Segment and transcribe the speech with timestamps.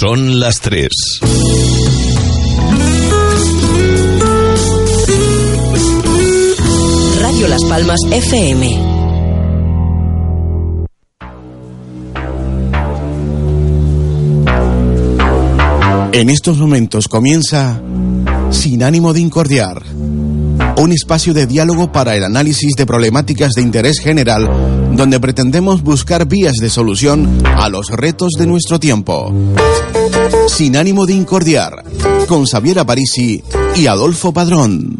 [0.00, 0.88] Son las 3.
[7.20, 8.80] Radio Las Palmas FM.
[16.12, 17.78] En estos momentos comienza
[18.50, 19.82] Sin ánimo de incordiar,
[20.80, 24.48] un espacio de diálogo para el análisis de problemáticas de interés general
[24.92, 29.32] donde pretendemos buscar vías de solución a los retos de nuestro tiempo.
[30.48, 31.84] Sin ánimo de incordiar,
[32.26, 33.42] con Xavier Parisi
[33.76, 34.98] y Adolfo Padrón.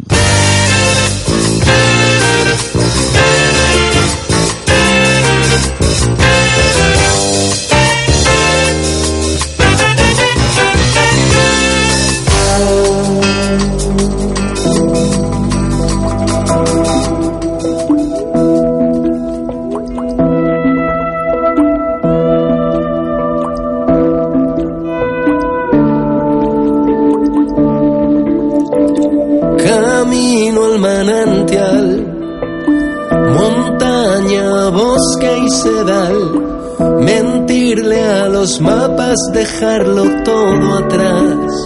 [38.51, 41.65] Los mapas, dejarlo todo atrás.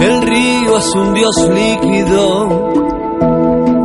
[0.00, 2.72] El río es un dios líquido,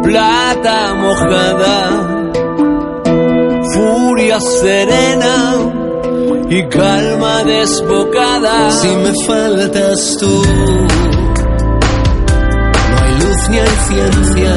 [0.04, 2.22] plata mojada,
[3.74, 5.56] furia serena
[6.50, 8.72] y calma desbocada.
[8.72, 10.44] Si me faltas tú,
[12.90, 14.56] no hay luz ni hay ciencia.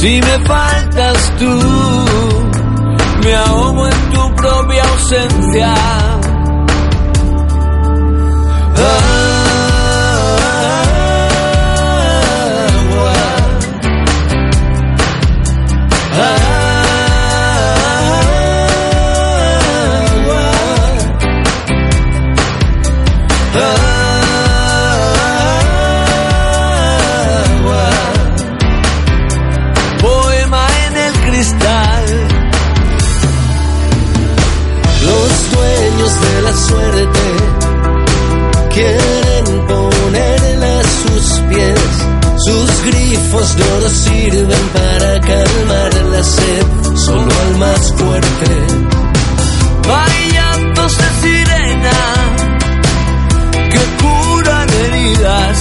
[0.00, 2.27] Si me faltas tú,
[3.24, 5.74] me ahogo en tu propia ausencia.
[8.76, 9.17] Agua.
[43.30, 46.66] Grifos de oro sirven para calmar la sed,
[46.96, 48.50] solo al más fuerte.
[49.86, 51.98] Hay llantos de sirena
[53.70, 55.58] que curan heridas,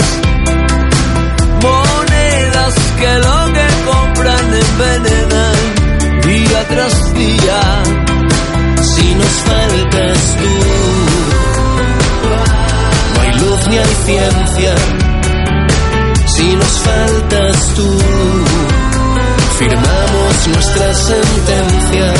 [1.61, 7.61] monedas que lo que compran envenenan día tras día.
[8.81, 10.53] Si nos faltas tú,
[13.13, 15.06] no hay luz ni hay ciencia.
[16.67, 17.97] Nos faltas tú,
[19.57, 22.13] firmamos nuestra sentencia.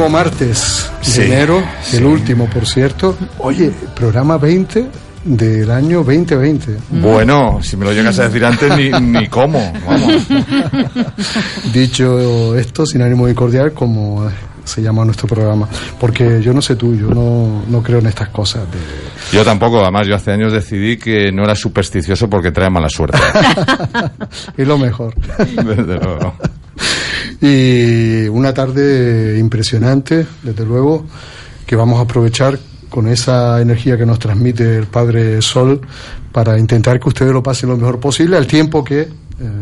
[0.00, 1.98] Nuevo martes Sí, de enero, sí.
[1.98, 3.18] el último, por cierto.
[3.38, 4.86] Oye, programa 20
[5.24, 6.74] del año 2020.
[6.88, 9.60] Bueno, si me lo llegas a decir antes, ni, ni cómo.
[9.86, 10.26] Vamos.
[11.74, 14.26] Dicho esto, sin ánimo de cordial, como
[14.64, 15.68] se llama nuestro programa.
[15.98, 18.62] Porque yo no sé tú, yo no, no creo en estas cosas.
[18.72, 22.88] de- Yo tampoco, además, yo hace años decidí que no era supersticioso porque trae mala
[22.88, 23.18] suerte.
[24.56, 25.14] es lo mejor.
[25.38, 26.34] Desde luego.
[27.40, 31.06] Y una tarde impresionante, desde luego,
[31.66, 32.58] que vamos a aprovechar
[32.90, 35.80] con esa energía que nos transmite el Padre Sol
[36.32, 39.08] para intentar que ustedes lo pasen lo mejor posible, al tiempo que eh,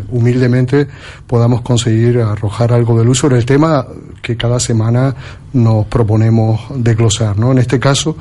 [0.09, 0.89] humildemente
[1.27, 3.87] podamos conseguir arrojar algo de luz sobre el tema
[4.21, 5.15] que cada semana
[5.53, 7.39] nos proponemos desglosar.
[7.39, 7.53] ¿no?
[7.53, 8.17] En este caso,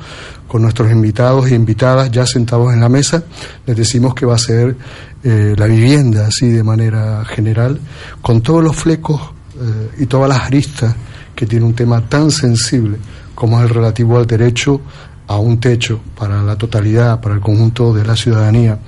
[0.46, 3.24] con nuestros invitados e invitadas ya sentados en la mesa,
[3.66, 4.76] les decimos que va a ser
[5.24, 7.80] eh, la vivienda, así de manera general,
[8.22, 9.20] con todos los flecos
[9.60, 10.94] eh, y todas las aristas
[11.34, 12.98] que tiene un tema tan sensible
[13.34, 14.80] como es el relativo al derecho
[15.28, 18.78] a un techo para la totalidad, para el conjunto de la ciudadanía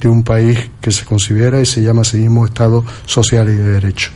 [0.00, 3.56] de un país que se considera y se llama a sí mismo Estado social y
[3.56, 4.10] de derecho.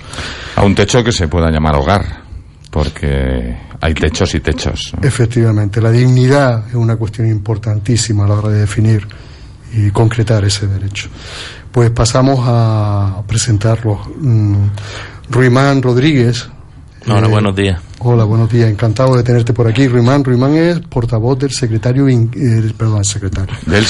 [0.56, 2.23] A un techo que se pueda llamar hogar,
[2.71, 4.95] porque hay techos y techos.
[5.03, 9.07] Efectivamente, la dignidad es una cuestión importantísima a la hora de definir
[9.75, 11.09] y concretar ese derecho.
[11.71, 14.00] Pues pasamos a presentarlo.
[14.19, 14.69] Mm,
[15.29, 16.49] Ruimán Rodríguez.
[17.06, 17.81] Hola, eh, buenos días.
[17.99, 18.71] Hola, buenos días.
[18.71, 19.88] Encantado de tenerte por aquí.
[19.88, 23.55] Ruimán, Ruimán es portavoz del secretario, eh, perdón, secretario.
[23.67, 23.85] Del,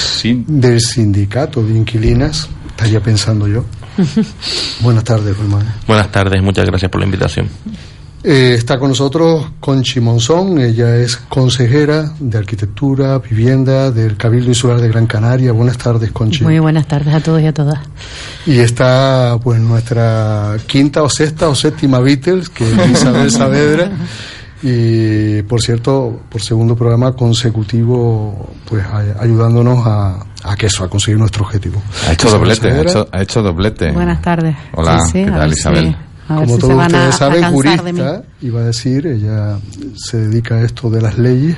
[0.47, 3.65] del sindicato de inquilinas, estaría pensando yo.
[4.81, 5.67] Buenas tardes, Ruimán.
[5.87, 7.49] Buenas tardes, muchas gracias por la invitación.
[8.27, 14.81] Eh, está con nosotros Conchi Monzón, ella es consejera de Arquitectura, Vivienda del Cabildo Insular
[14.81, 15.53] de Gran Canaria.
[15.53, 16.43] Buenas tardes, Conchi.
[16.43, 17.81] Muy buenas tardes a todos y a todas.
[18.47, 23.91] Y está pues nuestra quinta o sexta o séptima Beatles, que es Isabel Saavedra.
[24.63, 28.87] Y por cierto, por segundo programa consecutivo, pues
[29.21, 31.83] ayudándonos a, a que eso, a conseguir nuestro objetivo.
[32.09, 32.71] Ha hecho doblete,
[33.13, 33.93] ha hecho, doblete.
[33.93, 34.57] Buenas tardes.
[34.73, 35.95] Hola, ¿qué tal Isabel?
[36.27, 39.59] Como todos ustedes saben, jurista, iba a decir, ella
[39.95, 41.57] se dedica a esto de las leyes.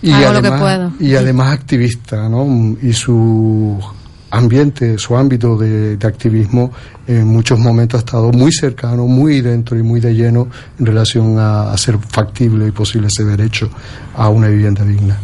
[0.00, 2.76] Y además, y además activista, ¿no?
[2.82, 3.82] Y su
[4.30, 6.72] ambiente, su ámbito de, activismo
[7.06, 10.48] en muchos momentos ha estado muy cercano, muy dentro y muy de lleno
[10.78, 13.70] en relación a hacer factible y posible ese derecho
[14.16, 15.16] a una vivienda digna.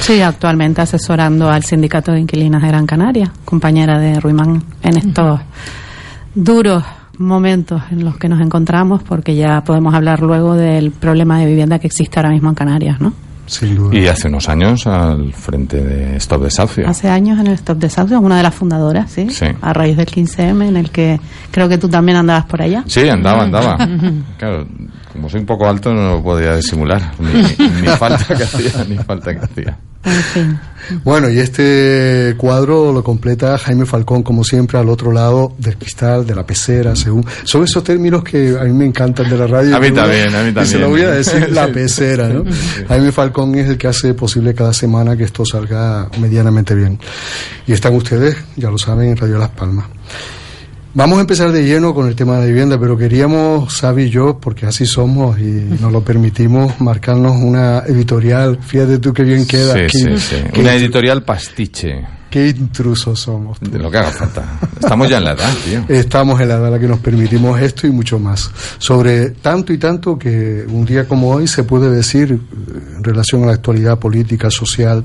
[0.00, 5.40] Sí, actualmente asesorando al Sindicato de Inquilinas de Gran Canaria, compañera de Ruimán en estos
[6.34, 6.82] duros
[7.18, 11.78] momentos en los que nos encontramos, porque ya podemos hablar luego del problema de vivienda
[11.78, 13.12] que existe ahora mismo en Canarias, ¿no?
[13.90, 16.88] Y hace unos años al frente de Stop Desahucio.
[16.88, 19.26] Hace años en el Stop Desahucio, una de las fundadoras, ¿sí?
[19.60, 21.20] A raíz del 15M, en el que
[21.50, 22.84] creo que tú también andabas por allá.
[22.86, 23.76] Sí, andaba, andaba.
[24.38, 24.66] claro,
[25.12, 27.12] como soy un poco alto no lo podía disimular.
[27.18, 29.78] Ni, falta que hacía, ni falta que hacía.
[31.04, 36.26] Bueno, y este cuadro lo completa Jaime Falcón, como siempre, al otro lado del cristal,
[36.26, 37.24] de la pecera, según.
[37.44, 39.76] Son esos términos que a mí me encantan de la radio.
[39.76, 40.64] A mí también, a mí también.
[40.64, 42.44] Y se lo voy a decir, la pecera, ¿no?
[42.88, 46.98] Jaime Falcón es el que hace posible cada semana que esto salga medianamente bien.
[47.66, 49.86] Y están ustedes, ya lo saben, en Radio Las Palmas.
[50.94, 54.10] Vamos a empezar de lleno con el tema de la vivienda, pero queríamos, Sabi y
[54.10, 55.42] yo, porque así somos y
[55.80, 58.58] nos lo permitimos, marcarnos una editorial.
[58.60, 59.74] Fíjate tú qué bien queda.
[59.88, 60.36] Sí, sí, sí.
[60.60, 62.04] Una editorial pastiche.
[62.32, 63.60] Qué intrusos somos.
[63.60, 64.58] De lo que haga falta.
[64.80, 65.84] Estamos ya en la edad, tío.
[65.86, 68.50] Estamos en la edad en la que nos permitimos esto y mucho más.
[68.78, 73.42] Sobre tanto y tanto que un día como hoy se puede decir eh, en relación
[73.42, 75.04] a la actualidad política, social.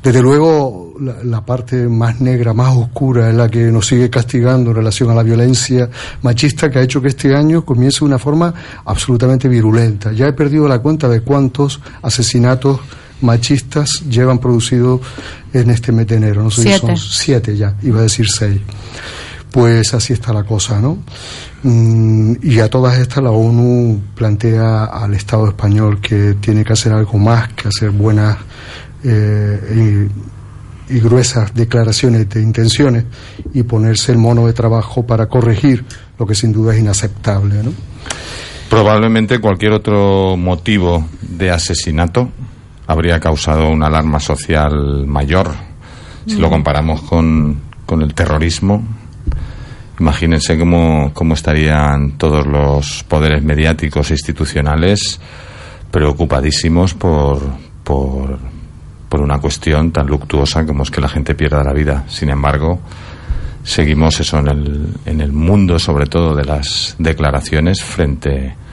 [0.00, 4.76] Desde luego, la, parte más negra, más oscura, es la que nos sigue castigando en
[4.76, 5.90] relación a la violencia
[6.22, 8.54] machista que ha hecho que este año comience de una forma
[8.84, 10.12] absolutamente virulenta.
[10.12, 12.78] Ya he perdido la cuenta de cuántos asesinatos
[13.22, 15.00] machistas llevan producido
[15.52, 16.42] en este mes de enero.
[16.42, 16.78] No sé siete.
[16.78, 18.60] si son siete ya, iba a decir seis.
[19.50, 20.98] Pues así está la cosa, ¿no?
[21.62, 26.92] Mm, y a todas estas la ONU plantea al Estado español que tiene que hacer
[26.92, 28.38] algo más que hacer buenas
[29.04, 30.08] eh,
[30.88, 33.04] y, y, gruesas declaraciones de intenciones
[33.52, 35.84] y ponerse el mono de trabajo para corregir
[36.18, 37.72] lo que sin duda es inaceptable, ¿no?
[38.70, 42.30] Probablemente cualquier otro motivo de asesinato
[42.92, 45.50] habría causado una alarma social mayor.
[46.26, 46.50] Si lo mm.
[46.50, 48.82] comparamos con, con el terrorismo,
[49.98, 55.20] imagínense cómo, cómo estarían todos los poderes mediáticos e institucionales
[55.90, 57.40] preocupadísimos por,
[57.84, 58.38] por,
[59.08, 62.04] por una cuestión tan luctuosa como es que la gente pierda la vida.
[62.08, 62.80] Sin embargo,
[63.62, 68.71] seguimos eso en el, en el mundo, sobre todo de las declaraciones, frente a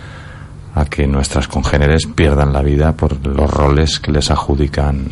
[0.86, 5.06] que nuestras congéneres pierdan la vida por los roles que les adjudican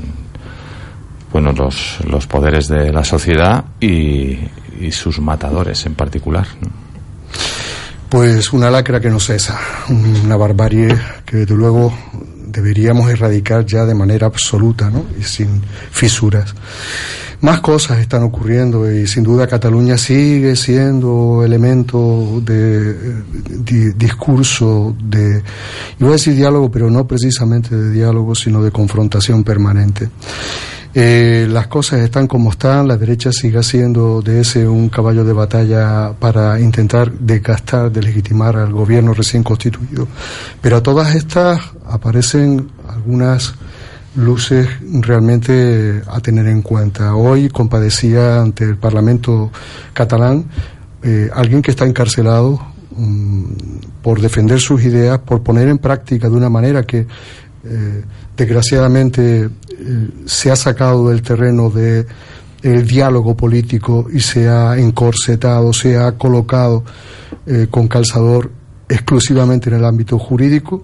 [1.31, 4.37] bueno los, los poderes de la sociedad y,
[4.79, 6.47] y sus matadores en particular.
[8.09, 9.59] Pues una lacra que no cesa,
[9.89, 11.93] una barbarie que desde luego
[12.57, 15.05] deberíamos erradicar ya de manera absoluta ¿no?
[15.19, 15.61] y sin
[15.91, 16.55] fisuras.
[17.41, 23.21] Más cosas están ocurriendo y sin duda Cataluña sigue siendo elemento de,
[23.93, 25.43] discurso, de,
[25.99, 30.09] iba a decir diálogo, pero no precisamente de diálogo, sino de confrontación permanente.
[30.99, 35.31] Eh, las cosas están como están, la derecha sigue siendo de ese un caballo de
[35.31, 40.07] batalla para intentar desgastar, deslegitimar al gobierno recién constituido.
[40.59, 43.53] Pero a todas estas aparecen algunas
[44.15, 47.13] luces realmente a tener en cuenta.
[47.13, 49.51] Hoy compadecía ante el Parlamento
[49.93, 50.45] catalán
[51.03, 52.59] eh, alguien que está encarcelado,
[54.01, 57.05] por defender sus ideas, por poner en práctica de una manera que
[57.63, 58.03] eh,
[58.35, 59.49] desgraciadamente
[60.25, 62.05] se ha sacado del terreno de
[62.63, 66.83] el diálogo político y se ha encorsetado, se ha colocado
[67.45, 68.51] eh, con calzador
[68.89, 70.83] exclusivamente en el ámbito jurídico,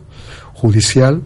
[0.54, 1.22] judicial,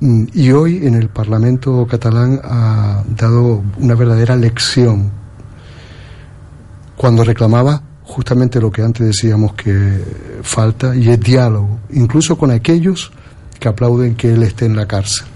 [0.00, 5.10] mm, y hoy en el Parlamento catalán ha dado una verdadera lección
[6.96, 10.02] cuando reclamaba justamente lo que antes decíamos que
[10.42, 13.10] falta, y es diálogo, incluso con aquellos
[13.58, 15.26] que aplauden que él esté en la cárcel.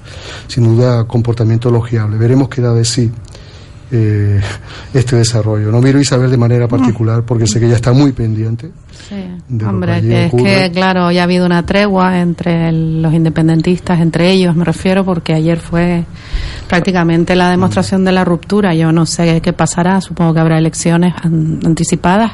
[0.46, 2.16] Sin duda, comportamiento elogiable.
[2.16, 3.10] Veremos qué da de sí
[3.92, 4.40] eh,
[4.94, 5.72] este desarrollo.
[5.72, 8.70] No miro a Isabel de manera particular porque sé que ella está muy pendiente.
[9.08, 14.30] Sí, hombre, que es que, claro, ya ha habido una tregua entre los independentistas, entre
[14.30, 16.04] ellos me refiero, porque ayer fue
[16.68, 18.74] prácticamente la demostración de la ruptura.
[18.74, 22.32] Yo no sé qué pasará, supongo que habrá elecciones anticipadas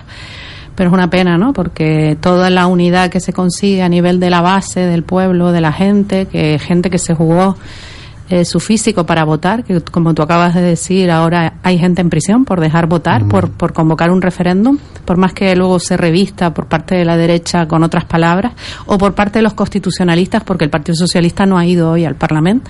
[0.76, 1.52] pero es una pena, ¿no?
[1.52, 5.61] Porque toda la unidad que se consigue a nivel de la base, del pueblo, de
[5.61, 7.56] la gente, que gente que se jugó
[8.28, 12.11] eh, su físico para votar, que como tú acabas de decir, ahora hay gente en
[12.11, 13.28] prisión por dejar votar, Mm.
[13.28, 17.16] por, por convocar un referéndum, por más que luego se revista por parte de la
[17.16, 18.52] derecha con otras palabras,
[18.87, 22.16] o por parte de los constitucionalistas, porque el Partido Socialista no ha ido hoy al
[22.16, 22.68] Parlamento.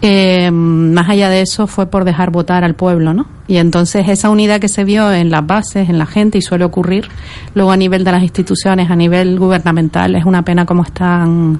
[0.00, 3.26] Eh, más allá de eso, fue por dejar votar al pueblo, ¿no?
[3.48, 6.64] Y entonces esa unidad que se vio en las bases, en la gente, y suele
[6.64, 7.08] ocurrir,
[7.54, 11.58] luego a nivel de las instituciones, a nivel gubernamental, es una pena cómo están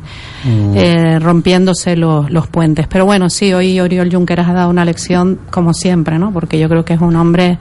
[0.74, 2.86] eh, rompiéndose los, los puentes.
[2.88, 6.30] Pero bueno, sí, hoy Oriol Junqueras ha dado una lección como siempre, ¿no?
[6.30, 7.56] Porque yo creo que es un hombre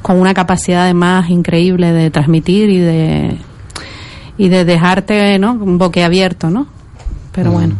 [0.00, 3.38] con una capacidad además increíble de transmitir y de
[4.38, 5.52] y de dejarte, ¿no?
[5.52, 6.66] Un boquiabierto, ¿no?
[7.32, 7.74] Pero bueno.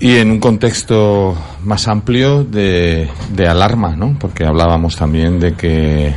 [0.00, 4.16] Y en un contexto más amplio de, de alarma, ¿no?
[4.18, 6.12] Porque hablábamos también de que,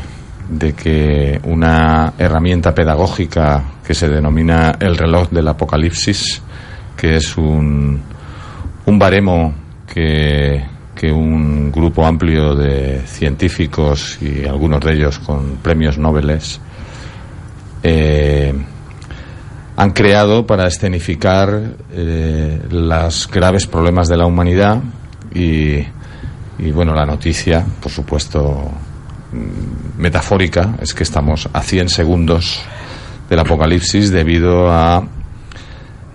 [0.49, 6.41] de que una herramienta pedagógica que se denomina el reloj del apocalipsis,
[6.97, 8.01] que es un,
[8.85, 9.53] un baremo
[9.93, 10.65] que,
[10.95, 16.39] que un grupo amplio de científicos y algunos de ellos con premios Nobel
[17.83, 18.53] eh,
[19.77, 24.81] han creado para escenificar eh, los graves problemas de la humanidad
[25.33, 25.83] y,
[26.73, 28.71] bueno, la noticia, por supuesto,
[29.31, 32.59] mm, metafórica, es que estamos a 100 segundos
[33.29, 35.07] del apocalipsis debido a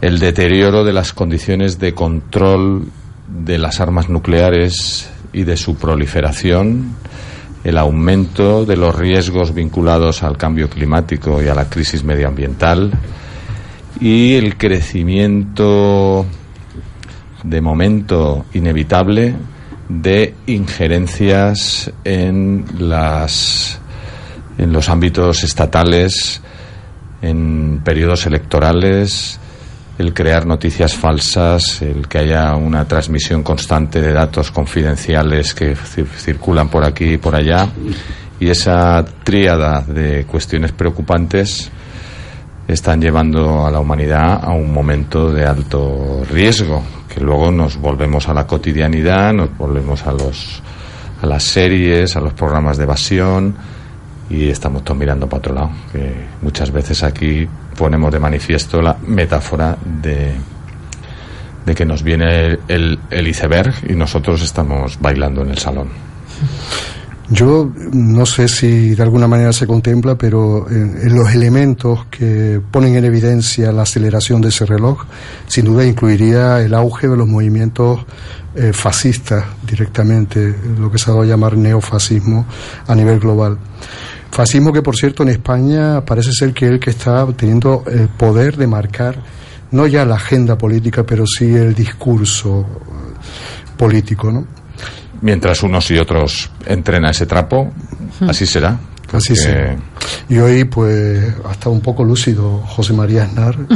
[0.01, 2.89] el deterioro de las condiciones de control
[3.29, 6.97] de las armas nucleares y de su proliferación,
[7.63, 12.91] el aumento de los riesgos vinculados al cambio climático y a la crisis medioambiental,
[14.03, 16.27] y el crecimiento
[17.45, 19.33] de momento inevitable
[19.89, 23.79] de injerencias en las
[24.59, 26.43] en los ámbitos estatales
[27.23, 29.39] en periodos electorales
[29.99, 36.69] el crear noticias falsas el que haya una transmisión constante de datos confidenciales que circulan
[36.69, 37.69] por aquí y por allá
[38.41, 41.71] y esa tríada de cuestiones preocupantes
[42.73, 48.29] están llevando a la humanidad a un momento de alto riesgo, que luego nos volvemos
[48.29, 50.63] a la cotidianidad, nos volvemos a los
[51.23, 53.55] a las series, a los programas de evasión
[54.29, 58.97] y estamos todos mirando para otro lado, que muchas veces aquí ponemos de manifiesto la
[59.07, 60.35] metáfora de
[61.65, 65.89] de que nos viene el, el iceberg y nosotros estamos bailando en el salón.
[67.31, 72.61] Yo no sé si de alguna manera se contempla, pero en, en, los elementos que
[72.71, 75.05] ponen en evidencia la aceleración de ese reloj,
[75.47, 78.05] sin duda incluiría el auge de los movimientos
[78.55, 82.45] eh, fascistas directamente, lo que se ha dado a llamar neofascismo
[82.87, 83.57] a nivel global.
[84.31, 88.59] Fascismo que, por cierto, en España parece ser que el que está teniendo el poder
[88.59, 89.17] de marcar
[89.71, 92.67] no ya la agenda política, pero sí el discurso
[93.79, 94.47] político, ¿no?
[95.23, 97.73] Mientras unos y otros entren a ese trapo,
[98.29, 98.79] así será.
[99.13, 99.51] Así sí.
[100.29, 103.75] Y hoy, pues, hasta un poco lúcido José María Aznar, eh,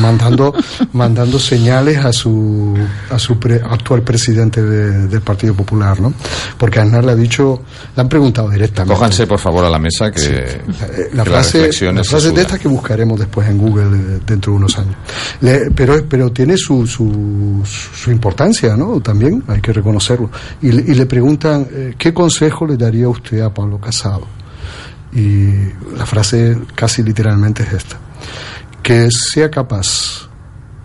[0.00, 0.54] mandando,
[0.92, 2.76] mandando señales a su,
[3.10, 6.12] a su pre, actual presidente de, del Partido Popular, ¿no?
[6.56, 7.62] Porque Aznar le ha dicho,
[7.94, 8.94] le han preguntado directamente.
[8.94, 10.30] Cójanse, por favor, a la mesa que, sí.
[11.12, 14.58] la, que frase, la frase de estas que buscaremos después en Google eh, dentro de
[14.58, 14.96] unos años.
[15.40, 19.00] Le, pero, pero tiene su, su, su, importancia, ¿no?
[19.00, 20.30] También hay que reconocerlo.
[20.62, 24.37] Y, y le preguntan, eh, ¿qué consejo le daría usted a Pablo Casado?
[25.12, 25.50] Y
[25.96, 27.98] la frase casi literalmente es esta,
[28.82, 30.28] que sea capaz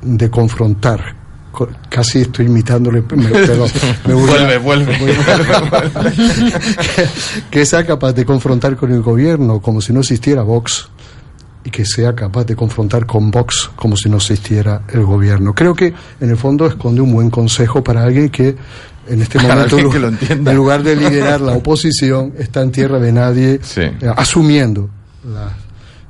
[0.02, 1.16] de confrontar,
[1.90, 3.66] casi estoy imitándole, me, pero
[4.06, 4.98] me vuelve, vuelve,
[6.96, 7.08] que,
[7.50, 10.90] que sea capaz de confrontar con el gobierno como si no existiera Vox
[11.66, 15.54] y que sea capaz de confrontar con Vox como si no existiera el gobierno.
[15.54, 18.56] Creo que en el fondo esconde un buen consejo para alguien que
[19.08, 23.98] en este momento, en lugar de liderar la oposición, está en tierra de nadie, eh,
[24.16, 24.90] asumiendo
[25.24, 25.54] las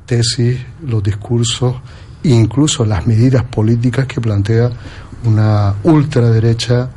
[0.05, 1.75] tesis, los discursos
[2.23, 4.69] e incluso las medidas políticas que plantea
[5.25, 6.89] una ultraderecha,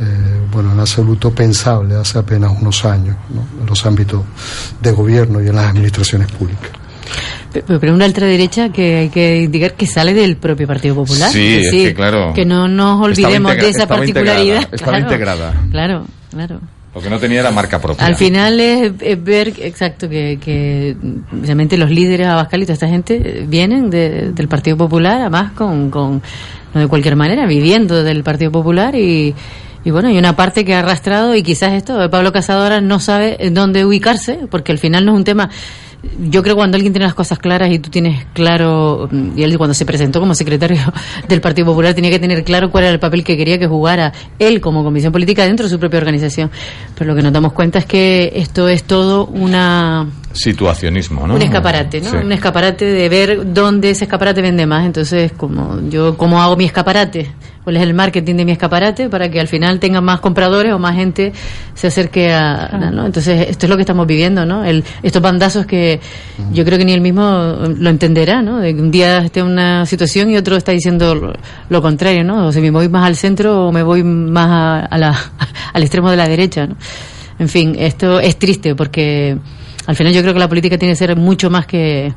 [0.00, 0.04] eh,
[0.52, 3.16] bueno, en absoluto pensable hace apenas unos años,
[3.60, 4.22] en los ámbitos
[4.80, 6.70] de gobierno y en las administraciones públicas.
[7.52, 11.30] Pero una ultraderecha que hay que indicar que sale del propio Partido Popular.
[11.30, 12.32] Sí, es que claro.
[12.34, 14.68] Que no nos olvidemos de esa particularidad.
[14.72, 15.54] estaba integrada.
[15.70, 16.60] Claro, claro.
[16.94, 18.04] Lo que no tenía la marca propia.
[18.04, 20.96] Al final es, ver, exacto, que, que
[21.76, 26.22] los líderes Abascal y toda esta gente vienen del Partido Popular, además con, con,
[26.74, 29.34] no de cualquier manera, viviendo del Partido Popular y,
[29.84, 33.38] y bueno, hay una parte que ha arrastrado y quizás esto, Pablo Casadora no sabe
[33.52, 35.50] dónde ubicarse, porque al final no es un tema
[36.20, 39.58] yo creo que cuando alguien tiene las cosas claras y tú tienes claro, y él
[39.58, 40.78] cuando se presentó como secretario
[41.28, 44.12] del Partido Popular tenía que tener claro cuál era el papel que quería que jugara
[44.38, 46.50] él como comisión política dentro de su propia organización.
[46.96, 51.34] Pero lo que nos damos cuenta es que esto es todo una situacionismo, ¿no?
[51.34, 52.20] Un escaparate, ¿no?
[52.20, 54.86] Un escaparate de ver dónde ese escaparate vende más.
[54.86, 57.30] Entonces, como yo cómo hago mi escaparate,
[57.64, 60.78] cuál es el marketing de mi escaparate para que al final tenga más compradores o
[60.78, 61.32] más gente
[61.74, 63.06] se acerque a, ¿no?
[63.06, 64.64] Entonces, esto es lo que estamos viviendo, ¿no?
[64.64, 65.87] El, estos bandazos que
[66.52, 68.58] yo creo que ni él mismo lo entenderá, ¿no?
[68.58, 71.34] Un día esté una situación y otro está diciendo
[71.68, 72.46] lo, contrario, ¿no?
[72.46, 75.18] O si me voy más al centro o me voy más a la,
[75.72, 76.76] al extremo de la derecha, ¿no?
[77.38, 79.38] En fin, esto es triste porque
[79.86, 82.12] al final yo creo que la política tiene que ser mucho más que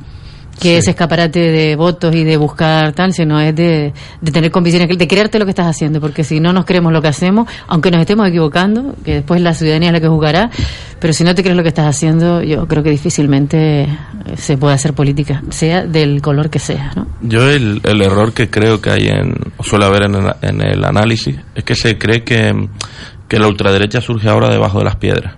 [0.60, 4.96] que ese escaparate de votos y de buscar tal, sino es de, de tener convicciones,
[4.96, 7.90] de creerte lo que estás haciendo, porque si no nos creemos lo que hacemos, aunque
[7.90, 10.50] nos estemos equivocando, que después la ciudadanía es la que juzgará,
[11.00, 13.88] pero si no te crees lo que estás haciendo, yo creo que difícilmente
[14.36, 16.92] se puede hacer política, sea del color que sea.
[16.94, 17.06] ¿no?
[17.22, 20.84] Yo el, el error que creo que hay en, suele haber en el, en el
[20.84, 22.68] análisis, es que se cree que,
[23.26, 25.36] que la ultraderecha surge ahora debajo de las piedras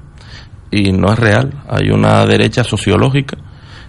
[0.70, 1.52] y no es real.
[1.68, 3.38] Hay una derecha sociológica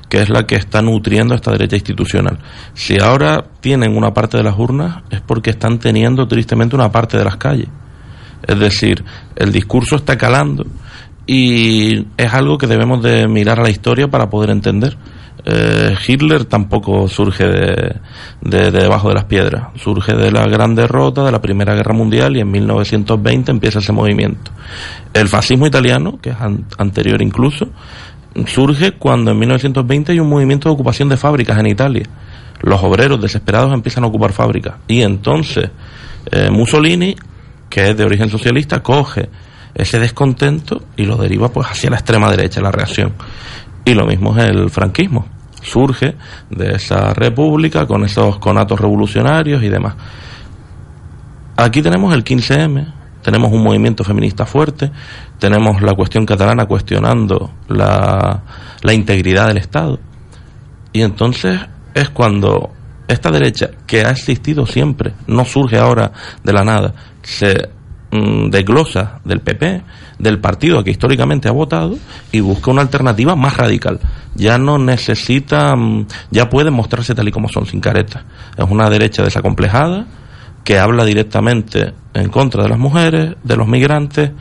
[0.10, 2.38] que es la que está nutriendo esta derecha institucional.
[2.74, 7.18] Si ahora tienen una parte de las urnas es porque están teniendo tristemente una parte
[7.18, 7.70] de las calles.
[8.48, 9.04] Es decir,
[9.36, 10.66] el discurso está calando
[11.26, 14.96] y es algo que debemos de mirar a la historia para poder entender.
[15.48, 17.96] Eh, Hitler tampoco surge de,
[18.42, 22.36] de, debajo de las piedras, surge de la gran derrota de la Primera Guerra Mundial
[22.36, 24.52] y en 1920 empieza ese movimiento.
[25.14, 26.38] El fascismo italiano, que es
[26.78, 27.68] anterior incluso,
[28.46, 32.04] surge cuando en 1920 hay un movimiento de ocupación de fábricas en Italia.
[32.62, 35.70] Los obreros desesperados empiezan a ocupar fábricas y entonces
[36.32, 37.16] eh, Mussolini,
[37.70, 39.30] que es de origen socialista, coge
[39.74, 43.14] ese descontento y lo deriva pues hacia la extrema derecha, la reacción.
[43.84, 45.28] Y lo mismo es el franquismo.
[45.62, 46.16] Surge
[46.50, 49.96] de esa república con esos conatos revolucionarios y demás.
[51.58, 52.94] Aquí tenemos el 15M,
[53.26, 54.92] tenemos un movimiento feminista fuerte,
[55.40, 58.44] tenemos la cuestión catalana cuestionando la,
[58.84, 60.00] la integridad del Estado.
[60.94, 61.60] Y entonces
[61.96, 62.70] es cuando
[63.08, 66.12] esta derecha, que ha existido siempre, no surge ahora
[66.44, 67.70] de la nada, se
[68.16, 69.82] Mm, desglosa del PP,
[70.20, 71.98] del partido que históricamente ha votado
[72.32, 74.00] y busca una alternativa más radical.
[74.36, 78.24] Ya no necesita, mm, ya pueden mostrarse tal y como son, sin caretas.
[78.56, 80.06] Es una derecha desacomplejada
[80.66, 84.32] que habla directamente en contra de las mujeres, de los migrantes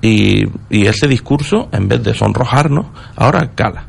[0.00, 3.86] y, ese discurso, en vez de sonrojarnos, ahora cala.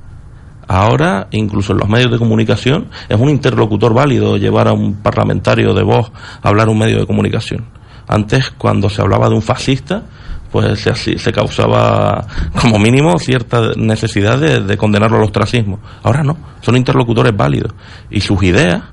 [0.67, 5.73] Ahora, incluso en los medios de comunicación, es un interlocutor válido llevar a un parlamentario
[5.73, 6.11] de voz
[6.43, 7.65] a hablar a un medio de comunicación.
[8.05, 10.03] Antes, cuando se hablaba de un fascista,
[10.51, 12.25] pues se, se causaba
[12.61, 15.79] como mínimo cierta necesidad de, condenarlo al ostracismo.
[16.03, 17.73] Ahora no, son interlocutores válidos
[18.09, 18.83] y sus ideas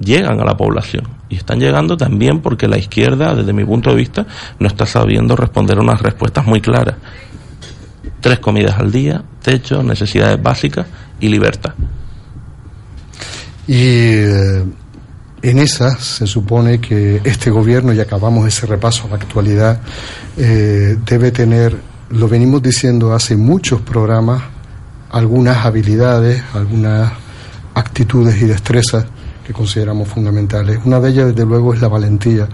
[0.00, 3.96] llegan a la población y están llegando también porque la izquierda, desde mi punto de
[3.96, 4.26] vista,
[4.58, 6.96] no está sabiendo responder unas respuestas muy claras.
[8.20, 10.86] Tres comidas al día, techo, necesidades básicas
[11.20, 11.74] y libertad.
[13.66, 14.64] Y eh,
[15.42, 19.80] en esas se supone que este gobierno, y acabamos ese repaso a la actualidad,
[20.36, 21.76] eh, debe tener,
[22.10, 24.42] lo venimos diciendo hace muchos programas,
[25.10, 27.12] algunas habilidades, algunas
[27.74, 29.06] actitudes y destrezas
[29.50, 30.78] que consideramos fundamentales.
[30.84, 32.48] Una de ellas, desde luego, es la valentía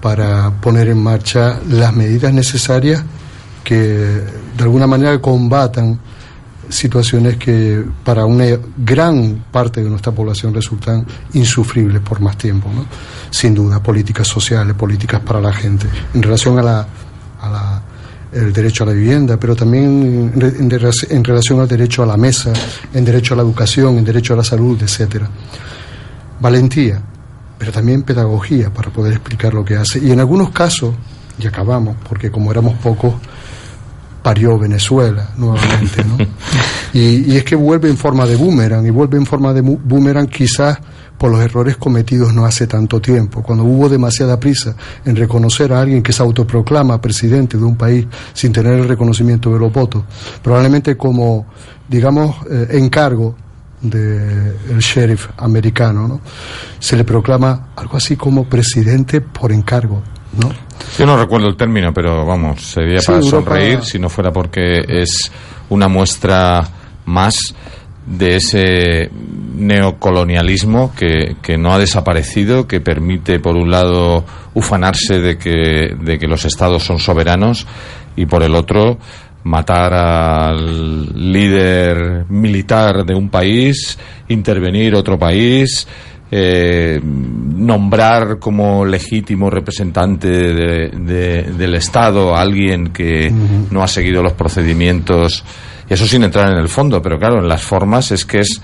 [0.00, 3.04] para poner en marcha las medidas necesarias
[3.62, 5.98] que de alguna manera combatan
[6.70, 8.46] situaciones que para una
[8.78, 12.70] gran parte de nuestra población resultan insufribles por más tiempo.
[13.30, 15.86] Sin duda, políticas sociales, políticas para la gente.
[16.14, 16.86] En relación a la,
[17.42, 17.82] a la
[18.32, 20.70] el derecho a la vivienda, pero también en,
[21.10, 22.52] en, relación al derecho a la mesa,
[22.92, 25.28] en derecho a la educación, en derecho a la salud, etcétera.
[26.40, 27.00] Valentía,
[27.58, 29.98] pero también pedagogía para poder explicar lo que hace.
[29.98, 30.94] Y en algunos casos,
[31.38, 33.14] y acabamos, porque como éramos pocos,
[34.22, 36.16] parió Venezuela nuevamente, ¿no?
[36.94, 40.26] y, y, es que vuelve en forma de boomerang, y vuelve en forma de boomerang
[40.28, 40.78] quizás
[41.18, 45.80] por los errores cometidos no hace tanto tiempo, cuando hubo demasiada prisa en reconocer a
[45.80, 50.04] alguien que se autoproclama presidente de un país sin tener el reconocimiento de los votos,
[50.42, 51.46] probablemente como,
[51.88, 53.36] digamos, eh, encargo
[53.90, 56.20] del sheriff americano, ¿no?
[56.78, 60.02] Se le proclama algo así como presidente por encargo,
[60.40, 60.50] ¿no?
[60.98, 65.30] Yo no recuerdo el término, pero vamos, sería para sonreír si no fuera porque es
[65.68, 66.68] una muestra
[67.06, 67.54] más
[68.06, 69.10] de ese
[69.56, 76.18] neocolonialismo que, que, no ha desaparecido, que permite, por un lado, ufanarse de que, de
[76.18, 77.66] que los estados son soberanos
[78.14, 78.98] y, por el otro,
[79.44, 85.86] matar al líder militar de un país, intervenir otro país,
[86.30, 93.32] eh, nombrar como legítimo representante del Estado a alguien que
[93.70, 95.44] no ha seguido los procedimientos
[95.88, 98.60] eso sin entrar en el fondo, pero claro, en las formas es que es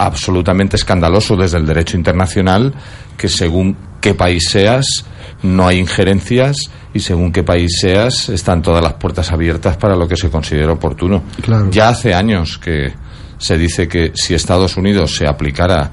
[0.00, 2.72] absolutamente escandaloso desde el derecho internacional
[3.18, 5.04] que según qué país seas
[5.42, 6.56] no hay injerencias
[6.94, 10.72] y según qué país seas están todas las puertas abiertas para lo que se considera
[10.72, 11.22] oportuno.
[11.70, 12.94] Ya hace años que
[13.36, 15.90] se dice que si Estados Unidos se aplicara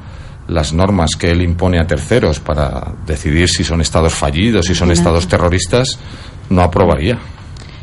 [0.48, 4.92] las normas que él impone a terceros para decidir si son estados fallidos, si son
[4.92, 6.00] estados terroristas,
[6.50, 7.20] no aprobaría.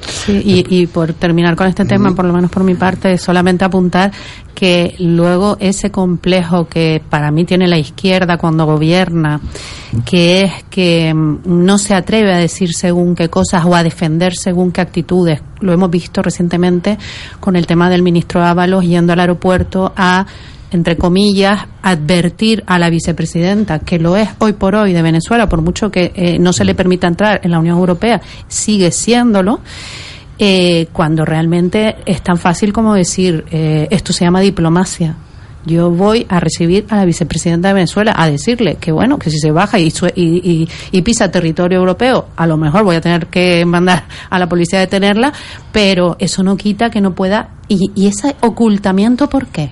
[0.08, 4.10] Sí, y, por terminar con este tema, por lo menos por mi parte, solamente apuntar
[4.54, 9.40] que luego ese complejo que para mí tiene la izquierda cuando gobierna,
[10.04, 14.34] que es que mm, no se atreve a decir según qué cosas o a defender
[14.34, 15.42] según qué actitudes.
[15.60, 16.98] Lo hemos visto recientemente
[17.40, 20.26] con el tema del ministro Ábalos yendo al aeropuerto a
[20.74, 25.62] entre comillas, advertir a la vicepresidenta, que lo es hoy por hoy de Venezuela, por
[25.62, 29.60] mucho que eh, no se le permita entrar en la Unión Europea, sigue siéndolo.
[30.36, 35.14] Eh, cuando realmente es tan fácil como decir, eh, esto se llama diplomacia.
[35.64, 39.38] Yo voy a recibir a la vicepresidenta de Venezuela a decirle que, bueno, que si
[39.38, 43.64] se baja y, y, y, pisa territorio europeo, a lo mejor voy a tener que
[43.64, 45.32] mandar a la policía a detenerla,
[45.70, 47.50] pero eso no quita que no pueda.
[47.68, 49.70] ¿Y, y ese ocultamiento por qué?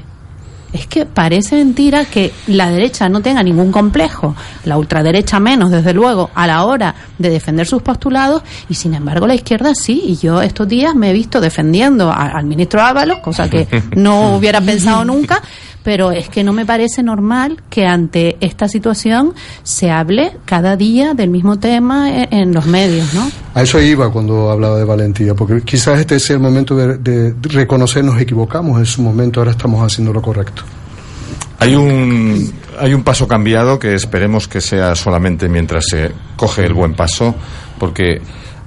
[0.73, 5.93] Es que parece mentira que la derecha no tenga ningún complejo, la ultraderecha menos, desde
[5.93, 10.17] luego, a la hora de defender sus postulados, y sin embargo la izquierda sí, y
[10.17, 15.05] yo estos días me he visto defendiendo al ministro Ábalos, cosa que no hubiera pensado
[15.05, 15.43] nunca,
[15.83, 21.15] pero es que no me parece normal que ante esta situación se hable cada día
[21.15, 23.31] del mismo tema e, en los medios, ¿no?
[23.55, 27.35] A eso iba cuando hablaba de valentía, porque quizás este es el momento de, de
[27.43, 30.63] reconocer nos equivocamos, en su momento ahora estamos haciendo lo correcto.
[31.59, 36.75] Hay un, hay un paso cambiado que esperemos que sea solamente mientras se coge el
[36.75, 37.37] buen paso,
[37.79, 38.21] porque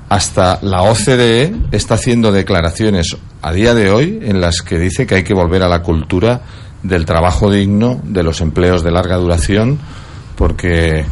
[0.08, 5.16] hasta la OCDE está haciendo declaraciones a día de hoy en las que dice que
[5.16, 6.42] hay que volver a la cultura
[6.84, 9.80] del trabajo digno, de los empleos de larga duración,
[10.36, 11.06] porque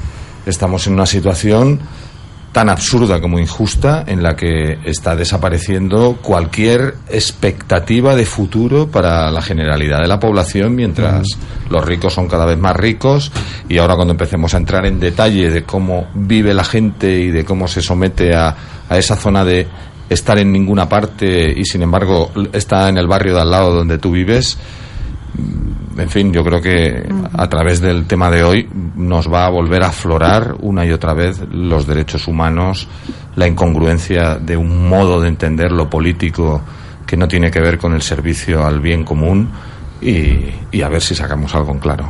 [0.45, 1.79] estamos en una situación
[2.53, 9.41] tan absurda como injusta en la que está desapareciendo cualquier expectativa de futuro para la
[9.41, 11.27] generalidad de la población mientras
[11.69, 13.31] los ricos son cada vez más ricos.
[13.67, 17.43] Y ahora cuando empecemos a entrar en detalle de cómo vive la gente y de
[17.43, 18.55] cómo se somete a,
[18.87, 19.67] a esa zona de
[20.07, 23.97] estar en ninguna parte y sin embargo está en el barrio de al lado donde
[23.97, 24.59] tú vives
[25.97, 29.83] en fin, yo creo que a través del tema de hoy nos va a volver
[29.83, 32.87] a aflorar una y otra vez los derechos humanos,
[33.35, 36.61] la incongruencia de un modo de entender lo político
[37.05, 39.49] que no tiene que ver con el servicio al bien común
[40.01, 42.09] y, a ver si sacamos algo en claro.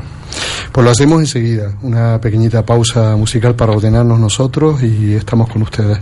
[0.72, 6.00] Pues lo hacemos enseguida, una pequeñita pausa musical para ordenarnos nosotros y estamos con ustedes.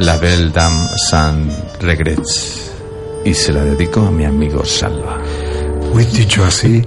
[0.00, 1.48] La Belle Dame sans
[1.80, 2.72] regrets
[3.24, 5.18] y se la dedico a mi amigo Salva.
[5.92, 6.84] Uy, dicho así,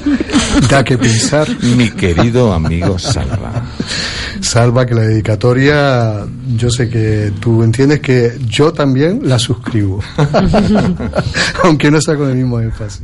[0.70, 1.48] da que pensar.
[1.76, 3.64] Mi querido amigo Salva.
[4.48, 10.00] Salva, que la dedicatoria, yo sé que tú entiendes que yo también la suscribo.
[11.64, 13.02] Aunque no sea con el mismo énfasis.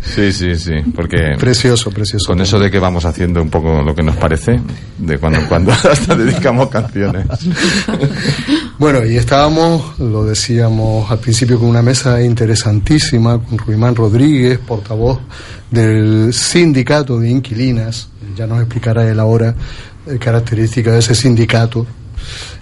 [0.00, 1.36] Sí, sí, sí, porque...
[1.38, 2.26] Precioso, precioso.
[2.26, 4.58] Con eso de que vamos haciendo un poco lo que nos parece,
[4.96, 7.26] de cuando en cuando hasta dedicamos canciones.
[8.78, 15.20] Bueno, y estábamos, lo decíamos al principio, con una mesa interesantísima, con Ruimán Rodríguez, portavoz
[15.70, 19.54] del sindicato de inquilinas, ya nos explicará él ahora
[20.10, 21.86] eh, características de ese sindicato,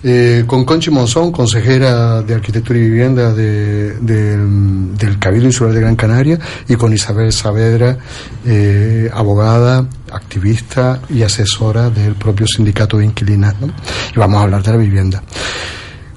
[0.02, 5.96] eh, con Conchi Monzón, consejera de Arquitectura y Vivienda de, del Cabildo Insular de Gran
[5.96, 7.98] Canaria, y con Isabel Saavedra,
[8.46, 13.54] eh, abogada, activista y asesora del propio sindicato de inquilinas.
[14.14, 15.22] Y vamos a hablar de la vivienda.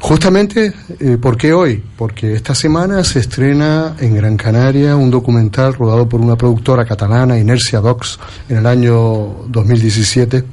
[0.01, 1.81] Justamente, eh, ¿por qué hoy?
[1.95, 7.37] Porque esta semana se estrena en Gran Canaria un documental rodado por una productora catalana,
[7.37, 10.43] Inercia Docs, en el año 2017,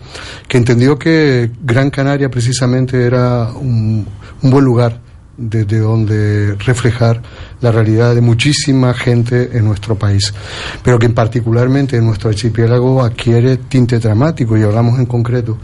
[0.46, 4.06] que entendió que Gran Canaria precisamente era un,
[4.42, 5.00] un buen lugar
[5.38, 7.22] desde donde reflejar
[7.60, 10.34] la realidad de muchísima gente en nuestro país,
[10.82, 15.56] pero que particularmente en nuestro archipiélago adquiere tinte dramático y hablamos en concreto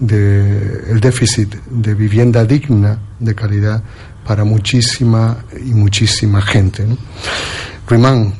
[0.00, 3.82] del déficit de vivienda digna de calidad
[4.26, 6.86] para muchísima y muchísima gente.
[6.86, 6.96] ¿no?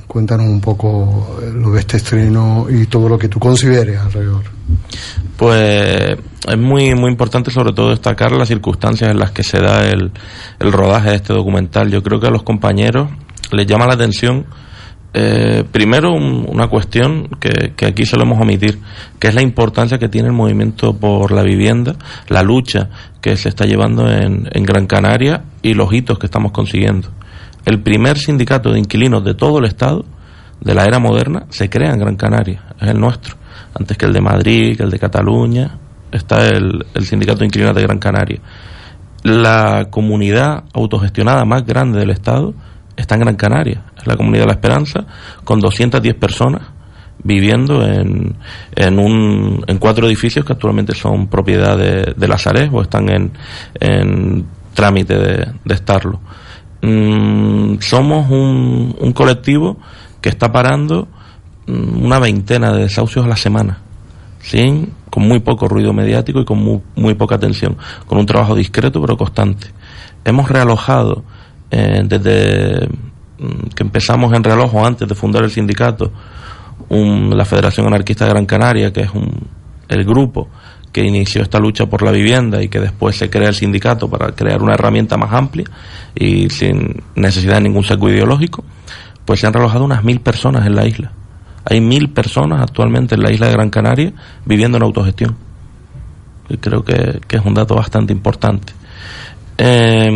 [0.06, 4.44] Cuéntanos un poco lo de este estreno y todo lo que tú consideres alrededor.
[5.36, 9.88] Pues es muy muy importante sobre todo destacar las circunstancias en las que se da
[9.88, 10.12] el,
[10.60, 11.90] el rodaje de este documental.
[11.90, 13.10] Yo creo que a los compañeros
[13.50, 14.46] les llama la atención
[15.12, 18.78] eh, primero, una cuestión que, que, aquí solemos omitir,
[19.18, 21.96] que es la importancia que tiene el movimiento por la vivienda,
[22.28, 22.88] la lucha
[23.20, 27.08] que se está llevando en, en, Gran Canaria y los hitos que estamos consiguiendo.
[27.64, 30.04] El primer sindicato de inquilinos de todo el Estado,
[30.60, 33.34] de la era moderna, se crea en Gran Canaria, es el nuestro.
[33.74, 35.76] Antes que el de Madrid, que el de Cataluña,
[36.12, 38.40] está el, el sindicato de inquilinos de Gran Canaria.
[39.24, 42.54] La comunidad autogestionada más grande del Estado,
[43.00, 45.06] está en Gran Canaria, es la comunidad de la Esperanza,
[45.44, 46.62] con 210 personas
[47.22, 48.36] viviendo en,
[48.74, 53.10] en, un, en cuatro edificios que actualmente son propiedad de, de la Sarez o están
[53.10, 53.32] en,
[53.78, 56.20] en trámite de, de estarlo.
[56.82, 59.76] Mm, somos un, un, colectivo
[60.22, 61.08] que está parando
[61.66, 63.80] mm, una veintena de desahucios a la semana,
[64.40, 68.54] sin, con muy poco ruido mediático y con muy, muy poca atención, con un trabajo
[68.54, 69.68] discreto pero constante.
[70.24, 71.24] Hemos realojado
[71.70, 72.88] eh, desde
[73.74, 76.12] que empezamos en reloj antes de fundar el sindicato,
[76.88, 79.30] un, la Federación Anarquista de Gran Canaria, que es un,
[79.88, 80.48] el grupo
[80.92, 84.32] que inició esta lucha por la vivienda y que después se crea el sindicato para
[84.32, 85.64] crear una herramienta más amplia
[86.14, 88.64] y sin necesidad de ningún seco ideológico,
[89.24, 91.12] pues se han relojado unas mil personas en la isla.
[91.64, 94.12] Hay mil personas actualmente en la isla de Gran Canaria
[94.44, 95.36] viviendo en autogestión.
[96.48, 98.72] Y creo que es un dato bastante importante.
[99.62, 100.10] Eh,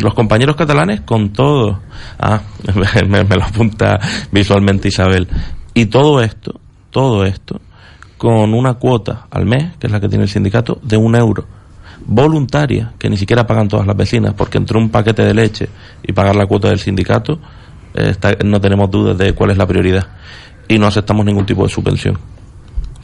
[0.00, 1.80] los compañeros catalanes con todo.
[2.16, 2.40] Ah,
[3.08, 3.98] me, me, lo apunta
[4.30, 5.26] visualmente Isabel.
[5.74, 7.60] Y todo esto, todo esto,
[8.16, 11.44] con una cuota al mes, que es la que tiene el sindicato, de un euro.
[12.06, 15.68] Voluntaria, que ni siquiera pagan todas las vecinas, porque entre un paquete de leche
[16.04, 17.40] y pagar la cuota del sindicato,
[17.94, 20.06] eh, está, no tenemos dudas de cuál es la prioridad.
[20.68, 22.16] Y no aceptamos ningún tipo de subvención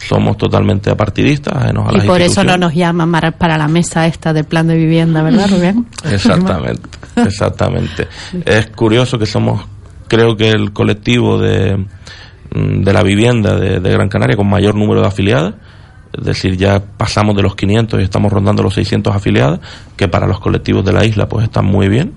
[0.06, 1.54] somos totalmente apartidistas.
[1.54, 5.22] A y por eso no nos llaman para la mesa esta del plan de vivienda,
[5.22, 5.86] ¿verdad, Rubén?
[6.04, 8.08] Exactamente, exactamente.
[8.44, 9.62] es curioso que somos,
[10.08, 11.84] creo que el colectivo de,
[12.50, 15.54] de la vivienda de, de, Gran Canaria con mayor número de afiliadas.
[16.12, 19.60] Es decir, ya pasamos de los 500 y estamos rondando los 600 afiliadas,
[19.96, 22.14] que para los colectivos de la isla pues están muy bien,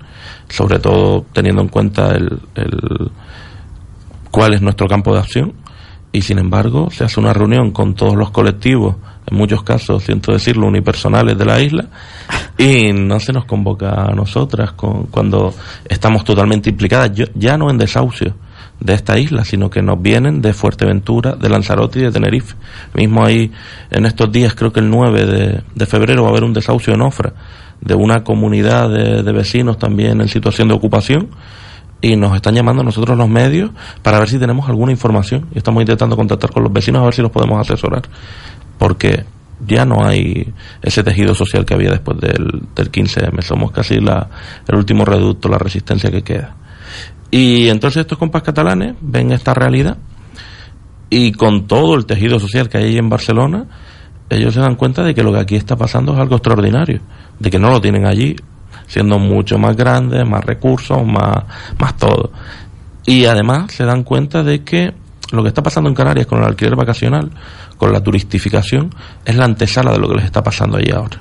[0.48, 3.12] sobre todo teniendo en cuenta el, el
[4.32, 5.63] cuál es nuestro campo de acción
[6.14, 8.94] y sin embargo se hace una reunión con todos los colectivos,
[9.26, 11.86] en muchos casos, siento decirlo, unipersonales de la isla,
[12.56, 15.52] y no se nos convoca a nosotras con, cuando
[15.88, 18.36] estamos totalmente implicadas, ya no en desahucio
[18.78, 22.54] de esta isla, sino que nos vienen de Fuerteventura, de Lanzarote y de Tenerife.
[22.94, 23.50] Mismo ahí,
[23.90, 26.94] en estos días, creo que el 9 de, de febrero va a haber un desahucio
[26.94, 27.32] en Ofra,
[27.80, 31.30] de una comunidad de vecinos también en situación de ocupación,
[32.04, 33.70] y nos están llamando nosotros los medios
[34.02, 35.46] para ver si tenemos alguna información.
[35.54, 38.02] Y estamos intentando contactar con los vecinos a ver si los podemos asesorar
[38.78, 39.24] porque
[39.66, 44.28] ya no hay ese tejido social que había después del, del 15M somos casi la,
[44.68, 46.54] el último reducto la resistencia que queda.
[47.30, 49.96] Y entonces estos compas catalanes ven esta realidad
[51.08, 53.64] y con todo el tejido social que hay ahí en Barcelona
[54.28, 57.00] ellos se dan cuenta de que lo que aquí está pasando es algo extraordinario
[57.38, 58.36] de que no lo tienen allí
[58.94, 61.42] siendo mucho más grandes, más recursos, más,
[61.80, 62.30] más todo.
[63.04, 64.94] Y además se dan cuenta de que
[65.32, 67.28] lo que está pasando en Canarias con el alquiler vacacional,
[67.76, 71.20] con la turistificación, es la antesala de lo que les está pasando allí ahora.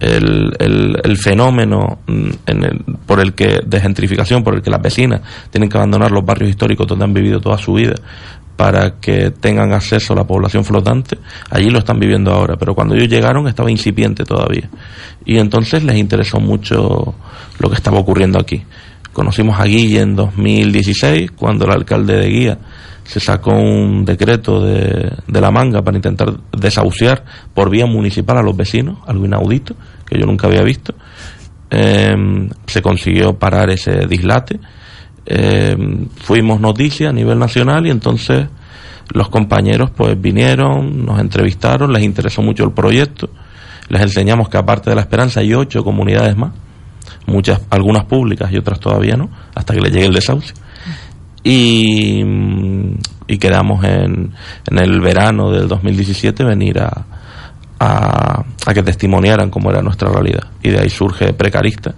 [0.00, 5.20] El, el, fenómeno mm, el, por el que de gentrificación, por el que las vecinas
[5.50, 7.94] tienen que abandonar los barrios históricos donde han vivido toda su vida
[8.58, 11.16] para que tengan acceso a la población flotante,
[11.48, 14.68] allí lo están viviendo ahora, pero cuando ellos llegaron estaba incipiente todavía.
[15.24, 17.14] Y entonces les interesó mucho
[17.60, 18.64] lo que estaba ocurriendo aquí.
[19.12, 22.58] Conocimos a Guille en 2016, cuando el alcalde de Guía
[23.04, 28.42] se sacó un decreto de, de la manga para intentar desahuciar por vía municipal a
[28.42, 30.96] los vecinos, algo inaudito, que yo nunca había visto.
[31.70, 34.58] Em, se consiguió parar ese dislate
[35.30, 35.76] eh,
[36.16, 38.48] fuimos noticia a nivel nacional y entonces
[39.10, 43.28] los compañeros pues vinieron, nos entrevistaron, les interesó mucho el proyecto,
[43.90, 46.52] les enseñamos que aparte de la esperanza hay ocho comunidades más,
[47.26, 50.54] muchas, algunas públicas y otras todavía no, hasta que le llegue el desahucio.
[51.44, 52.22] Y,
[53.26, 54.32] y quedamos en,
[54.70, 57.06] en el verano del 2017 venir a,
[57.78, 60.48] a, a que testimoniaran cómo era nuestra realidad.
[60.62, 61.94] Y de ahí surge Precarista,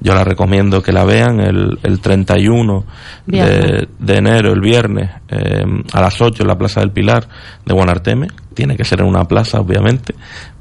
[0.00, 2.84] yo la recomiendo que la vean el, el 31
[3.26, 7.28] de, de, enero, el viernes, eh, a las 8 en la Plaza del Pilar
[7.64, 8.28] de Guanarteme.
[8.54, 10.14] Tiene que ser en una plaza, obviamente.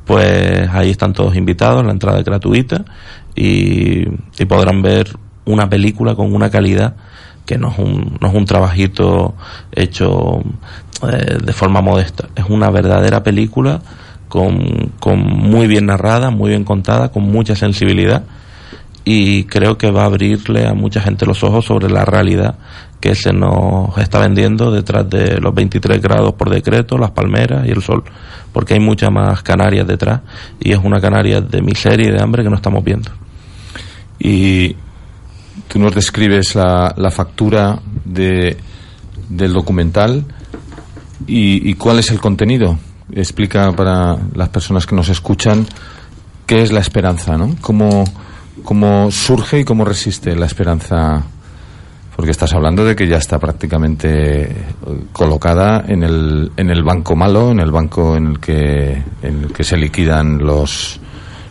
[0.06, 2.84] Pues ahí están todos invitados, la entrada es gratuita
[3.36, 5.08] y, y podrán ver
[5.46, 6.96] una película con una calidad
[7.46, 9.36] que no es un, no es un trabajito
[9.72, 10.42] hecho
[11.10, 12.28] eh, de forma modesta.
[12.36, 13.82] Es una verdadera película
[14.28, 18.24] con, con muy bien narrada, muy bien contada, con mucha sensibilidad
[19.06, 22.56] y creo que va a abrirle a mucha gente los ojos sobre la realidad
[23.00, 27.72] que se nos está vendiendo detrás de los 23 grados por decreto, las palmeras y
[27.72, 28.04] el sol,
[28.52, 30.22] porque hay muchas más Canarias detrás
[30.60, 33.10] y es una Canaria de miseria y de hambre que no estamos viendo.
[34.20, 34.76] Y
[35.70, 38.58] tú nos describes la, la factura de,
[39.30, 40.26] del documental
[41.26, 42.78] y, y cuál es el contenido.
[43.14, 45.66] Explica para las personas que nos escuchan
[46.46, 47.56] qué es la esperanza, ¿no?
[47.62, 48.04] ¿Cómo,
[48.64, 51.24] ¿Cómo surge y cómo resiste la esperanza?
[52.16, 54.56] Porque estás hablando de que ya está prácticamente eh,
[55.14, 59.54] colocada en el, en el banco malo, en el banco en el que, en el
[59.54, 61.00] que se liquidan los,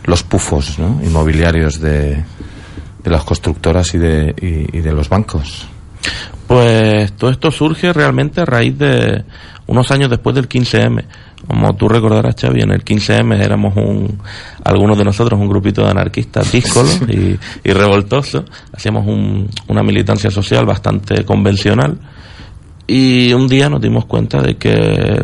[0.05, 2.23] los pufos inmobiliarios de,
[3.03, 5.67] de las constructoras y de, y, y de los bancos.
[6.47, 9.23] Pues todo esto surge realmente a raíz de
[9.67, 11.05] unos años después del 15M.
[11.49, 14.21] Como tú recordarás, Xavi, en el 15M éramos un,
[14.63, 18.43] algunos de nosotros un grupito de anarquistas díscolos y, y, revoltosos.
[18.71, 21.97] Hacíamos un, una militancia social bastante convencional.
[22.85, 25.23] Y un día nos dimos cuenta de que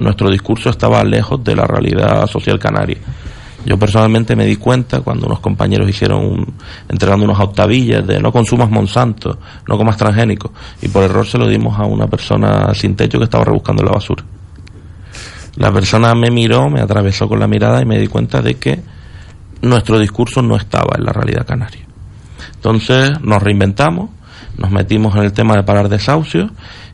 [0.00, 2.98] nuestro discurso estaba lejos de la realidad social canaria.
[3.64, 6.54] Yo personalmente me di cuenta cuando unos compañeros hicieron un,
[6.88, 10.50] entregando unos octavillas de no consumas Monsanto, no comas transgénicos,
[10.82, 13.92] y por error se lo dimos a una persona sin techo que estaba rebuscando la
[13.92, 14.24] basura.
[15.56, 18.80] La persona me miró, me atravesó con la mirada y me di cuenta de que
[19.62, 21.86] nuestro discurso no estaba en la realidad canaria.
[22.54, 24.10] Entonces nos reinventamos,
[24.56, 26.50] nos metimos en el tema de parar desahucios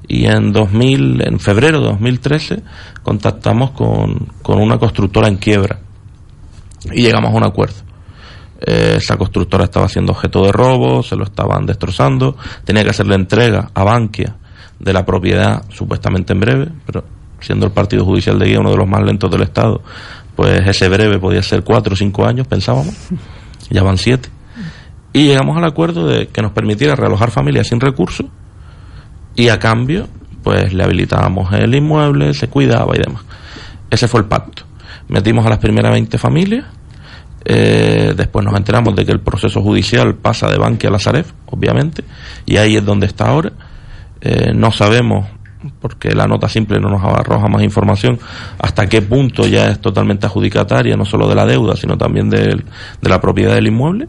[0.09, 2.63] y en 2000, en febrero de 2013
[3.03, 5.79] contactamos con, con una constructora en quiebra
[6.93, 7.87] y llegamos a un acuerdo.
[8.61, 13.15] Eh, esa constructora estaba siendo objeto de robo, se lo estaban destrozando, tenía que hacerle
[13.15, 14.37] entrega a Bankia
[14.79, 17.05] de la propiedad supuestamente en breve, pero
[17.47, 19.81] siendo el partido judicial de guía uno de los más lentos del Estado,
[20.35, 22.95] pues ese breve podía ser cuatro o cinco años, pensábamos,
[23.71, 24.29] ya van siete.
[25.13, 28.27] Y llegamos al acuerdo de que nos permitiera realojar familias sin recursos
[29.35, 30.09] y a cambio,
[30.43, 33.23] pues le habilitábamos el inmueble, se cuidaba y demás.
[33.91, 34.65] Ese fue el pacto.
[35.09, 36.67] Metimos a las primeras 20 familias,
[37.45, 41.33] eh, después nos enteramos de que el proceso judicial pasa de Bankia a la Saref,
[41.47, 42.03] obviamente,
[42.45, 43.53] y ahí es donde está ahora.
[44.21, 45.29] Eh, no sabemos
[45.81, 48.19] porque la nota simple no nos arroja más información,
[48.59, 52.63] hasta qué punto ya es totalmente adjudicataria, no solo de la deuda, sino también de,
[53.01, 54.09] de la propiedad del inmueble,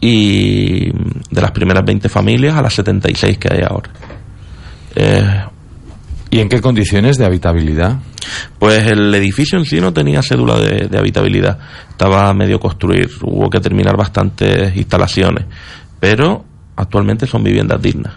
[0.00, 3.90] y de las primeras 20 familias a las 76 que hay ahora.
[4.94, 5.44] Eh,
[6.30, 7.98] ¿Y en qué condiciones de habitabilidad?
[8.58, 11.58] Pues el edificio en sí no tenía cédula de, de habitabilidad,
[11.88, 15.46] estaba a medio construir, hubo que terminar bastantes instalaciones,
[16.00, 18.14] pero actualmente son viviendas dignas.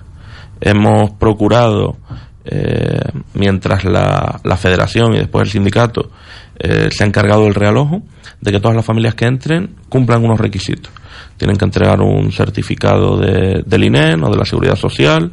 [0.60, 1.98] Hemos procurado,
[2.46, 3.00] eh,
[3.34, 6.10] mientras la, la, federación y después el sindicato
[6.58, 8.02] eh, se ha encargado del realojo,
[8.40, 10.92] de que todas las familias que entren cumplan unos requisitos.
[11.38, 15.32] Tienen que entregar un certificado de, del INEN o de la Seguridad Social,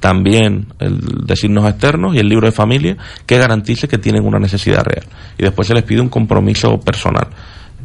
[0.00, 2.96] también el de signos externos y el libro de familia
[3.26, 5.06] que garantice que tienen una necesidad real.
[5.36, 7.28] Y después se les pide un compromiso personal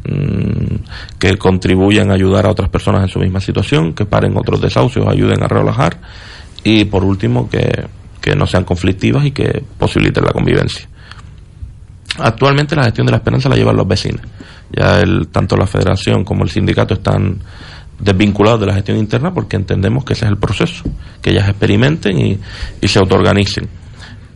[0.08, 0.76] mmm,
[1.18, 5.06] que contribuyan a ayudar a otras personas en su misma situación, que paren otros desahucios,
[5.08, 5.98] ayuden a relajar
[6.62, 7.86] y por último que,
[8.24, 10.88] que no sean conflictivas y que posibiliten la convivencia.
[12.18, 14.22] Actualmente la gestión de la esperanza la llevan los vecinos.
[14.72, 17.36] Ya el, tanto la federación como el sindicato están
[18.00, 20.84] desvinculados de la gestión interna porque entendemos que ese es el proceso,
[21.20, 23.68] que ellas experimenten y, se autoorganicen.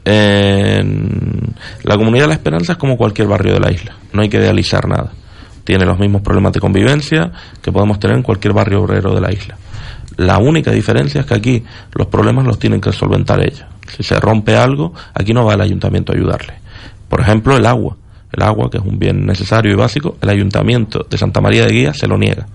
[0.05, 4.29] En la comunidad de la esperanza es como cualquier barrio de la isla, no hay
[4.29, 5.13] que idealizar nada.
[5.65, 7.33] Tiene los mismos problemas de convivencia
[7.63, 9.57] que podemos tener en cualquier barrio obrero de la isla.
[10.19, 11.65] La única diferencia es que aquí
[11.95, 13.78] los problemas los tienen que solventar ellas.
[13.97, 16.55] Si se rompe algo, aquí no va el ayuntamiento a ayudarle.
[17.09, 17.97] Por ejemplo, el agua.
[18.33, 21.73] El agua, que es un bien necesario y básico, el ayuntamiento de Santa María de
[21.73, 22.47] Guía se lo niega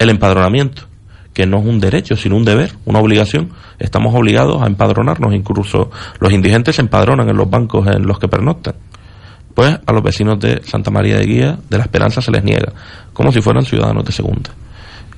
[0.00, 0.82] el empadronamiento,
[1.34, 3.50] que no es un derecho, sino un deber, una obligación.
[3.78, 8.26] Estamos obligados a empadronarnos, incluso los indigentes se empadronan en los bancos en los que
[8.26, 8.74] pernoctan.
[9.54, 12.72] Pues a los vecinos de Santa María de Guía, de la Esperanza, se les niega,
[13.12, 14.50] como si fueran ciudadanos de segunda.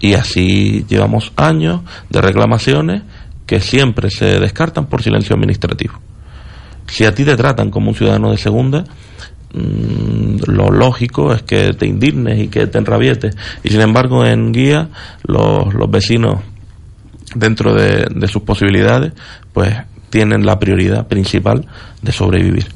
[0.00, 3.02] Y así llevamos años de reclamaciones
[3.46, 5.94] que siempre se descartan por silencio administrativo.
[6.86, 8.84] Si a ti te tratan como un ciudadano de segunda,
[9.54, 13.36] Mm, lo lógico es que te indignes y que te enrabietes.
[13.62, 14.88] Y sin embargo, en guía,
[15.24, 16.40] los, los vecinos,
[17.34, 19.12] dentro de, sus posibilidades,
[19.52, 19.74] pues
[20.10, 21.66] tienen la prioridad principal
[22.00, 22.66] de sobrevivir,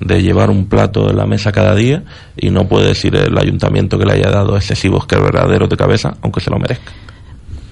[0.00, 2.04] de llevar un plato de la mesa cada día
[2.36, 6.40] y no puede decir el ayuntamiento que le haya dado excesivos quebraderos de cabeza, aunque
[6.40, 6.92] se lo merezca.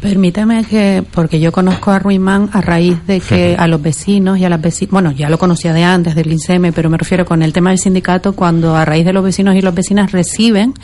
[0.01, 4.45] Permíteme que, porque yo conozco a Ruimán a raíz de que a los vecinos y
[4.45, 7.43] a las vecinas, bueno, ya lo conocía de antes del INSEME, pero me refiero con
[7.43, 10.75] el tema del sindicato, cuando a raíz de los vecinos y las vecinas reciben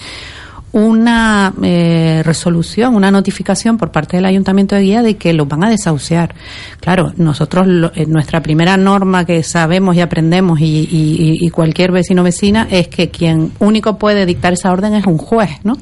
[0.73, 5.63] una eh, resolución, una notificación por parte del Ayuntamiento de Guía de que los van
[5.63, 6.35] a desahuciar.
[6.81, 12.23] Claro, nosotros, lo, nuestra primera norma que sabemos y aprendemos y, y, y cualquier vecino
[12.23, 15.77] o vecina es que quien único puede dictar esa orden es un juez, ¿no?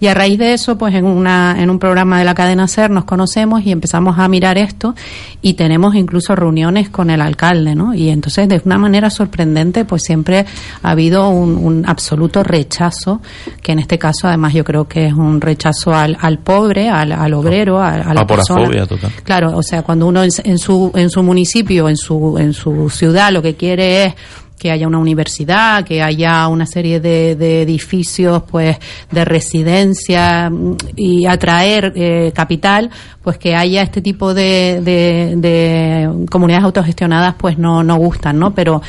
[0.00, 2.90] Y a raíz de eso, pues en, una, en un programa de la cadena SER
[2.90, 4.94] nos conocemos y empezamos a mirar esto
[5.42, 7.94] y tenemos incluso reuniones con el alcalde, ¿no?
[7.94, 10.46] Y entonces, de una manera sorprendente, pues siempre
[10.82, 13.20] ha habido un, un absoluto rechazo,
[13.62, 17.10] que en este caso además yo creo que es un rechazo al, al pobre, al,
[17.12, 18.86] al obrero, a, a la persona.
[18.86, 19.10] Total.
[19.24, 22.88] Claro, o sea, cuando uno en, en, su, en su municipio, en su, en su
[22.88, 24.14] ciudad, lo que quiere es
[24.58, 28.76] que haya una universidad, que haya una serie de, de edificios pues
[29.10, 30.50] de residencia
[30.96, 32.90] y atraer eh, capital,
[33.22, 38.54] pues que haya este tipo de, de, de, comunidades autogestionadas pues no, no gustan, ¿no?
[38.54, 38.82] Pero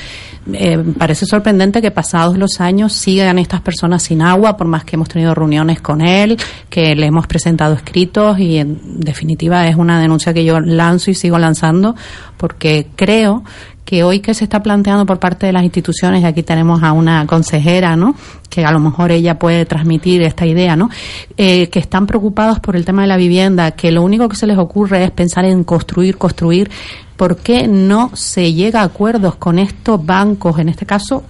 [0.54, 4.96] eh, parece sorprendente que pasados los años sigan estas personas sin agua, por más que
[4.96, 6.38] hemos tenido reuniones con él,
[6.70, 11.16] que le hemos presentado escritos y en definitiva es una denuncia que yo lanzo y
[11.16, 11.96] sigo lanzando
[12.38, 13.44] porque creo
[13.90, 16.92] que hoy que se está planteando por parte de las instituciones, y aquí tenemos a
[16.92, 18.14] una consejera, ¿no?
[18.48, 20.92] Que a lo mejor ella puede transmitir esta idea, ¿no?
[21.38, 24.46] Eh, que están preocupados por el tema de la vivienda, que lo único que se
[24.46, 26.70] les ocurre es pensar en construir, construir.
[27.18, 31.24] ¿Por qué no se llega a acuerdos con estos bancos, en este caso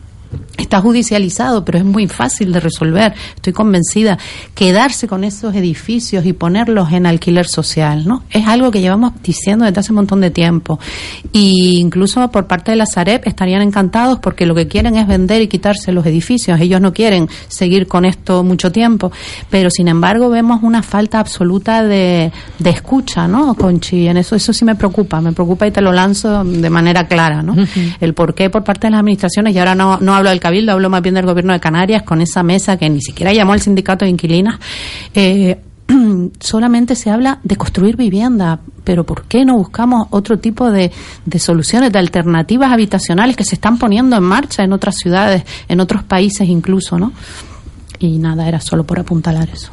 [0.57, 3.13] está judicializado, pero es muy fácil de resolver.
[3.35, 4.17] Estoy convencida.
[4.53, 8.23] Quedarse con esos edificios y ponerlos en alquiler social, ¿no?
[8.29, 10.79] Es algo que llevamos diciendo desde hace un montón de tiempo.
[11.31, 15.41] Y incluso por parte de la Sareb estarían encantados porque lo que quieren es vender
[15.41, 16.59] y quitarse los edificios.
[16.59, 19.11] Ellos no quieren seguir con esto mucho tiempo.
[19.49, 24.07] Pero sin embargo vemos una falta absoluta de, de escucha, ¿no, Conchi?
[24.07, 25.21] En eso, eso sí me preocupa.
[25.21, 27.53] Me preocupa y te lo lanzo de manera clara, ¿no?
[27.53, 27.97] Uh -huh.
[27.99, 30.71] El por qué por parte de las administraciones, y ahora no, no hablo del Cabildo,
[30.73, 33.61] hablo más bien del gobierno de Canarias, con esa mesa que ni siquiera llamó al
[33.61, 34.59] sindicato de inquilinas,
[35.13, 35.59] eh,
[36.39, 40.91] solamente se habla de construir vivienda, pero ¿por qué no buscamos otro tipo de,
[41.25, 45.79] de, soluciones, de alternativas habitacionales que se están poniendo en marcha en otras ciudades, en
[45.79, 47.11] otros países incluso, ¿no?
[47.99, 49.71] Y nada, era solo por apuntalar eso.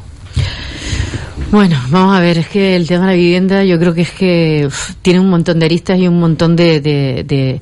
[1.51, 4.11] Bueno, vamos a ver, es que el tema de la vivienda yo creo que es
[4.11, 4.69] que
[5.01, 7.61] tiene un montón de aristas y un montón de, de, de,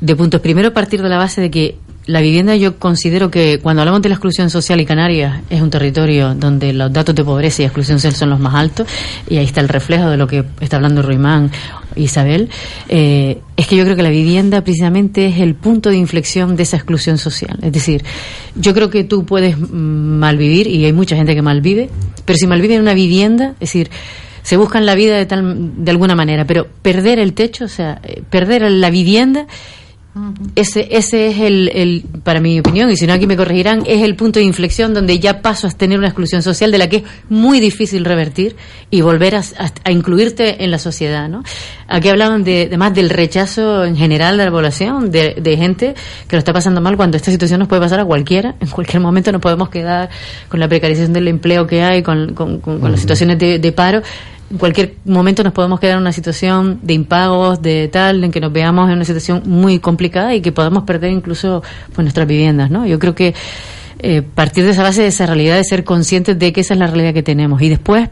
[0.00, 0.40] de puntos.
[0.40, 4.08] Primero, partir de la base de que la vivienda yo considero que cuando hablamos de
[4.08, 7.98] la exclusión social y Canarias es un territorio donde los datos de pobreza y exclusión
[7.98, 8.88] social son los más altos
[9.28, 11.50] y ahí está el reflejo de lo que está hablando Ruimán
[11.94, 12.48] Isabel,
[12.88, 16.62] eh, es que yo creo que la vivienda precisamente es el punto de inflexión de
[16.62, 17.58] esa exclusión social.
[17.62, 18.02] Es decir,
[18.56, 21.90] yo creo que tú puedes malvivir y hay mucha gente que malvive,
[22.24, 23.90] pero si malvive en una vivienda, es decir,
[24.42, 28.00] se buscan la vida de tal de alguna manera, pero perder el techo, o sea,
[28.02, 29.46] eh, perder la vivienda
[30.56, 34.02] ese, ese es el, el, para mi opinión, y si no aquí me corregirán, es
[34.02, 36.96] el punto de inflexión donde ya paso a tener una exclusión social de la que
[36.96, 38.54] es muy difícil revertir
[38.90, 41.42] y volver a, a, a incluirte en la sociedad, ¿no?
[41.88, 45.94] Aquí hablaban de, de, más del rechazo en general de la población, de, de, gente
[46.28, 49.00] que lo está pasando mal cuando esta situación nos puede pasar a cualquiera, en cualquier
[49.00, 50.10] momento nos podemos quedar
[50.50, 53.72] con la precarización del empleo que hay, con, con, con, con las situaciones de, de
[53.72, 54.02] paro,
[54.52, 58.38] en cualquier momento nos podemos quedar en una situación de impagos, de tal, en que
[58.38, 61.62] nos veamos en una situación muy complicada y que podamos perder incluso
[61.94, 62.86] pues, nuestras viviendas, ¿no?
[62.86, 63.34] Yo creo que
[63.98, 66.80] eh, partir de esa base, de esa realidad, de ser conscientes de que esa es
[66.80, 67.62] la realidad que tenemos.
[67.62, 68.10] Y después,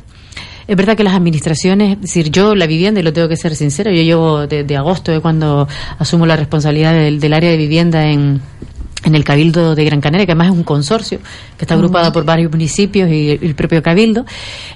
[0.66, 3.54] es verdad que las administraciones, es decir, yo la vivienda, y lo tengo que ser
[3.54, 5.68] sincero, yo llevo de, de agosto, de cuando
[5.98, 8.40] asumo la responsabilidad del, del área de vivienda en
[9.04, 11.18] en el Cabildo de Gran Canaria, que además es un consorcio
[11.56, 14.26] que está agrupado por varios municipios y el propio Cabildo.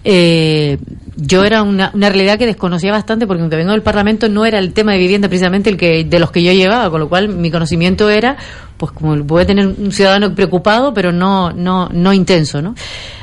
[0.02, 0.78] Eh,
[1.16, 4.58] yo era una, una, realidad que desconocía bastante porque aunque vengo del Parlamento no era
[4.58, 7.28] el tema de vivienda precisamente el que de los que yo llevaba, con lo cual
[7.28, 8.36] mi conocimiento era
[8.76, 12.74] pues como puede tener un ciudadano preocupado, pero no no no intenso, ¿no?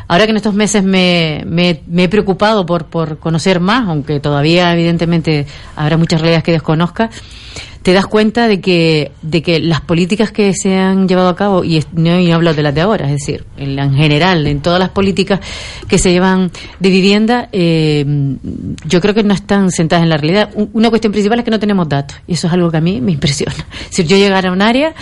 [0.07, 4.19] Ahora que en estos meses me, me, me he preocupado por, por conocer más, aunque
[4.19, 7.09] todavía evidentemente habrá muchas realidades que desconozca,
[7.81, 11.63] te das cuenta de que, de que las políticas que se han llevado a cabo,
[11.63, 14.61] y no, y no hablo de las de ahora, es decir, en, en, general, en
[14.61, 15.39] todas las políticas
[15.87, 18.05] que se llevan de vivienda, eh,
[18.85, 20.49] yo creo que no están sentadas en la realidad.
[20.73, 23.01] Una cuestión principal es que no tenemos datos, y eso es algo que a mí
[23.01, 23.53] me impresiona.
[23.81, 24.93] Es decir, yo llegar a un área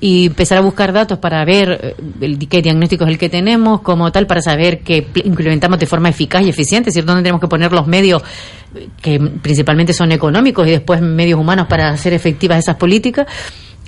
[0.00, 4.12] y empezar a buscar datos para ver el, qué diagnóstico es el que tenemos, como
[4.12, 7.48] tal, para saber que implementamos de forma eficaz y eficiente, es decir, dónde tenemos que
[7.48, 8.22] poner los medios
[9.02, 13.26] que principalmente son económicos y después medios humanos para hacer efectivas esas políticas,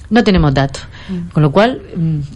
[0.08, 0.82] no tenemos datos.
[1.32, 1.82] Con lo cual,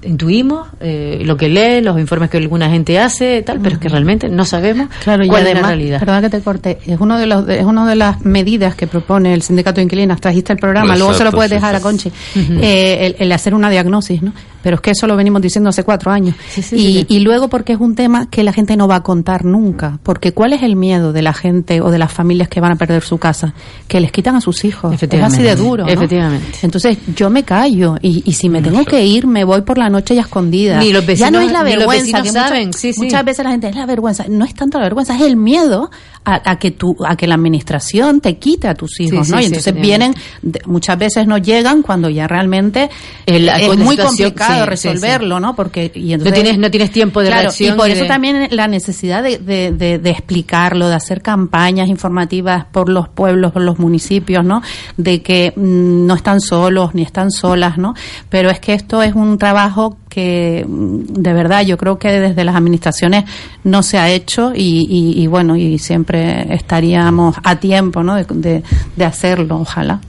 [0.03, 3.89] intuimos eh, lo que lee, los informes que alguna gente hace, tal, pero es que
[3.89, 6.01] realmente no sabemos claro, cuál y además, es la realidad.
[6.01, 9.35] Perdón que te corte, es uno de los es una de las medidas que propone
[9.35, 10.20] el sindicato de inquilinas.
[10.20, 11.77] Trajiste el programa, Exacto, luego se lo puedes sí, dejar sí.
[11.77, 12.61] a Conchi, uh -huh.
[12.62, 14.33] eh, el, el, hacer una diagnosis, ¿no?
[14.62, 16.35] Pero es que eso lo venimos diciendo hace cuatro años.
[16.72, 19.99] y, y luego porque es un tema que la gente no va a contar nunca,
[20.03, 22.77] porque ¿cuál es el miedo de la gente o de las familias que van a
[22.77, 23.53] perder su casa?
[23.89, 24.95] Que les quitan a sus hijos.
[24.95, 25.85] Es así de duro.
[25.85, 25.91] ¿no?
[25.91, 26.47] Efectivamente.
[26.62, 29.89] Entonces yo me callo y, y si me tengo que ir me voy por la
[29.89, 30.79] noche y a escondida.
[30.79, 32.67] Ni los vecinos, ya no es la vergüenza que saben.
[32.69, 33.03] Muchas, sí, sí.
[33.03, 34.25] muchas veces la gente es la vergüenza.
[34.29, 35.91] No es tanto la vergüenza, es el miedo
[36.25, 39.41] a, a que tu, a que la administración te quite a tus hijos, sí, ¿no?
[39.41, 40.15] Y entonces vienen,
[40.67, 42.91] muchas veces no llegan cuando ya realmente
[43.27, 45.55] el, es muy complicado resolverlo, ¿no?
[45.55, 48.09] Porque y entonces, no tienes no tienes tiempo de claro, reacción y por eso de...
[48.09, 53.53] también la necesidad de, de, de, de, explicarlo, de hacer campañas informativas por los pueblos,
[53.53, 54.62] por los municipios, ¿no?
[54.97, 57.95] De que mmm, no están solos ni están solas, ¿no?
[58.31, 62.57] Pero es que esto es un trabajo que de verdad yo creo que desde las
[62.57, 63.24] administraciones
[63.64, 68.14] no se ha hecho y, y, y bueno y siempre estaríamos a tiempo ¿no?
[68.14, 68.62] de, de,
[68.96, 70.00] de hacerlo ojalá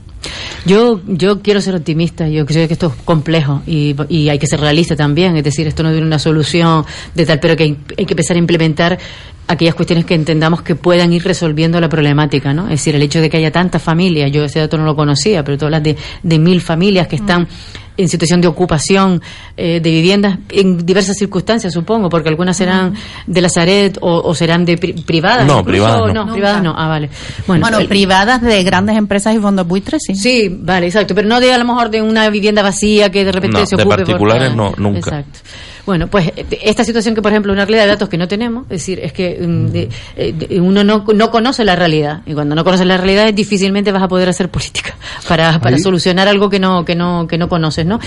[0.64, 4.46] yo, yo quiero ser optimista, yo creo que esto es complejo y, y, hay que
[4.46, 6.84] ser realista también, es decir, esto no tiene una solución
[7.14, 8.98] de tal, pero que hay, hay que empezar a implementar
[9.46, 12.64] aquellas cuestiones que entendamos que puedan ir resolviendo la problemática, ¿no?
[12.64, 15.44] Es decir, el hecho de que haya tantas familias, yo ese dato no lo conocía,
[15.44, 17.42] pero tú hablas de, de mil familias que están...
[17.42, 19.22] Mm en situación de ocupación
[19.56, 22.94] eh, de viviendas en diversas circunstancias, supongo, porque algunas serán
[23.26, 25.46] de la Saret o, o serán de pri privadas.
[25.46, 26.26] No, privadas no.
[26.26, 26.74] no privadas no.
[26.76, 27.10] Ah, vale.
[27.46, 30.14] Bueno, bueno el, privadas de grandes empresas y fondos buitres, sí.
[30.14, 33.32] Sí, vale, exacto, pero no de a lo mejor de una vivienda vacía que de
[33.32, 33.96] repente no, se ocupe.
[33.96, 34.98] de particulares por, no, nunca.
[34.98, 35.40] Exacto.
[35.86, 36.32] Bueno, pues
[36.62, 39.12] esta situación que, por ejemplo, una realidad de datos que no tenemos, es decir, es
[39.12, 42.96] que um, de, de, uno no, no conoce la realidad y cuando no conoces la
[42.96, 44.96] realidad difícilmente vas a poder hacer política
[45.28, 48.00] para, para solucionar algo que no que no que no conoces, ¿no?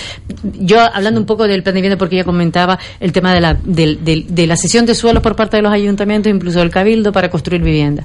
[0.44, 3.54] Yo hablando un poco del plan de vivienda porque ya comentaba el tema de la
[3.54, 7.14] de, de, de la cesión de suelos por parte de los ayuntamientos, incluso del cabildo
[7.14, 8.04] para construir vivienda.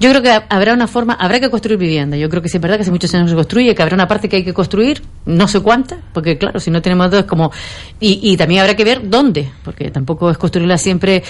[0.00, 2.16] Yo creo que habrá una forma, habrá que construir vivienda.
[2.16, 4.08] Yo creo que sí es verdad que hace muchos años se construye, que habrá una
[4.08, 7.52] parte que hay que construir, no sé cuánta, porque claro, si no tenemos dos, como.
[8.00, 11.22] Y, y también habrá que ver dónde, porque tampoco es construirla siempre.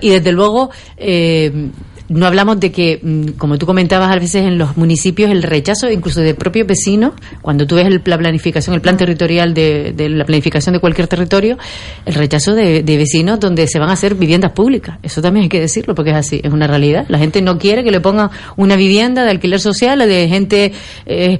[0.00, 1.70] Y desde luego, eh,
[2.08, 5.90] no hablamos de que, mm, como tú comentabas a veces en los municipios, el rechazo
[5.90, 10.08] incluso de propios vecinos, cuando tú ves el- la planificación, el plan territorial de, de
[10.08, 11.56] la planificación de cualquier territorio,
[12.04, 14.98] el rechazo de, de vecinos donde se van a hacer viviendas públicas.
[15.02, 17.06] Eso también hay que decirlo porque es así, es una realidad.
[17.08, 20.72] La gente no quiere que le pongan una vivienda de alquiler social de gente
[21.06, 21.38] eh,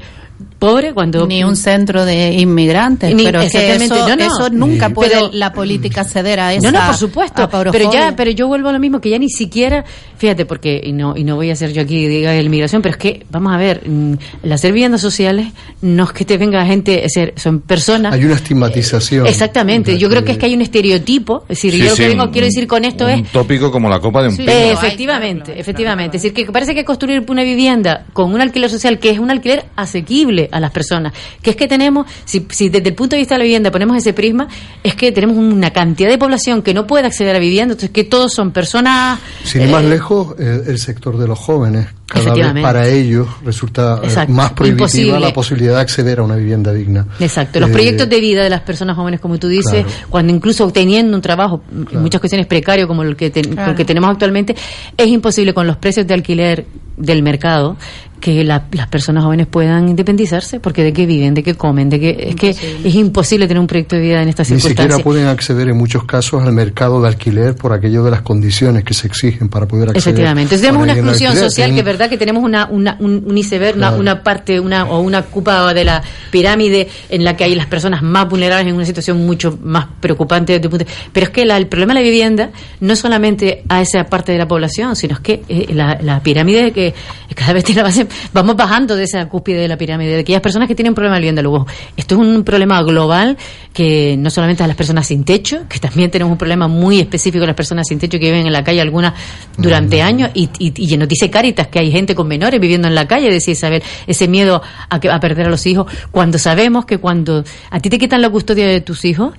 [0.63, 4.25] pobre cuando Ni un centro de inmigrantes, Ni- pero es que exactamente, eso, no, no.
[4.25, 6.71] eso nunca puede Pero- la política ceder a eso.
[6.71, 7.49] No, no, por supuesto.
[7.73, 9.85] Pero ya, pero yo vuelvo a lo mismo que ya ni siquiera,
[10.19, 12.93] fíjate, porque y no y no voy a ser yo aquí diga la inmigración, pero
[12.93, 14.13] es que vamos a ver, mm,
[14.45, 15.49] el hacer viviendas sociales
[15.81, 18.15] no es que te venga gente, es decir, son personas.
[18.15, 19.27] Hay una estigmatización.
[19.27, 19.99] Exactamente.
[19.99, 21.43] Yo creo que es que hay un estereotipo.
[21.49, 23.33] Es decir, Sí, yo lo sí, que vengo, un- quiero decir con esto un es
[23.33, 24.43] tópico como la copa de un Sí.
[24.43, 24.53] pino.
[24.53, 26.19] Efectivamente, efectivamente.
[26.19, 29.31] Es decir, que parece que construir una vivienda con un alquiler social que es un
[29.31, 33.20] alquiler asequible a las personas, que es que tenemos, si, si desde el punto de
[33.20, 34.46] vista de la vivienda ponemos ese prisma,
[34.84, 38.05] es que tenemos una cantidad de población que no puede acceder a vivienda, entonces que
[38.05, 39.18] todos son personas...
[39.44, 41.86] Sin ir eh, más lejos, el, el sector de los jóvenes.
[42.07, 44.32] Cada vez para ellos resulta eh, Exacto.
[44.34, 45.20] más prohibitiva Imposible.
[45.20, 47.07] la posibilidad de acceder a una vivienda digna.
[47.18, 49.88] Exacto, los Eh, proyectos de vida de las personas jóvenes, como tú dices, Claro.
[50.11, 53.70] cuando incluso teniendo un trabajo, en muchas cuestiones precario como el que, ten- Claro.
[53.70, 54.55] el que tenemos actualmente,
[54.94, 56.66] es imposible con los precios de alquiler
[56.98, 57.78] del mercado
[58.23, 61.99] que la- las personas jóvenes puedan independizarse, porque de qué viven, de qué comen, de
[62.01, 65.03] qué es que es imposible tener un proyecto de vida en estas Ni siquiera circunstancias.
[65.05, 68.95] pueden acceder en muchos casos al mercado de alquiler por aquello de las condiciones que
[68.95, 69.99] se exigen para poder acceder.
[70.14, 70.55] Efectivamente.
[70.55, 71.51] Entonces a tenemos una de exclusión alquiler.
[71.51, 74.01] social que es verdad que tenemos una, una- un, un iceberg, una, Claro.
[74.01, 76.01] una parte una, o una cupa de la
[76.31, 80.53] pirámide en la que hay las personas más vulnerables en una situación mucho más preocupante.
[80.53, 82.51] desde el punto- Pero es que la- el problema de la vivienda
[82.81, 86.23] no es solamente a esa parte de la población, sino es que eh, la, la
[86.23, 86.95] pirámide que
[87.35, 90.69] cada vez tiene base, vamos bajando de esa cúspide de la pirámide, de aquellas personas
[90.69, 91.43] que tienen problema de vivienda.
[91.43, 93.37] Luego, esto es un problema global
[93.73, 97.41] que no solamente a las personas sin techo, que también tenemos un problema muy específico
[97.41, 99.15] de las personas sin techo que viven en la calle algunas
[99.57, 102.95] durante años y, y, y nos dice Caritas que hay gente con menores viviendo en
[102.95, 106.85] la calle, decía Isabel, ese miedo a, que, a perder a los hijos, cuando sabemos
[106.85, 109.35] que cuando a ti te quitan la custodia de tus hijos,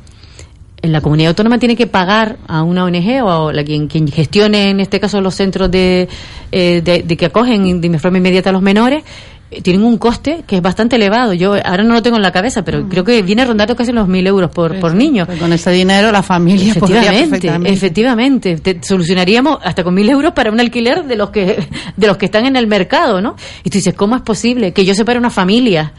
[0.91, 4.69] la comunidad autónoma tiene que pagar a una ONG o a la quien, quien gestione
[4.69, 6.09] en este caso los centros de,
[6.51, 9.03] eh, de, de que acogen de forma inmediata a los menores
[9.53, 11.33] eh, tienen un coste que es bastante elevado.
[11.33, 14.07] Yo ahora no lo tengo en la cabeza, pero creo que viene rondando casi los
[14.07, 15.25] mil euros por, por niño.
[15.25, 18.57] Pues con ese dinero la familia Efectivamente, efectivamente.
[18.57, 22.25] Te solucionaríamos hasta con mil euros para un alquiler de los que de los que
[22.25, 23.35] están en el mercado, ¿no?
[23.63, 25.93] Y tú dices, ¿cómo es posible que yo separe una familia?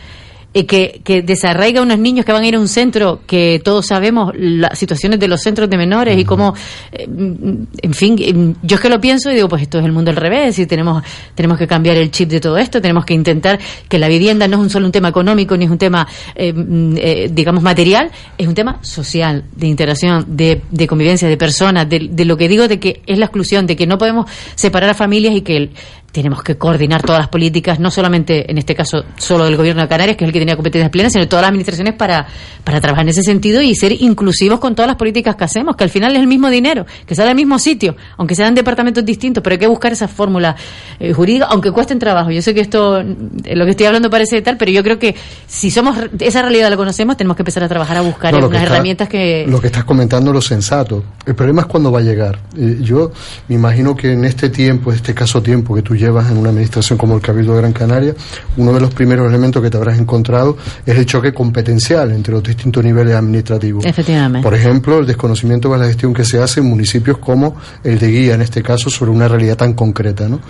[0.55, 3.86] Eh, que, que desarraiga unos niños que van a ir a un centro que todos
[3.86, 6.55] sabemos las situaciones de los centros de menores y cómo
[6.92, 9.92] eh, en fin eh, yo es que lo pienso y digo pues esto es el
[9.92, 11.02] mundo al revés y tenemos
[11.34, 14.57] tenemos que cambiar el chip de todo esto tenemos que intentar que la vivienda no
[14.57, 18.11] es un solo un tema económico ni es un tema eh, mm, eh, digamos material
[18.38, 22.48] es un tema social de interacción de, de convivencia de personas de, de lo que
[22.48, 25.57] digo de que es la exclusión de que no podemos separar a familias y que
[25.57, 25.70] el-
[26.14, 29.88] tenemos que coordinar todas las políticas, no solamente en este caso solo del gobierno de
[29.88, 32.24] Canarias, que es el que tenía competencias plenas, sino todas las administraciones para,
[32.62, 35.82] para trabajar en ese sentido y ser inclusivos con todas las políticas que hacemos, que
[35.82, 39.42] al final es el mismo dinero, que sale al mismo sitio, aunque sean departamentos distintos,
[39.42, 40.54] pero hay que buscar esa fórmula
[41.00, 42.30] eh, jurídica, aunque cuesten trabajo.
[42.30, 45.16] Yo sé que esto, eh, lo que estoy hablando parece tal, pero yo creo que
[45.48, 48.62] si somos esa realidad la conocemos, tenemos que empezar a trabajar a buscar No, unas
[48.62, 49.46] está- herramientas que...
[49.48, 51.02] Lo que estás comentando lo sensato.
[51.26, 52.38] El problema es cuándo va a llegar.
[52.56, 53.10] Eh, yo
[53.48, 56.98] me imagino que en este tiempo, este caso tiempo que tú llevas en una administración
[56.98, 58.14] como el Cabildo de Gran Canaria,
[58.57, 62.42] uno de los primeros elementos que te habrás encontrado es el choque competencial entre los
[62.42, 63.84] distintos niveles administrativos.
[63.84, 64.44] Efectivamente.
[64.44, 68.09] Por ejemplo, el desconocimiento de la gestión que se hace en municipios como el de
[68.09, 70.28] Guía, en este caso, sobre una realidad tan concreta.
[70.28, 70.40] ¿no?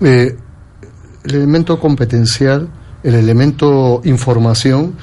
[0.00, 0.36] Eh,
[1.24, 2.68] el elemento competencial,
[3.02, 4.94] el elemento información,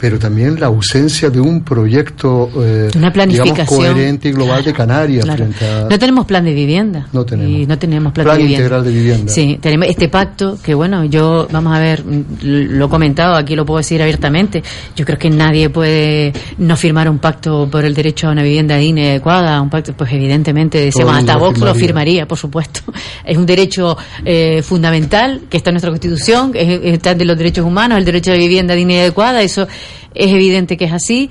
[0.00, 3.54] pero también la ausencia de un proyecto eh, una planificación.
[3.66, 5.44] digamos, coherente y global de Canarias Claro.
[5.44, 7.06] frente a No tenemos plan de vivienda.
[7.12, 7.52] No tenemos.
[7.60, 8.64] Y no tenemos plan, Plan de vivienda.
[8.64, 9.32] integral de vivienda.
[9.32, 13.54] Sí, tenemos este pacto que, bueno, yo, vamos a ver, mm, lo he comentado, aquí
[13.54, 14.62] lo puedo decir abiertamente.
[14.96, 18.76] Yo creo que nadie puede no firmar un pacto por el derecho a una vivienda
[18.76, 19.60] digna y adecuada.
[19.60, 22.26] Un pacto, pues evidentemente, decíamos, el hasta Vox lo firmaría.
[22.26, 22.80] por supuesto.
[23.24, 27.36] Es un derecho eh, fundamental que está en nuestra Constitución, que es- está de los
[27.36, 29.42] derechos humanos, el derecho a la vivienda digna y adecuada.
[29.42, 29.66] Eso
[30.14, 31.30] es evidente que es así.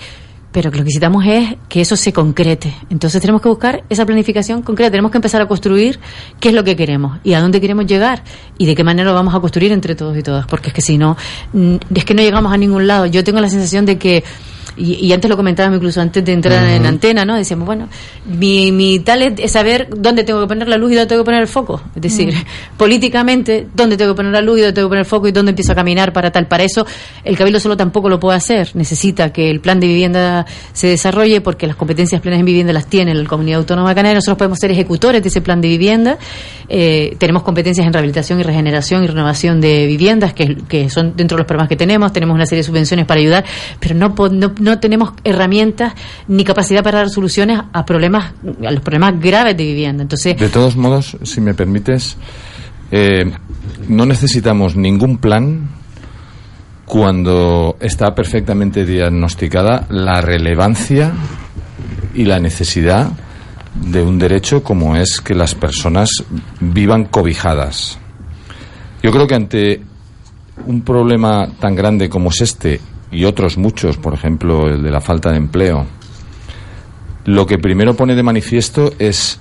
[0.51, 2.74] Pero que lo que necesitamos es que eso se concrete.
[2.89, 4.89] Entonces tenemos que buscar esa planificación concreta.
[4.89, 5.99] Tenemos que empezar a construir
[6.39, 8.24] qué es lo que queremos y a dónde queremos llegar
[8.57, 10.47] y de qué manera lo vamos a construir entre todos y todas.
[10.47, 11.18] Porque es que si no,
[11.93, 13.05] es que no llegamos a ningún lado.
[13.05, 14.24] Yo tengo la sensación de que
[14.80, 17.36] Y, y antes lo comentábamos incluso antes de entrar en antena, ¿no?
[17.36, 17.89] Decíamos, bueno,
[18.25, 21.25] mi, mi tal es, saber dónde tengo que poner la luz y dónde tengo que
[21.25, 21.82] poner el foco.
[21.95, 22.34] Es decir,
[22.77, 25.32] políticamente, dónde tengo que poner la luz y dónde tengo que poner el foco y
[25.32, 26.47] dónde empiezo a caminar para tal.
[26.47, 26.86] Para eso,
[27.23, 28.71] el Cabildo solo tampoco lo puede hacer.
[28.75, 32.88] Necesita que el plan de vivienda se desarrolle porque las competencias plenas en vivienda las
[32.88, 34.15] tiene la Comunidad Autónoma Canaria.
[34.15, 36.17] Nosotros podemos ser ejecutores de ese plan de vivienda.
[36.67, 41.36] Eh, tenemos competencias en rehabilitación y regeneración y renovación de viviendas, que, que son dentro
[41.36, 42.13] de los programas que tenemos.
[42.13, 43.43] Tenemos una serie de subvenciones para ayudar,
[43.80, 45.93] pero no, po- no, no tenemos herramientas
[46.28, 48.34] ni capacidad para dar soluciones a problemas,
[48.65, 50.03] a los problemas graves de vivienda.
[50.03, 52.17] Entonces, De todos modos, si me permites,
[52.91, 53.32] eh,
[53.88, 55.70] no necesitamos ningún plan
[56.86, 61.13] cuando está perfectamente diagnosticada la relevancia
[62.15, 63.11] y la necesidad
[63.76, 66.09] de un derecho como es que las personas
[66.59, 67.99] vivan cobijadas.
[69.03, 69.82] Yo creo que ante
[70.65, 72.82] un problema tan grande como es este
[73.12, 75.86] y otros muchos, por ejemplo el de la falta de empleo,
[77.26, 79.39] lo que primero pone de manifiesto es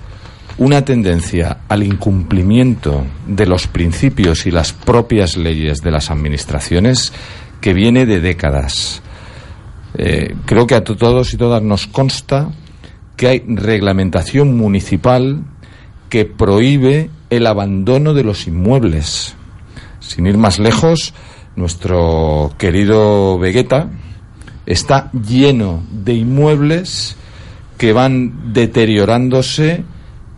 [0.58, 7.12] una tendencia al incumplimiento de los principios y las propias leyes de las administraciones
[7.60, 9.02] que viene de décadas.
[9.94, 12.50] Eh, creo que a to- todos y todas nos consta
[13.16, 15.44] que hay reglamentación municipal
[16.08, 19.34] que prohíbe el abandono de los inmuebles.
[20.00, 21.14] Sin ir más lejos,
[21.58, 23.90] nuestro querido Vegeta
[24.64, 27.16] está lleno de inmuebles
[27.76, 29.82] que van deteriorándose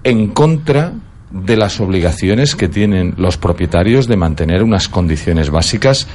[0.03, 0.95] en contra
[1.31, 6.09] de las obligaciones que tienen los propietarios de mantener unas condiciones básicas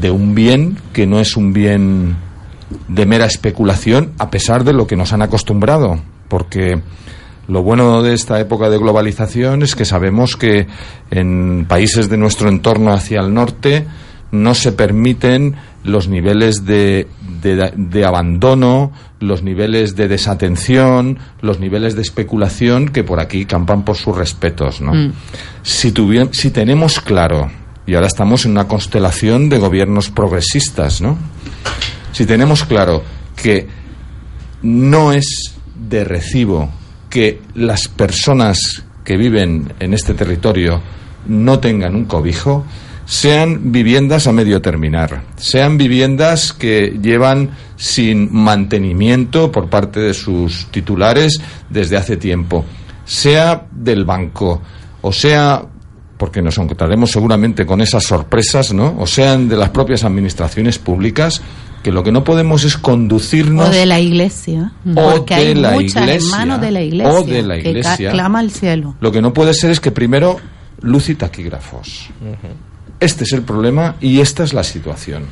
[0.00, 2.16] de un bien que no es un bien
[2.88, 6.80] de mera especulación a pesar de lo que nos han acostumbrado porque
[7.46, 10.66] lo bueno de esta época de globalización es que sabemos que
[11.10, 13.86] en países de nuestro entorno hacia el norte
[14.34, 15.54] no se permiten
[15.84, 17.06] los niveles de,
[17.42, 23.84] de- de abandono, los niveles de desatención, los niveles de especulación que por aquí campan
[23.84, 24.80] por sus respetos.
[24.80, 24.92] ¿no?
[24.94, 25.12] Mm.
[25.62, 25.92] Si,
[26.32, 27.50] si tenemos claro,
[27.86, 31.16] y ahora estamos en una constelación de gobiernos progresistas, ¿no?
[32.12, 33.02] si tenemos claro
[33.36, 33.66] que
[34.62, 36.70] no es de recibo
[37.10, 38.58] que las personas
[39.04, 40.80] que viven en este territorio
[41.26, 42.64] no tengan un cobijo,
[43.06, 50.66] sean viviendas a medio terminar, sean viviendas que llevan sin mantenimiento por parte de sus
[50.70, 52.64] titulares desde hace tiempo,
[53.04, 54.62] sea del banco,
[55.02, 55.62] o sea
[56.16, 58.94] porque nos encontraremos seguramente con esas sorpresas, ¿no?
[58.98, 61.42] O sean de las propias administraciones públicas,
[61.82, 64.72] que lo que no podemos es conducirnos O de la iglesia.
[64.86, 67.12] O Porque de hay la muchas iglesia, hermanos de la iglesia.
[67.12, 67.96] o de la Que iglesia.
[68.08, 68.94] ca- clama al cielo.
[69.00, 70.38] Lo que no puede ser es que primero
[70.80, 72.08] luz y taquígrafos.
[73.04, 75.24] Este es el problema y esta es la situación.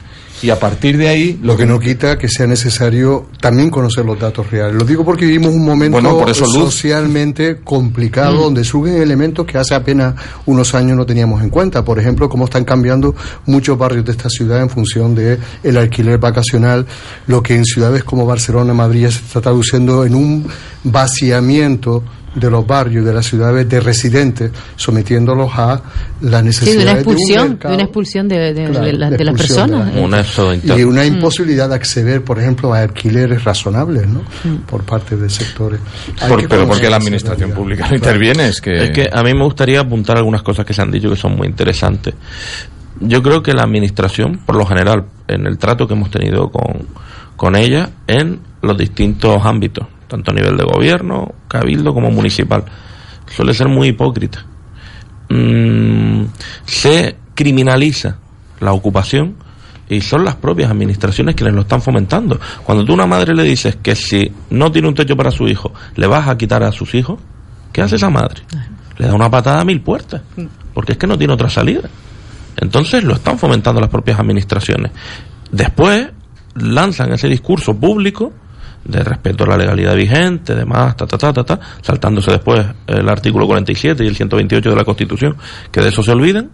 [0.42, 4.18] Y a partir de ahí, Lo que no quita que sea necesario también conocer los
[4.18, 4.74] datos reales.
[4.74, 6.74] Lo digo porque vivimos un momento Bueno, por eso, Luz.
[6.74, 11.84] socialmente complicado donde surgen elementos que hace apenas unos años no teníamos en cuenta.
[11.84, 13.14] Por ejemplo, cómo están cambiando
[13.46, 16.86] muchos barrios de esta ciudad en función de el alquiler vacacional,
[17.28, 20.46] lo que en ciudades como Barcelona, Madrid se está traduciendo en un
[20.82, 22.02] vaciamiento
[22.34, 25.82] de los barrios, de las ciudades de residentes, sometiéndolos a
[26.22, 27.74] la sí, necesidad de una un expulsión, de mercado.
[27.74, 29.84] una expulsión de, de- Claro, de la- de de las expulsión de la
[30.22, 30.78] personas.
[30.78, 34.22] y una imposibilidad de acceder, por ejemplo, a alquileres razonables, ¿no?
[34.66, 35.80] Por parte de sectores.
[36.28, 37.56] Por- pero porque la administración realidad.
[37.56, 40.72] pública no interviene, es que, Es que a mí me gustaría apuntar algunas cosas que
[40.72, 42.14] se han dicho que son muy interesantes.
[43.00, 46.86] Yo creo que la administración, por lo general, en el trato que hemos tenido con,
[47.36, 52.64] con ella, en los distintos ámbitos, tanto a nivel de gobierno, cabildo como municipal,
[53.34, 54.44] suele ser muy hipócrita.
[55.30, 56.24] Mm,
[56.66, 58.18] se criminaliza
[58.60, 59.36] la ocupación
[59.88, 62.38] y son las propias administraciones quienes lo están fomentando.
[62.62, 65.48] Cuando tú a una madre le dices que si no tiene un techo para su
[65.48, 67.18] hijo, le vas a quitar a sus hijos,
[67.72, 68.42] ¿qué hace esa madre?
[68.98, 70.20] Le da una patada a mil puertas,
[70.74, 71.88] porque es que no tiene otra salida.
[72.58, 74.92] Entonces lo están fomentando las propias administraciones.
[75.50, 76.10] Después
[76.54, 78.34] lanzan ese discurso público
[78.84, 83.08] de respeto a la legalidad vigente, demás, ta, ta, ta, ta, ta, saltándose después el
[83.08, 85.36] artículo 47 y el 128 de la Constitución,
[85.70, 86.50] que de eso se olvidan,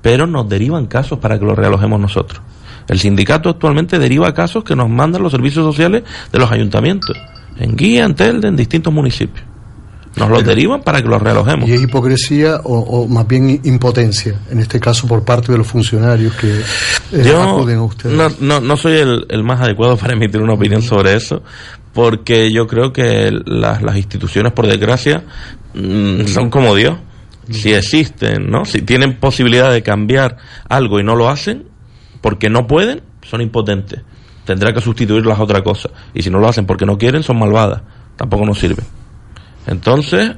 [0.00, 2.42] pero nos derivan casos para que los realojemos nosotros.
[2.88, 6.02] El sindicato actualmente deriva casos que nos mandan los servicios sociales
[6.32, 7.16] de los ayuntamientos,
[7.56, 9.51] en Guía, en Telde, en distintos municipios.
[10.16, 11.68] Nos los derivan para que los realojemos.
[11.68, 15.66] Y es hipocresía o, o más bien impotencia, en este caso por parte de los
[15.66, 16.60] funcionarios que
[17.12, 18.14] eh, Yo acuden a ustedes.
[18.14, 21.42] no, no, no soy el, el más adecuado para emitir una opinión sobre eso,
[21.92, 25.24] porque yo creo que las, las instituciones, por desgracia,
[25.74, 26.98] mm, son como Dios.
[27.50, 28.64] Si existen, ¿no?
[28.64, 30.36] Si tienen posibilidad de cambiar
[30.68, 31.64] algo y no lo hacen,
[32.20, 34.00] porque no pueden, son impotentes.
[34.44, 35.90] tendrá que sustituirlas a otra cosa.
[36.14, 37.82] Y si no lo hacen porque no quieren, son malvadas.
[38.16, 38.86] Tampoco nos sirven.
[39.66, 40.32] Entonces,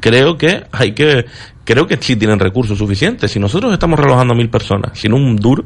[0.00, 1.26] creo que hay que,
[1.64, 3.30] creo que sí tienen recursos suficientes.
[3.30, 5.64] Si nosotros estamos relojando a mil personas sin un duro,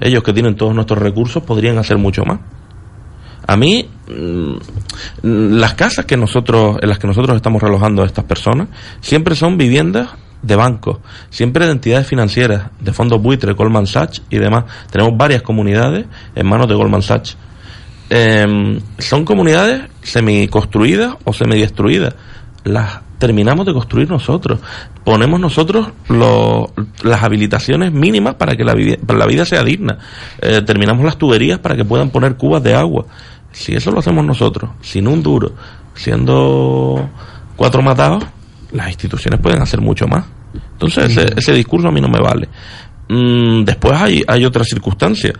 [0.00, 2.40] ellos que tienen todos nuestros recursos podrían hacer mucho más.
[3.46, 4.56] A mí, mm,
[5.22, 8.68] las casas que nosotros, en las que nosotros estamos relojando a estas personas,
[9.00, 10.10] siempre son viviendas
[10.42, 10.98] de bancos,
[11.30, 14.64] siempre de entidades financieras, de fondos buitre, Goldman Sachs y demás.
[14.90, 17.36] Tenemos varias comunidades en manos de Goldman Sachs.
[18.10, 22.14] Em, son comunidades semi-construidas o semi-destruidas.
[22.64, 24.60] Las terminamos de construir nosotros.
[25.04, 28.74] Ponemos nosotros lo- las habilitaciones mínimas para que la,
[29.06, 29.98] para la vida sea digna.
[30.40, 33.04] Eh, terminamos las tuberías para que puedan poner cubas de agua.
[33.52, 35.52] Si eso lo hacemos nosotros, sin un duro,
[35.94, 37.10] siendo
[37.56, 38.24] cuatro matados,
[38.72, 40.24] las instituciones pueden hacer mucho más.
[40.72, 42.48] Entonces, ese, ese discurso a mí no me vale.
[43.08, 45.32] Mm, después hay, hay otra circunstancia.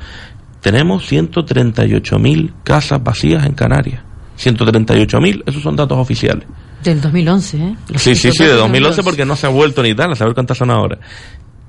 [0.61, 4.03] Tenemos 138.000 casas vacías en Canarias.
[4.39, 6.47] 138.000, esos son datos oficiales.
[6.83, 7.77] Del 2011, ¿eh?
[7.89, 10.15] Los Sí, sí, sí, de datos 2011 porque no se ha vuelto ni tal, a
[10.15, 10.99] saber cuántas son ahora.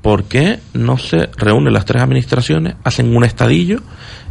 [0.02, 3.82] ¿Por qué no se reúnen las tres administraciones, hacen un estadillo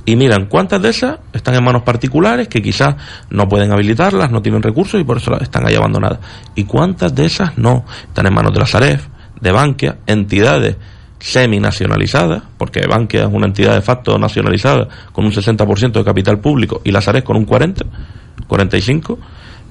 [0.06, 2.96] y miran cuántas de esas están en manos particulares que quizás
[3.28, 6.20] no pueden habilitarlas, no tienen recursos y por eso las están ahí abandonadas?
[6.54, 7.84] ¿Y cuántas de esas no?
[8.06, 9.08] Están en manos de la Saref,
[9.40, 10.76] de Bankia, entidades
[11.18, 16.80] semi-nacionalizadas, porque Bankia es una entidad de facto nacionalizada con un 60% de capital público
[16.84, 17.84] y la con un 40,
[18.46, 19.18] 45,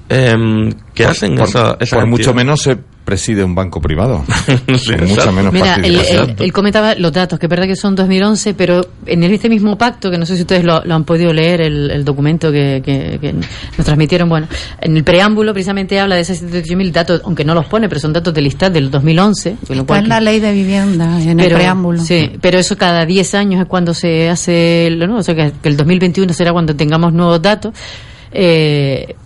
[0.08, 4.22] em, que hacen por, esa, esa por mucho menos se preside un banco privado.
[4.78, 5.32] Sí, exacto.
[5.32, 8.82] menos Mira, él, él- él comentaba los datos, que es verdad que son 2011, pero
[9.06, 11.90] en este mismo pacto, que no sé si ustedes lo, lo han podido leer, el,
[11.90, 14.46] el documento que, que- que nos transmitieron, bueno,
[14.80, 18.12] en el preámbulo precisamente habla de esos 78.000 datos, aunque no los pone, pero son
[18.12, 19.56] datos del Istat del 2011.
[19.66, 22.02] con lo Está cual en la ley de vivienda, en el pero, preámbulo.
[22.02, 25.52] Sí, pero eso cada 10 años es cuando se hace, lo nuevo, o sea que,
[25.62, 27.72] que el 2021 será cuando tengamos nuevos datos.
[28.40, 29.16] Eh,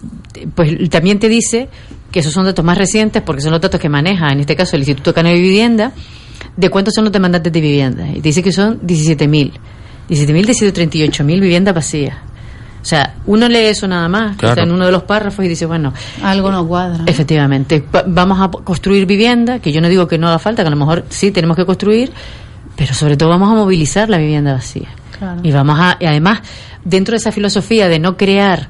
[0.55, 1.69] pues también te dice
[2.11, 4.77] que esos son datos más recientes porque son los datos que maneja, en este caso,
[4.77, 5.93] el Instituto Canario de Vivienda,
[6.57, 8.09] de cuántos son los demandantes de vivienda.
[8.09, 9.53] Y te dice que son 17.000.
[10.09, 10.53] 17.000 de
[11.11, 12.17] 138.000 viviendas vacías.
[12.81, 14.55] O sea, uno lee eso nada más, Claro.
[14.55, 15.93] está en uno de los párrafos y dice, bueno,
[16.23, 17.05] Algo no cuadra.
[17.07, 17.85] Efectivamente.
[17.95, 20.71] Va- Vamos a construir vivienda, que yo no digo que no haga falta, que a
[20.71, 22.11] lo mejor sí tenemos que construir,
[22.77, 24.89] pero sobre todo vamos a movilizar la vivienda vacía.
[25.19, 25.41] Claro.
[25.45, 26.41] Y vamos a, y además,
[26.85, 28.69] dentro de esa filosofía de no crear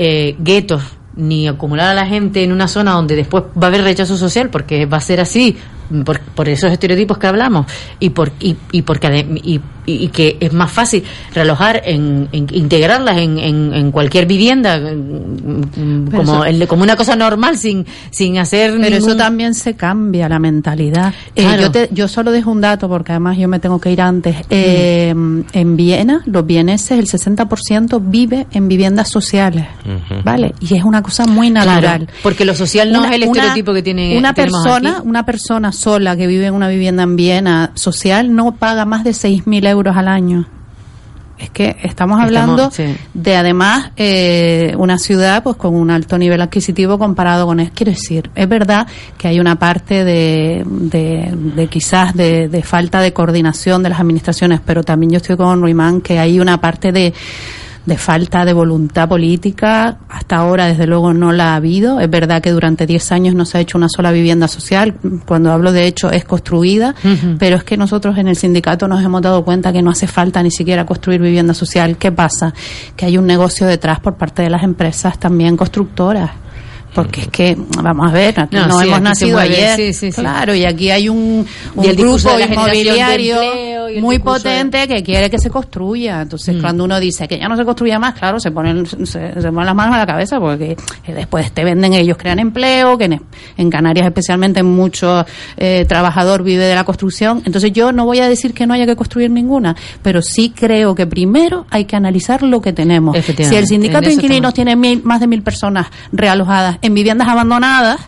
[0.00, 0.84] eh, guetos
[1.16, 4.48] ni acumular a la gente en una zona donde después va a haber rechazo social,
[4.48, 5.56] porque va a ser así,
[6.04, 7.66] por, por esos estereotipos que hablamos,
[8.00, 9.60] y por y, y porque y, y-
[9.90, 16.22] y que es más fácil realojar en, en- integrarlas en, en, en cualquier vivienda como
[16.22, 20.38] eso- el- como una cosa normal sin sin hacer Pero eso también se cambia, la
[20.38, 21.14] mentalidad.
[21.34, 24.00] Eh, yo, te- yo solo dejo un dato, porque además yo me tengo que ir
[24.02, 24.36] antes.
[24.50, 25.14] Eh,
[25.52, 29.66] En Viena, los vieneses, el 60% vive en viviendas sociales.
[30.24, 30.54] ¿Vale?
[30.60, 32.08] Y es una cosa muy Claro, natural.
[32.22, 35.08] porque lo social no Una- es el una- estereotipo que tiene una persona aquí.
[35.08, 39.10] una persona sola que vive en una vivienda en Viena social no paga más de
[39.10, 40.46] 6.000 euros al año
[41.38, 42.96] es que estamos hablando Estamos- sí.
[43.14, 47.92] de además eh, una ciudad pues con un alto nivel adquisitivo comparado con es quiero
[47.92, 53.12] decir es verdad que hay una parte de, de, de quizás de, de falta de
[53.12, 57.14] coordinación de las administraciones pero también yo estoy con Ruimán que hay una parte de
[57.86, 59.98] de falta de voluntad política.
[60.08, 62.00] Hasta ahora, desde luego, no la ha habido.
[62.00, 64.94] Es verdad que durante 10 años no se ha hecho una sola vivienda social.
[65.26, 66.94] Cuando hablo de hecho, es construida.
[67.38, 70.42] Pero es que nosotros en el sindicato nos hemos dado cuenta que no hace falta
[70.42, 71.96] ni siquiera construir vivienda social.
[71.96, 72.52] ¿Qué pasa?
[72.96, 76.30] Que hay un negocio detrás por parte de las empresas también constructoras.
[76.94, 79.76] Porque es que, vamos a ver, aquí No, no, sí, hemos nacido mueve, ayer.
[79.76, 80.20] sí, sí, sí.
[80.20, 85.30] claro, y aquí hay un, un Y grupo inmobiliario empleo muy de- potente que quiere
[85.30, 86.22] que se construya.
[86.22, 86.60] Entonces, Mm.
[86.60, 89.66] cuando uno dice que ya no se construya más, claro, se ponen, se, se ponen
[89.66, 90.76] las manos a la cabeza porque
[91.06, 93.22] eh, después te venden, ellos crean empleo, que en,
[93.56, 95.24] en Canarias especialmente mucho
[95.56, 97.42] eh, trabajador vive de la construcción.
[97.44, 100.94] Entonces, yo no voy a decir que no haya que construir ninguna, pero sí creo
[100.94, 103.16] que primero hay que analizar lo que tenemos.
[103.24, 107.98] Si el sindicato de inquilinos tiene mil, más de mil personas realojadas en viviendas abandonadas,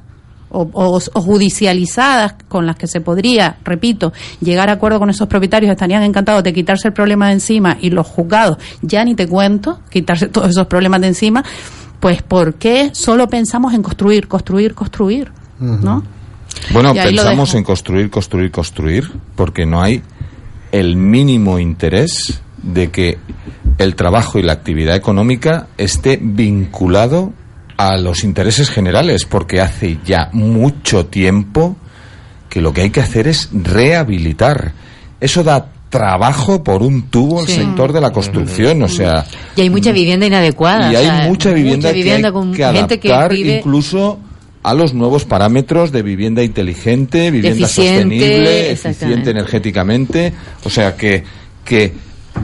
[0.52, 5.28] o, o- o judicializadas con las que se podría, repito, llegar a acuerdo con esos
[5.28, 9.28] propietarios, estarían encantados de quitarse el problema de encima y los juzgados, ya ni te
[9.28, 11.44] cuento, quitarse todos esos problemas de encima,
[12.00, 15.30] pues ¿por qué solo pensamos en construir, construir, construir?
[15.60, 16.02] ¿No?
[16.72, 20.02] Bueno, pensamos en construir, construir, construir, porque no hay
[20.72, 23.18] el mínimo interés de que
[23.78, 27.32] el trabajo y la actividad económica esté vinculado
[27.88, 31.76] a los intereses generales, porque hace ya mucho tiempo
[32.48, 34.72] que lo que hay que hacer es rehabilitar.
[35.20, 37.54] Eso da trabajo por un tubo el Sí.
[37.54, 39.24] sector de la construcción, o sea,
[39.56, 40.92] Y hay mucha vivienda inadecuada.
[40.92, 44.18] y o hay sea, mucha vivienda, que hay con que gente que adaptar vive incluso
[44.62, 50.32] a los nuevos parámetros de vivienda inteligente, vivienda sostenible, eficiente energéticamente,
[50.64, 51.24] o sea que
[51.64, 51.92] que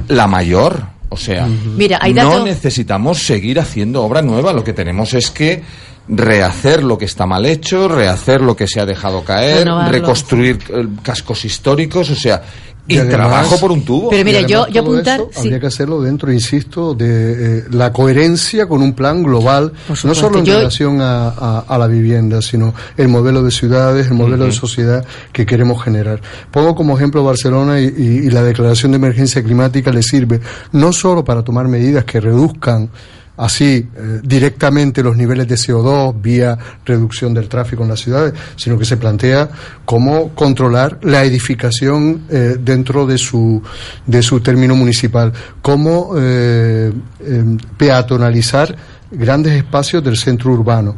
[0.08, 0.86] la mayor,
[1.16, 5.62] o sea, Mira, hay no necesitamos seguir haciendo obra nueva, lo que tenemos es que
[6.08, 9.92] rehacer lo que está mal hecho, rehacer lo que se ha dejado caer, Renovarlo.
[9.92, 12.42] reconstruir eh, cascos históricos, o sea,
[12.88, 14.10] y, Y además- trabajo por un tubo.
[14.10, 15.38] Pero mira, yo- yo apuntar, eso sí.
[15.40, 19.72] Habría que hacerlo dentro, insisto, de eh, la coherencia con un plan global,
[20.04, 24.06] no solo en Yo- relación a, a- a la vivienda, sino el modelo de ciudades,
[24.06, 26.20] el modelo de sociedad que queremos generar.
[26.50, 30.40] Pongo como ejemplo Barcelona y, y- y la declaración de emergencia climática le sirve
[30.72, 32.88] no solo para tomar medidas que reduzcan
[33.36, 38.78] así eh, directamente los niveles de CO2 vía reducción del tráfico en las ciudades, sino
[38.78, 39.48] que se plantea
[39.84, 43.62] cómo controlar la edificación eh, dentro de su
[44.06, 45.32] de su término municipal,
[45.62, 48.74] cómo eh, em, peatonalizar
[49.10, 50.96] grandes espacios del centro urbano.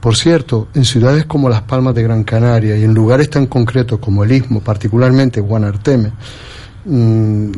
[0.00, 3.98] Por cierto, en ciudades como Las Palmas de Gran Canaria y en lugares tan concretos
[3.98, 6.12] como el Istmo, particularmente Guanarteme,
[6.84, 7.50] mm,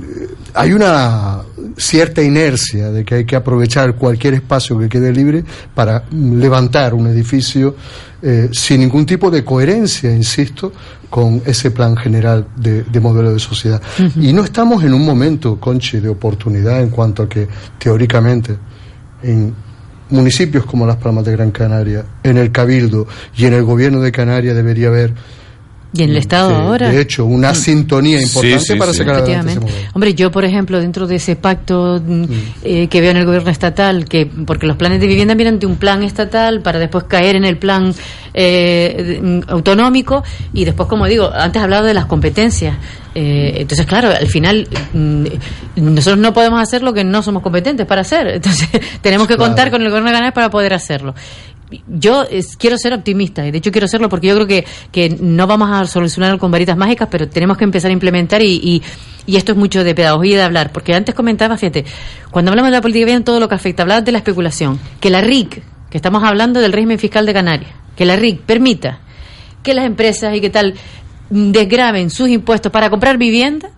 [0.54, 1.40] hay una
[1.76, 5.44] cierta inercia de que hay que aprovechar cualquier espacio que quede libre
[5.74, 7.76] para levantar un edificio
[8.22, 10.72] eh, sin ningún tipo de coherencia, insisto,
[11.10, 13.82] con ese plan general de, de modelo de sociedad.
[14.16, 17.48] Y no estamos en un momento, Conchi, de oportunidad en cuanto a que
[17.78, 18.56] teóricamente
[19.22, 19.54] en
[20.10, 23.06] municipios como Las Palmas de Gran Canaria, en el Cabildo
[23.36, 25.14] y en el gobierno de Canarias debería haber
[25.95, 26.88] y en el Estado ahora.
[26.88, 28.99] de hecho una sintonía Sí, importante sí, para sí.
[28.99, 29.88] sacar adelante ese.
[29.93, 32.24] Hombre, yo, por ejemplo, dentro de ese pacto mm,
[32.64, 35.66] eh, que veo en el gobierno estatal, que porque los planes de vivienda vienen de
[35.66, 37.95] un plan estatal para después caer en el plan
[38.34, 40.22] eh, mm, autonómico
[40.55, 42.76] y después, como digo, antes hablaba de las competencias.
[43.14, 45.24] Eh, entonces, claro, al final mm,
[45.76, 48.26] nosotros no podemos hacer lo que no somos competentes para hacer.
[48.36, 48.68] Entonces,
[49.03, 51.14] tenemos que contar con el gobierno de Canarias para poder hacerlo.
[51.86, 52.24] Yo
[52.58, 55.70] quiero ser optimista, y de hecho quiero serlo porque yo creo que, que no vamos
[55.70, 58.82] a solucionarlo con varitas mágicas, pero tenemos que empezar a implementar y,
[59.26, 61.84] y, esto es mucho de pedagogía de hablar, porque antes comentaba, fíjate,
[62.30, 65.10] cuando hablamos de la política bien todo lo que afecta, hablabas de la especulación, que
[65.10, 69.00] la RIC, que estamos hablando del régimen fiscal de Canarias, que la RIC permita
[69.62, 70.74] que las empresas y que tal
[71.30, 73.70] desgraven sus impuestos para comprar vivienda,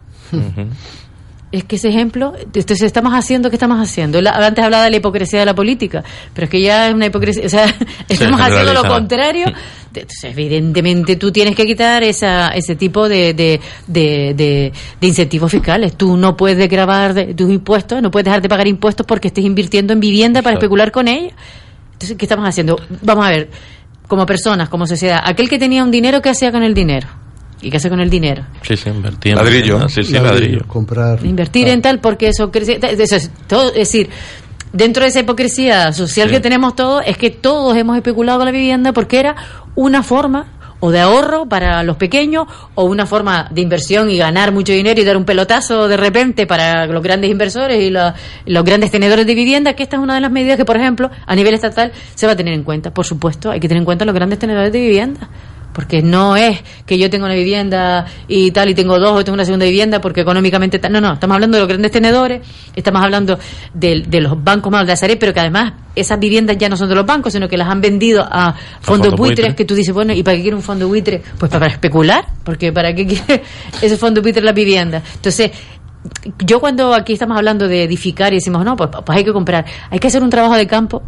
[1.57, 4.21] es que ese ejemplo, entonces estamos haciendo, ¿qué estamos haciendo?
[4.21, 6.03] La- antes hablaba de la hipocresía de la política,
[6.33, 7.67] pero es que ya es una hipocresía, o sea,
[8.09, 9.47] estamos haciendo lo contrario.
[9.95, 15.51] Entonces, evidentemente tú tienes que quitar esa, ese tipo de, de, de, de- de incentivos
[15.53, 15.97] fiscales.
[15.97, 19.45] Tú no puedes grabar de, tus impuestos, no puedes dejar de pagar impuestos porque estés
[19.45, 20.65] invirtiendo en vivienda para Exacto.
[20.67, 21.31] especular con ella.
[21.93, 22.77] Entonces, ¿qué estamos haciendo?
[23.03, 23.51] Vamos a ver,
[24.09, 27.07] como personas, como sociedad, aquel que tenía un dinero, ¿qué hacía con el dinero?
[27.65, 28.45] ¿Y qué hace con el dinero?
[28.63, 29.33] Sí, sí, invertir.
[29.33, 29.89] en- Ladrillo.
[29.89, 30.65] Sí, sí, Ladrillo, ladrillo.
[30.69, 32.79] comprar Invertir en tal porque eso crece.
[32.83, 34.11] Eso es, todo, es decir,
[34.73, 36.35] dentro de esa hipocresía social Sí.
[36.35, 39.35] que tenemos todos, es que todos hemos especulado con la vivienda porque era
[39.75, 40.47] una forma
[40.81, 45.01] o de ahorro para los pequeños o una forma de inversión y ganar mucho dinero
[45.01, 49.27] y dar un pelotazo de repente para los grandes inversores y la- los grandes tenedores
[49.27, 51.93] de vivienda, que esta es una de las medidas que, por ejemplo, a nivel estatal
[52.15, 52.93] se va a tener en cuenta.
[52.93, 55.31] Por supuesto, hay que tener en cuenta los grandes tenedores de vivienda.
[55.75, 59.35] Porque no es que yo tengo una vivienda y tal, y tengo dos, o tengo
[59.35, 60.93] una segunda vivienda, porque económicamente tal.
[60.93, 62.41] No, no, estamos hablando de los grandes tenedores,
[62.75, 63.39] estamos hablando
[63.75, 66.89] de, de los bancos más de Azaré, pero que además esas viviendas ya no son
[66.89, 70.13] de los bancos, sino que las han vendido a fondos buitres, que tú dices, bueno,
[70.13, 71.23] ¿y para qué quiere un fondo buitre?
[71.39, 73.43] Pues para especular, porque ¿para qué quiere
[73.83, 75.03] ese fondo buitre la vivienda?
[75.15, 75.51] Entonces,
[76.45, 79.65] yo cuando aquí estamos hablando de edificar y decimos, no, pues, pues hay que comprar,
[79.91, 81.03] hay que hacer un trabajo de campo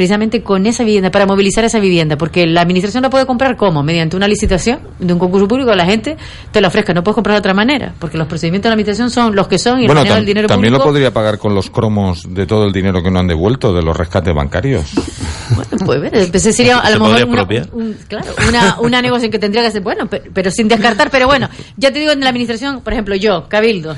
[0.00, 3.82] precisamente con esa vivienda, para movilizar esa vivienda, porque la administración la puede comprar ¿cómo?
[3.82, 6.16] Mediante una licitación de un concurso público, la gente
[6.50, 9.10] te la ofrezca, no puedes comprar de otra manera, porque los procedimientos de la administración
[9.10, 10.86] son los que son y el Bueno, manejo tam- del dinero también público.
[10.86, 13.82] lo podría pagar con los cromos de todo el dinero que no han devuelto de
[13.82, 14.90] los rescates bancarios.
[15.54, 17.42] Bueno, pues ver, ese sería a lo mejor una,
[17.74, 21.26] un- claro, una, una negociación que tendría que ser, bueno, pe- pero, sin descartar, pero
[21.26, 23.96] bueno, ya te digo, en la administración, por ejemplo, yo, Cabildo,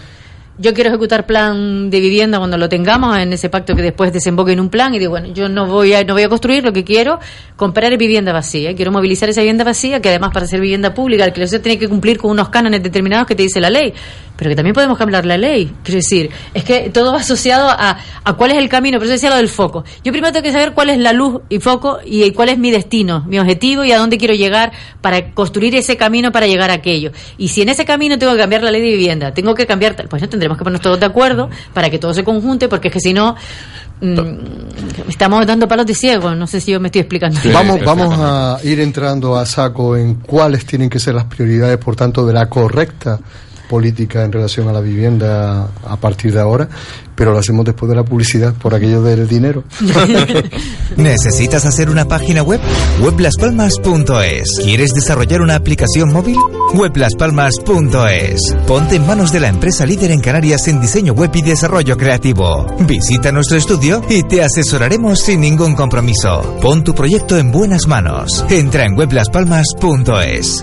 [0.59, 4.53] yo quiero ejecutar plan de vivienda cuando lo tengamos en ese pacto que después desemboque
[4.53, 6.73] en un plan y digo, bueno, yo no voy a, no voy a construir, lo
[6.73, 7.19] que quiero,
[7.57, 11.33] comprar vivienda vacía, quiero movilizar esa vivienda vacía, que además para ser vivienda pública, el
[11.33, 13.93] que tiene que cumplir con unos cánones determinados que te dice la ley,
[14.37, 17.99] pero que también podemos cambiar la ley, quiero decir, es que todo va asociado a,
[18.25, 19.85] a cuál es el camino, por eso decía lo del foco.
[20.05, 22.71] Yo primero tengo que saber cuál es la luz y foco y cuál es mi
[22.71, 26.75] destino, mi objetivo y a dónde quiero llegar para construir ese camino para llegar a
[26.75, 27.13] aquello.
[27.39, 29.97] Y si en ese camino tengo que cambiar la ley de vivienda, tengo que cambiar,
[30.09, 32.95] pues no tendremos que ponernos todos de acuerdo para que todo se conjunte, porque es
[32.95, 33.37] que si no,
[34.01, 37.39] mm, estamos dando palos de ciego, no sé si yo me estoy explicando.
[37.41, 37.51] Sí.
[37.53, 41.95] Vamos, vamos a ir entrando a saco en cuáles tienen que ser las prioridades, por
[41.95, 43.21] tanto, de la correcta
[43.73, 46.69] política en relación a la vivienda a partir de ahora,
[47.15, 49.65] pero lo hacemos después de la publicidad por aquello del dinero.
[50.99, 52.61] ¿Necesitas hacer una página web?
[53.01, 54.61] weblaspalmas.es.
[54.63, 56.37] ¿Quieres desarrollar una aplicación móvil?
[56.75, 58.57] weblaspalmas.es.
[58.67, 62.67] Ponte en manos de la empresa líder en Canarias en diseño web y desarrollo creativo.
[62.81, 66.59] Visita nuestro estudio y te asesoraremos sin ningún compromiso.
[66.61, 68.45] Pon tu proyecto en buenas manos.
[68.51, 70.63] Entra en weblaspalmas.es.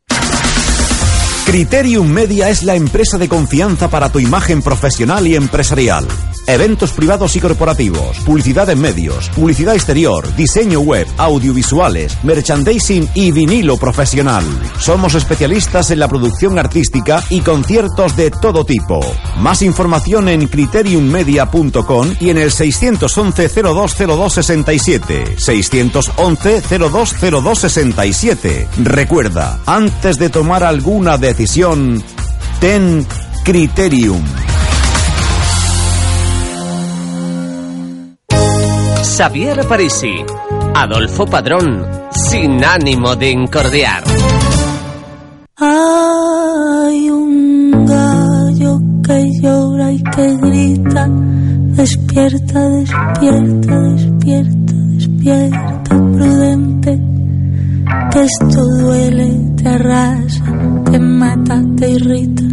[1.45, 6.07] Criterium Media es la empresa de confianza para tu imagen profesional y empresarial.
[6.51, 13.77] Eventos privados y corporativos, publicidad en medios, publicidad exterior, diseño web, audiovisuales, merchandising y vinilo
[13.77, 14.43] profesional.
[14.77, 18.99] Somos especialistas en la producción artística y conciertos de todo tipo.
[19.37, 25.35] Más información en criteriummedia.com y en el 611 020267.
[25.37, 28.67] 611 020267.
[28.83, 32.03] Recuerda, antes de tomar alguna decisión,
[32.59, 33.07] ten
[33.45, 34.21] criterium.
[39.21, 40.15] Xavier Parisi,
[40.73, 44.03] Adolfo Padrón, sin ánimo de incordiar.
[45.57, 56.99] Hay un gallo que llora y que grita, despierta, despierta, despierta, despierta, prudente,
[58.11, 60.45] que esto duele, te arrasa,
[60.89, 62.43] te mata, te irrita,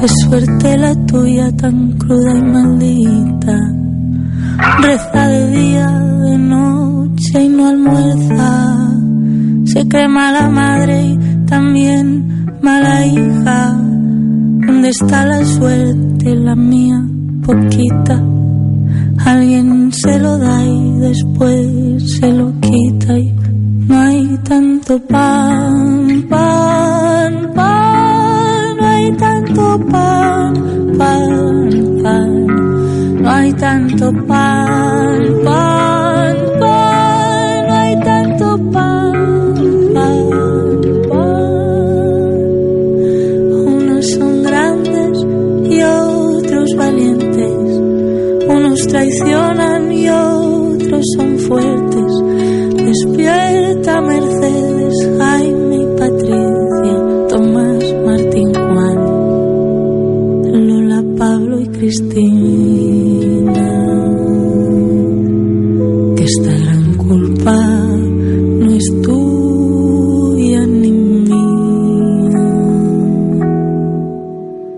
[0.00, 3.81] que suerte la tuya tan cruda y maldita.
[4.80, 8.90] Reza de día, de noche y no almuerza.
[9.64, 13.72] Se cree mala madre y también mala hija.
[14.66, 17.02] ¿Dónde está la suerte, la mía,
[17.44, 18.22] poquita?
[19.24, 23.32] Alguien se lo da y después se lo quita y
[23.86, 30.11] no hay tanto pan, pan, pan, no hay tanto pan, pan,
[33.62, 39.12] tanto pan, pan, pan, no hay tanto pan,
[39.94, 40.18] pan,
[41.08, 42.32] pan.
[43.64, 45.16] Unos son grandes
[45.70, 47.54] y otros valientes,
[48.48, 52.12] unos traicionan y otros son fuertes.
[52.84, 56.96] Despierta Mercedes, Jaime y Patricia,
[57.28, 58.98] Tomás, Martín, Juan,
[60.66, 62.31] Lola, Pablo y Cristina.
[66.24, 72.38] Esta gran culpa no es tuya ni mía.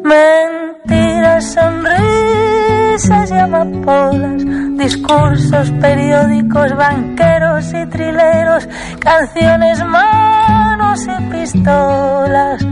[0.05, 4.43] Mentiras, sonrisas y amapolas,
[4.79, 8.69] discursos periódicos, banqueros y trileros,
[9.01, 12.67] canciones, manos y pistolas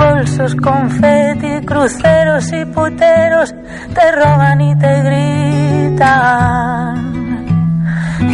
[0.00, 3.54] bolsos, confeti, cruceros y puteros
[3.94, 5.02] te roban y te
[5.96, 7.09] gritan,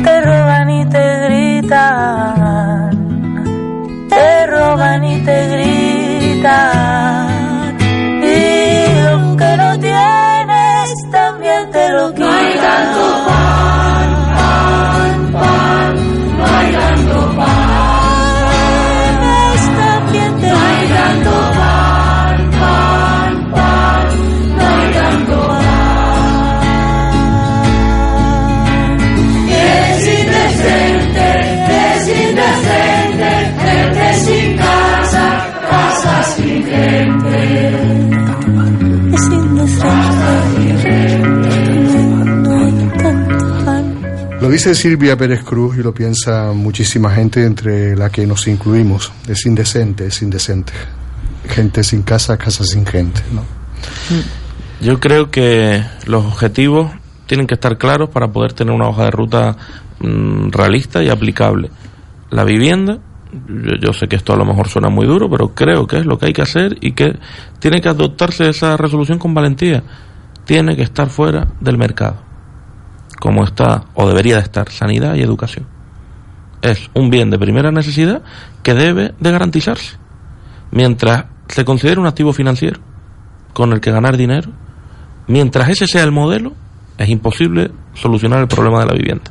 [0.02, 2.35] te roban y te gritan,
[44.56, 49.12] dice Silvia Pérez Cruz y lo piensa muchísima gente entre la que nos incluimos.
[49.28, 50.72] Es indecente, es indecente.
[51.46, 53.20] gente sin casa, casa sin gente.
[54.80, 56.90] Yo creo que los objetivos
[57.26, 59.58] tienen que estar claros para poder tener una hoja de ruta
[60.00, 61.70] mm, realista y aplicable.
[62.30, 62.98] La vivienda,
[63.48, 66.06] yo, yo sé que esto a lo mejor suena muy duro, pero creo que es
[66.06, 67.18] lo que hay que hacer y que
[67.58, 69.82] tiene que adoptarse esa resolución con valentía.
[70.46, 72.22] Tiene que estar fuera del mercado,
[73.20, 75.66] como está o debería de estar sanidad y educación.
[76.62, 78.22] Es un bien de primera necesidad
[78.62, 79.96] que debe de garantizarse.
[80.70, 82.80] Mientras se considere un activo financiero
[83.52, 84.50] con el que ganar dinero,
[85.28, 86.52] mientras ese sea el modelo,
[86.98, 89.30] es imposible solucionar el problema de la vivienda.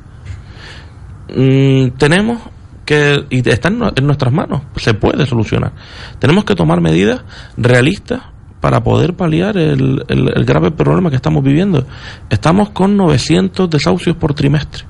[1.36, 2.41] Mm, tenemos
[2.86, 5.74] que, y está en, nu- en nuestras manos, se puede solucionar.
[6.20, 7.24] Tenemos que tomar medidas
[7.57, 8.22] realistas
[8.66, 11.86] para poder paliar el, el- grave problema que estamos viviendo.
[12.32, 14.86] Estamos con 900 desahucios por trimestre.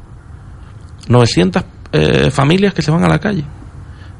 [1.10, 1.61] 900
[1.91, 3.43] eh, familias que se van a la calle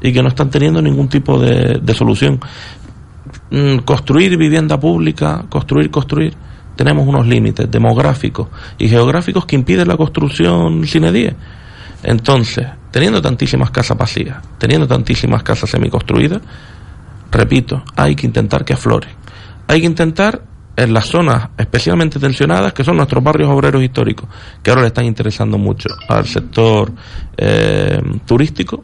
[0.02, 2.38] y que no están teniendo ningún tipo de, de solución.
[3.50, 6.34] Mm, construir vivienda pública, construir, construir,
[6.76, 11.34] tenemos unos límites demográficos y geográficos que impiden la construcción sin edie.
[12.04, 16.42] Entonces, teniendo tantísimas casas vacías, teniendo tantísimas casas semiconstruidas,
[17.32, 19.08] repito, hay que intentar que aflore.
[19.68, 20.42] Hay que intentar
[20.78, 24.28] en las zonas especialmente tensionadas, que son nuestros barrios obreros históricos,
[24.62, 26.92] que ahora le están interesando mucho al sector
[27.38, 28.84] eh, turístico,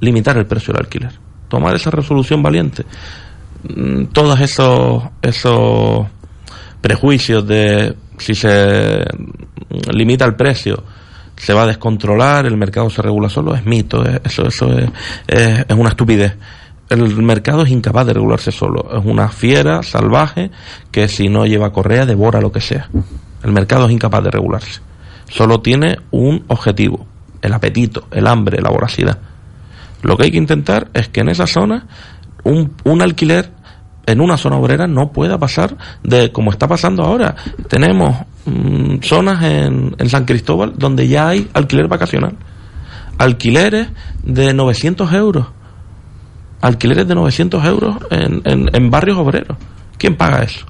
[0.00, 1.12] limitar el precio del alquiler.
[1.48, 2.84] Tomar esa resolución valiente.
[3.74, 6.06] Mm, Todos esos, esos
[6.80, 10.82] prejuicios de si se mm, limita el precio
[11.36, 14.90] se va a descontrolar, el mercado se regula solo, es mito, es- eso, eso es,
[15.26, 16.36] es- es una estupidez.
[16.90, 20.50] El mercado es incapaz de regularse solo, es una fiera salvaje
[20.90, 22.90] que si no lleva correa devora lo que sea.
[23.44, 24.80] El mercado es incapaz de regularse.
[25.28, 27.06] Solo tiene un objetivo,
[27.42, 29.18] el apetito, el hambre, la voracidad.
[30.02, 31.86] Lo que hay que intentar es que en esa zona
[32.42, 33.52] un, un alquiler
[34.06, 37.36] en una zona obrera no pueda pasar de como está pasando ahora.
[37.68, 42.34] Tenemos mm, zonas en, en San Cristóbal donde ya hay alquiler vacacional.
[43.16, 43.86] Alquileres
[44.24, 45.46] de 900 euros.
[46.60, 49.56] Alquileres de 900 euros en, en, en barrios obreros.
[49.96, 50.66] ¿Quién paga eso?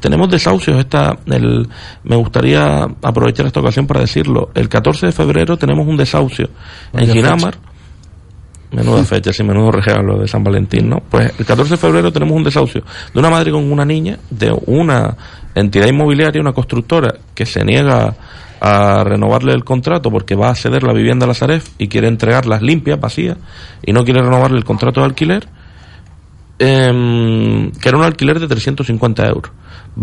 [0.00, 0.78] Tenemos desahucios.
[0.78, 1.68] Esta, el,
[2.04, 4.50] me gustaría aprovechar esta ocasión para decirlo.
[4.54, 6.48] El 14 de febrero tenemos un desahucio
[6.92, 7.56] en Ginamar.
[8.72, 11.02] Menuda fecha, sí, menudo regalo de San Valentín, ¿no?
[11.08, 14.52] Pues el 14 de febrero tenemos un desahucio de una madre con una niña, de
[14.66, 15.16] una
[15.54, 18.14] entidad inmobiliaria, una constructora, que se niega
[18.60, 22.08] a renovarle el contrato porque va a ceder la vivienda a la Saref y quiere
[22.08, 23.36] entregarlas limpias, vacías,
[23.84, 25.48] y no quiere renovarle el contrato de alquiler,
[26.58, 29.52] em, que era un alquiler de 350 euros.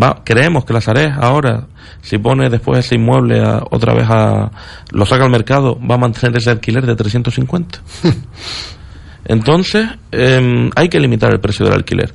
[0.01, 1.67] Va, creemos que la Saref ahora,
[2.01, 4.51] si pone después ese inmueble a- otra vez a,
[4.91, 7.79] lo saca al mercado, va a mantener ese alquiler de 350.
[9.25, 12.13] Entonces, em, hay que limitar el precio del alquiler.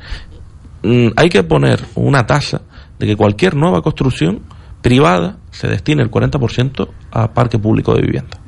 [0.82, 2.62] Mm, hay que poner una tasa
[2.98, 4.40] de que cualquier nueva construcción
[4.86, 8.38] privada se destine el 40% a parque público de vivienda.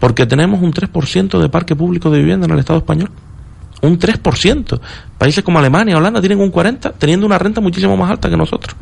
[0.00, 3.12] Porque tenemos un 3% de parque público de vivienda en el Estado español.
[3.80, 4.80] Un 3%.
[5.16, 8.74] Países como Alemania, Holanda tienen un 40%, teniendo una renta muchísimo más alta que nosotros.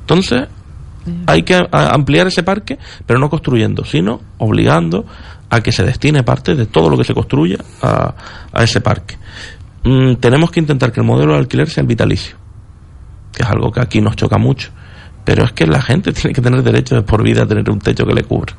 [0.00, 0.48] Entonces,
[1.24, 5.06] hay que ampliar ese parque, pero no construyendo, sino obligando
[5.50, 8.12] a que se destine parte de todo lo que se construya a,
[8.52, 9.18] a ese parque.
[9.84, 12.36] Mm, tenemos que intentar que el modelo de alquiler sea el vitalicio,
[13.32, 14.72] que es algo que aquí nos choca mucho,
[15.26, 17.80] pero es que la gente tiene que tener derecho de por vida a tener un
[17.80, 18.54] techo que le cubra.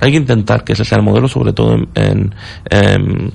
[0.00, 2.34] Hay que intentar que ese sea el modelo, sobre todo en, en,
[2.70, 3.32] en-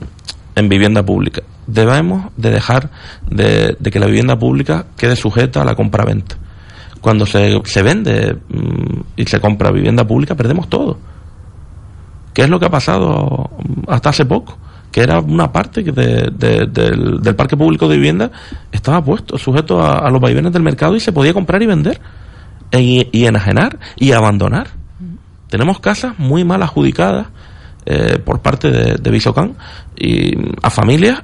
[0.53, 1.41] en vivienda pública.
[1.65, 2.89] Debemos de dejar
[3.29, 6.35] de, de que la vivienda pública quede sujeta a la compraventa.
[6.99, 10.97] Cuando se, se vende mm, y se compra vivienda pública, perdemos todo.
[12.33, 13.49] ¿Qué es lo que ha pasado
[13.87, 14.57] hasta hace poco?
[14.91, 18.31] Que era una parte de- de- del, parque público de vivienda
[18.71, 22.01] estaba puesto, sujeto a, los vaivenes del mercado y se podía comprar y vender,
[23.11, 24.67] y enajenar y abandonar.
[25.49, 27.27] Tenemos casas muy mal adjudicadas
[27.85, 29.09] eh, por parte de, de
[29.97, 31.23] y a familias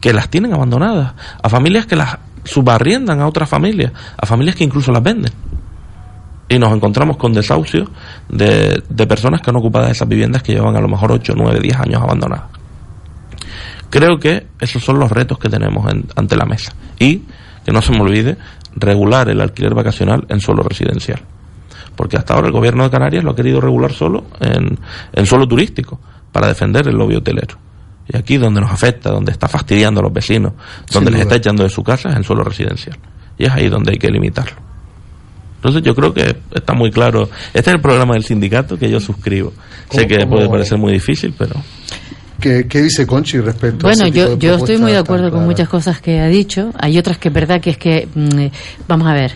[0.00, 4.64] que las tienen abandonadas, a familias que las subarriendan a otras familias, a familias que
[4.64, 5.32] incluso las venden.
[6.48, 7.88] Y nos encontramos con desahucios
[8.28, 11.60] de, de personas que han ocupado esas viviendas que llevan a lo mejor 8, 9,
[11.60, 12.44] 10 años abandonadas.
[13.90, 16.72] Creo que esos son los retos que tenemos en- ante la mesa.
[16.98, 17.22] Y,
[17.64, 18.36] que no se me olvide,
[18.76, 21.20] regular el alquiler vacacional en suelo residencial.
[21.96, 24.78] Porque hasta ahora el gobierno de Canarias lo ha querido regular solo en,
[25.12, 26.00] en suelo turístico,
[26.32, 27.56] para defender el lobby hotelero.
[28.06, 30.52] Y aquí donde nos afecta, donde está fastidiando a los vecinos,
[30.92, 31.22] donde les duda.
[31.24, 32.96] está echando de su casa, es en suelo residencial.
[33.36, 34.56] Y es ahí donde hay que limitarlo.
[35.58, 37.28] Entonces yo creo que está muy claro.
[37.52, 39.52] Este es el programa del sindicato que yo suscribo.
[39.90, 41.54] Sé ¿Cómo- que cómo- puede parecer muy difícil, pero...
[42.40, 45.24] ¿Qué, ¿Qué, dice Conchi respecto a Bueno, ese tipo yo, yo estoy muy de acuerdo
[45.24, 45.46] con claras?
[45.48, 46.70] muchas cosas que ha dicho.
[46.78, 48.52] Hay otras que es verdad que es que, mm, eh,
[48.86, 49.32] vamos a ver,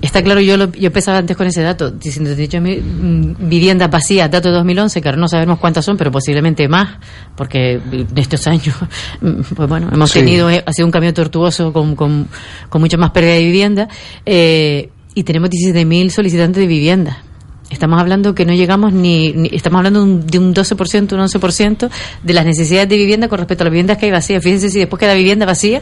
[0.00, 4.28] está claro, yo lo, yo empezaba antes con ese dato, diciendo, mi- mm, viviendas vacías,
[4.28, 6.96] dato de 2011, que ahora no sabemos cuántas son, pero posiblemente más,
[7.36, 8.74] porque en estos años,
[9.20, 10.18] mm, pues bueno, hemos Sí.
[10.18, 12.26] tenido, eh, ha sido un cambio tortuoso con, con,
[12.68, 13.88] con mucho más pérdida de vivienda,
[14.26, 17.22] eh, y tenemos 17.000 solicitantes de vivienda.
[17.70, 21.20] Estamos hablando que no llegamos ni, ni- estamos hablando de un, de un 12%, un
[21.20, 21.90] 11%
[22.22, 24.42] de las necesidades de vivienda con respecto a las viviendas que hay vacías.
[24.44, 25.80] Fíjense si después queda vivienda vacía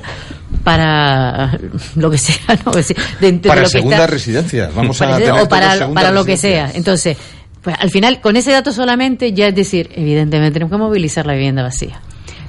[0.65, 1.59] para
[1.97, 2.71] lo que sea, ¿no?
[2.73, 4.75] Es decir, de- de Para que está- residencias.
[4.75, 6.71] Vamos a tener o para, para lo que sea.
[6.75, 7.17] Entonces,
[7.63, 11.35] pues al final, con ese dato solamente, ya es decir, evidentemente tenemos que movilizar la
[11.35, 12.01] vivienda vacía.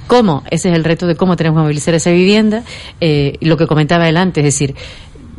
[0.06, 0.42] ¿Cómo?
[0.50, 2.62] Ese es el reto de cómo tenemos que movilizar esa vivienda.
[3.00, 4.74] Eh, lo que comentaba él antes, es decir,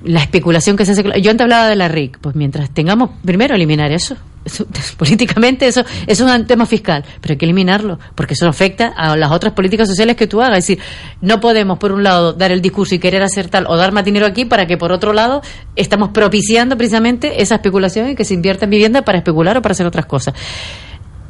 [0.03, 1.03] la especulación que se hace.
[1.21, 4.15] Yo antes hablaba de la RIC, pues mientras tengamos, primero eliminar eso.
[4.97, 9.31] Políticamente eso, es un tema fiscal, pero hay que eliminarlo, porque eso afecta a las
[9.31, 10.59] otras políticas sociales que tú hagas.
[10.59, 10.83] Es decir,
[11.21, 14.03] no podemos, por un lado, dar el discurso y querer hacer tal o dar más
[14.03, 15.41] dinero aquí para que, por otro lado,
[15.75, 19.71] estamos propiciando precisamente esa especulación y que se invierta en vivienda para especular o para
[19.71, 20.33] hacer otras cosas.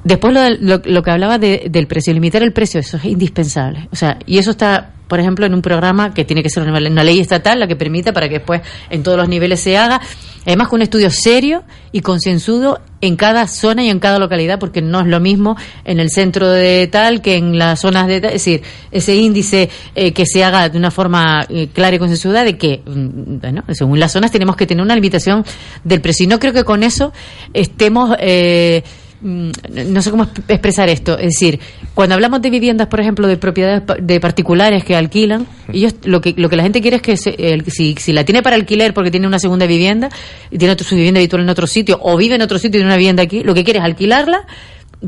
[0.03, 3.87] Después lo, lo, lo que hablaba de- del precio, limitar el precio, eso es indispensable.
[3.91, 6.79] O sea, y eso está, por ejemplo, en un programa que tiene que ser una,
[6.79, 10.01] ley estatal la que permita para que después en todos los niveles se haga.
[10.43, 11.61] Además, con un estudio serio
[11.91, 15.99] y concienzudo en cada zona y en cada localidad, porque no es lo mismo en
[15.99, 18.31] el centro de tal que en las zonas de tal.
[18.31, 22.43] Es decir, ese índice eh, que se haga de una forma eh, clara y concienzuda
[22.43, 25.45] de que, mm, bueno, según las zonas tenemos que tener una limitación
[25.83, 26.23] del precio.
[26.23, 27.13] Y no creo que con eso
[27.53, 28.15] estemos.
[28.19, 28.81] Eh,
[29.23, 31.17] no sé cómo exp- expresar esto.
[31.17, 31.59] Es decir,
[31.93, 36.33] cuando hablamos de viviendas, por ejemplo, de propiedades de particulares que alquilan, ellos lo que
[36.37, 38.93] lo que la gente quiere es que se- el- si, si la tiene para alquiler
[38.93, 40.09] porque tiene una segunda vivienda
[40.51, 42.81] y tiene otro- su vivienda habitual en otro sitio o vive en otro sitio y
[42.81, 44.45] tiene una vivienda aquí, lo que quiere es alquilarla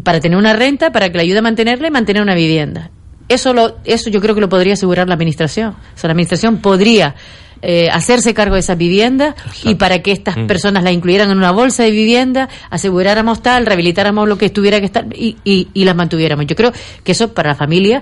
[0.03, 2.91] para tener una renta, para que le ayude a mantenerla y mantener una vivienda.
[3.27, 5.69] Eso lo, eso yo creo que lo podría asegurar la administración.
[5.71, 7.15] O sea, la administración podría
[7.61, 10.47] eh, hacerse cargo de esas viviendas y para que estas Mm.
[10.47, 14.85] personas la incluyeran en una bolsa de vivienda, aseguráramos tal, rehabilitáramos lo que estuviera que
[14.85, 16.45] estar y, y, y las mantuviéramos.
[16.47, 16.71] Yo creo
[17.03, 18.01] que eso para la familia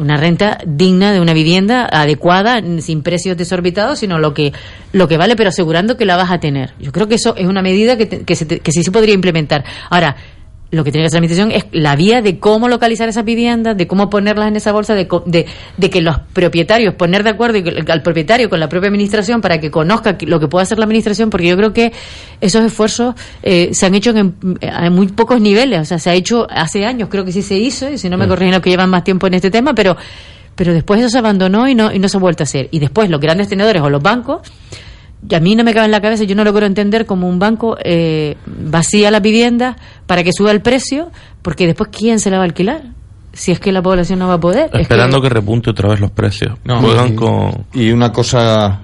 [0.00, 4.52] una renta digna de una vivienda adecuada, sin precios desorbitados, sino lo que
[4.92, 6.72] lo que vale, pero asegurando que la vas a tener.
[6.80, 8.90] Yo creo que eso es una medida que, te- que, se te- que sí se
[8.90, 9.64] podría implementar.
[9.90, 10.16] Ahora,
[10.72, 13.76] lo que tiene que hacer la administración es la vía de cómo localizar esas viviendas,
[13.76, 15.46] de cómo ponerlas en esa bolsa, de, de,
[15.76, 17.58] de que los propietarios, poner de acuerdo
[17.88, 21.28] al propietario con la propia administración para que conozca lo que puede hacer la administración,
[21.28, 21.92] porque yo creo que
[22.40, 26.14] esos esfuerzos eh, se han hecho en, en muy pocos niveles, o sea, se ha
[26.14, 28.70] hecho hace años, creo que sí se hizo, y si no me corrigen los que
[28.70, 29.96] llevan más tiempo en este tema, pero
[30.54, 32.68] pero después eso se abandonó y no, y no se ha vuelto a hacer.
[32.72, 34.40] Y después los grandes tenedores o los bancos
[35.30, 37.76] a mí no me cabe en la cabeza, yo no logro entender cómo un banco
[37.84, 39.76] eh, vacía las viviendas
[40.06, 41.10] para que suba el precio,
[41.42, 42.82] porque después ¿quién se la va a alquilar?
[43.32, 44.68] Si es que la población no va a poder.
[44.74, 45.28] Es Esperando que...
[45.30, 46.58] repunte otra vez los precios.
[46.64, 47.64] No, Juegan y, con...
[47.72, 48.80] y una cosa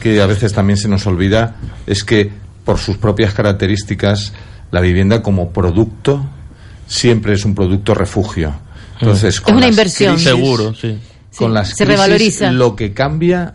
[0.00, 1.56] que a veces también se nos olvida
[1.86, 2.30] es que
[2.64, 4.32] por sus propias características
[4.70, 6.24] la vivienda como producto
[6.86, 8.54] siempre es un producto refugio.
[9.00, 10.14] Entonces, Es con una las inversión.
[10.14, 10.98] crisis- Seguro, sí.
[11.36, 12.52] Con Sí, las se crisis, revaloriza.
[12.52, 13.52] lo que cambia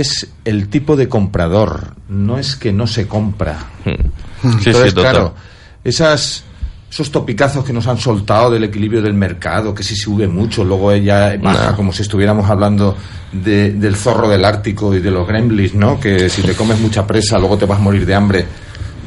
[0.00, 3.58] es el tipo de comprador, no es que no se compra.
[3.84, 3.90] Sí,
[4.44, 5.12] Entonces, sí, total.
[5.12, 5.34] claro,
[5.84, 6.44] esas,
[6.90, 10.92] esos topicazos que nos han soltado del equilibrio del mercado, que si sube mucho, luego
[10.92, 11.76] ella baja, No.
[11.76, 12.96] como si estuviéramos hablando
[13.32, 15.98] de- del zorro del Ártico y de los gremlins, ¿no?
[16.00, 18.46] Que si te comes mucha presa, luego te vas a morir de hambre.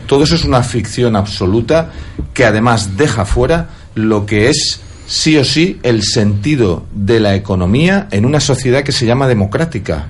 [0.07, 1.91] Todo eso es una ficción absoluta
[2.33, 8.07] que además deja fuera lo que es sí o sí el sentido de la economía
[8.11, 10.07] en una sociedad que se llama democrática.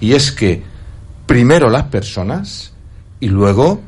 [0.00, 0.62] Y es que
[1.26, 2.72] primero las personas
[3.20, 3.80] y luego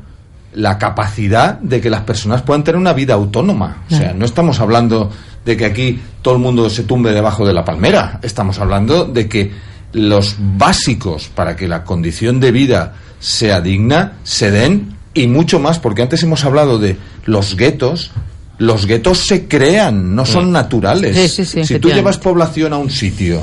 [0.53, 3.83] la capacidad de que las personas puedan tener una vida autónoma.
[3.91, 5.11] O sea, no estamos hablando
[5.45, 8.19] de que aquí todo el mundo se tumbe debajo de la palmera.
[8.23, 9.51] Estamos hablando de que
[9.93, 15.79] los básicos para que la condición de vida sea digna se den y mucho más,
[15.79, 18.11] porque antes hemos hablado de los guetos.
[18.59, 21.15] Los guetos se crean, no son naturales.
[21.15, 23.41] Sí, sí, sí, si tú llevas población a un sitio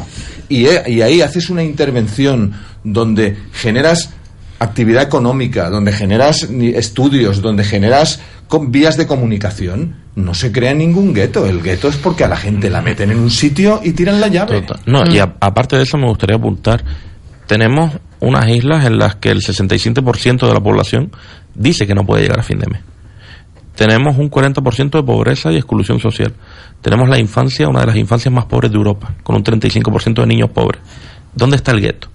[0.55, 2.53] y, ahí haces una intervención
[2.85, 4.11] donde generas
[4.59, 11.13] actividad económica, donde generas estudios, donde generas con vías de comunicación, no se crea ningún
[11.13, 11.47] gueto.
[11.47, 14.29] El gueto es porque a la gente la meten en un sitio y tiran la
[14.29, 14.65] llave.
[14.87, 16.85] No, y aparte de eso me gustaría apuntar,
[17.47, 21.11] tenemos unas islas en las que el 67% de la población
[21.55, 22.81] dice que no puede llegar a fin de mes.
[23.75, 26.33] Tenemos un 40% de pobreza y exclusión social.
[26.85, 30.27] Tenemos la infancia, una de las infancias más pobres de Europa, con un 35% de
[30.27, 30.83] niños pobres.
[31.35, 32.09] ¿Dónde está el gueto?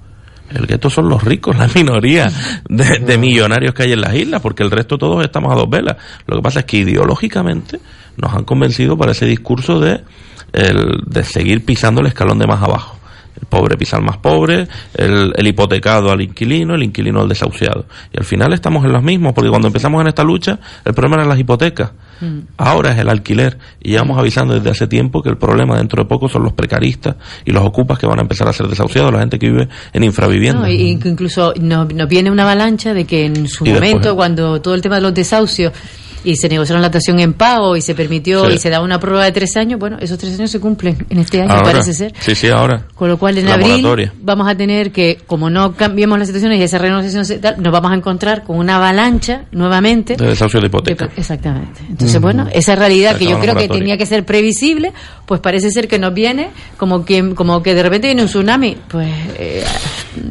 [0.53, 2.31] El gueto son los ricos, la minoría
[2.69, 5.97] de, millonarios que hay en las islas, porque el resto todos estamos a dos velas.
[6.27, 7.79] Lo que pasa es que ideológicamente
[8.15, 10.03] nos han convencido para ese discurso de
[10.51, 12.98] de seguir pisando el escalón de más abajo.
[13.40, 17.86] El pobre pisa al más pobre, el, el hipotecado al inquilino, el inquilino al desahuciado.
[18.14, 21.18] Y al final estamos en los mismos, porque cuando empezamos en esta lucha, el problema
[21.18, 21.91] eran las hipotecas.
[22.22, 22.40] Mm.
[22.57, 23.57] Ahora es el alquiler.
[23.82, 27.16] Y llevamos avisando desde hace tiempo que el problema dentro de poco son los precaristas
[27.45, 30.03] y los ocupas que van a empezar a ser desahuciados, la gente que vive en
[30.03, 30.61] infravivienda.
[30.61, 34.61] No, y incluso nos, nos viene una avalancha de que en su Y momento, cuando
[34.61, 35.74] todo el tema de los desahucios
[36.23, 38.53] y se negociaron la dación en pago y se permitió Sí.
[38.55, 41.17] y se da una prueba de tres años, bueno, esos tres años se cumplen en
[41.19, 41.63] este año, Ahora.
[41.71, 42.13] parece ser.
[42.19, 42.85] Sí, sí, ahora.
[42.95, 44.13] Con lo cual en La abril moratoria.
[44.21, 47.71] vamos a tener que, como no cambiemos las situaciones y esa renegociación se tal, nos
[47.71, 50.15] vamos a encontrar con una avalancha nuevamente.
[50.17, 51.07] De desahucio de hipoteca.
[51.07, 51.81] De- exactamente.
[51.89, 52.21] Entonces, Mm.
[52.23, 54.93] bueno, esa realidad que yo creo que tenía que ser previsible,
[55.25, 58.77] pues parece ser que nos viene como que, como que de repente viene un tsunami.
[58.89, 59.63] Pues, eh,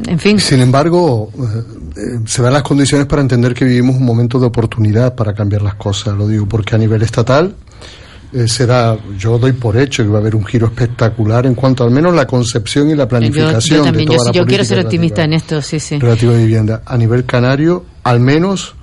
[0.07, 0.39] en fin.
[0.39, 1.41] Sin embargo, eh,
[1.97, 5.61] eh, se dan las condiciones para entender que vivimos un momento de oportunidad para cambiar
[5.61, 5.78] las cosas,
[6.17, 7.55] lo digo, porque a nivel estatal
[8.33, 11.83] eh, será, yo doy por hecho que va a haber un giro espectacular en cuanto
[11.83, 14.43] al menos la concepción y la Yo, planificación yo también, de yo, toda sí- la
[14.43, 15.97] yo quiero ser optimista relativa- en esto, sí, sí.
[15.99, 16.81] relativa a vivienda.
[16.85, 18.75] A nivel canario, al menos...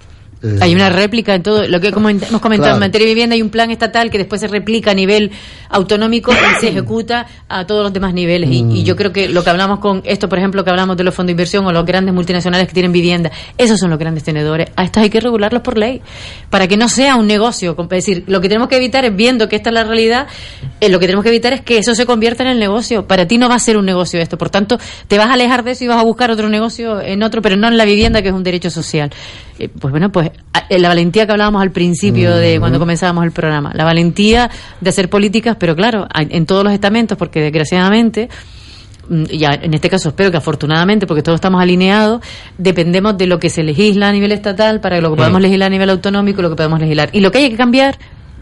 [0.47, 2.77] eh, Hay una réplica en todo lo que coment- hemos comentado Claro.
[2.77, 3.35] en materia de vivienda.
[3.35, 5.31] Hay un plan estatal que después se replica a nivel
[5.69, 8.51] autonómico y se ejecuta a todos los demás niveles.
[8.51, 11.05] Y, y yo creo que lo que hablamos con esto, por ejemplo, que hablamos de
[11.05, 14.25] los fondos de inversión o los grandes multinacionales que tienen vivienda, esos son los grandes
[14.25, 14.69] tenedores.
[14.77, 16.01] A estos hay que regularlos por ley
[16.51, 17.77] para que no sea un negocio.
[17.79, 20.27] Es decir, lo que tenemos que evitar es viendo que esta es la realidad.
[20.81, 23.07] eh, lo que tenemos que evitar es que eso se convierta en el negocio.
[23.07, 24.37] Para ti no va a ser un negocio esto.
[24.39, 24.79] Por tanto,
[25.09, 27.57] te vas a alejar de eso y vas a buscar otro negocio en otro, pero
[27.57, 29.11] no en la vivienda, que es un derecho social.
[29.59, 33.25] Eh, pues bueno, pues a- eh, la valentía que hablábamos al principio de cuando comenzábamos
[33.25, 34.51] el programa, la valentía
[34.81, 38.29] de hacer políticas, pero claro, en todos los estamentos, porque desgraciadamente
[39.09, 42.21] mm, ya en este caso espero que afortunadamente, porque todos estamos alineados,
[42.59, 45.71] dependemos de lo que se legisla a nivel estatal para lo que podamos legislar a
[45.71, 47.09] nivel autonómico, lo que podemos legislar.
[47.13, 47.97] Y lo que hay que cambiar,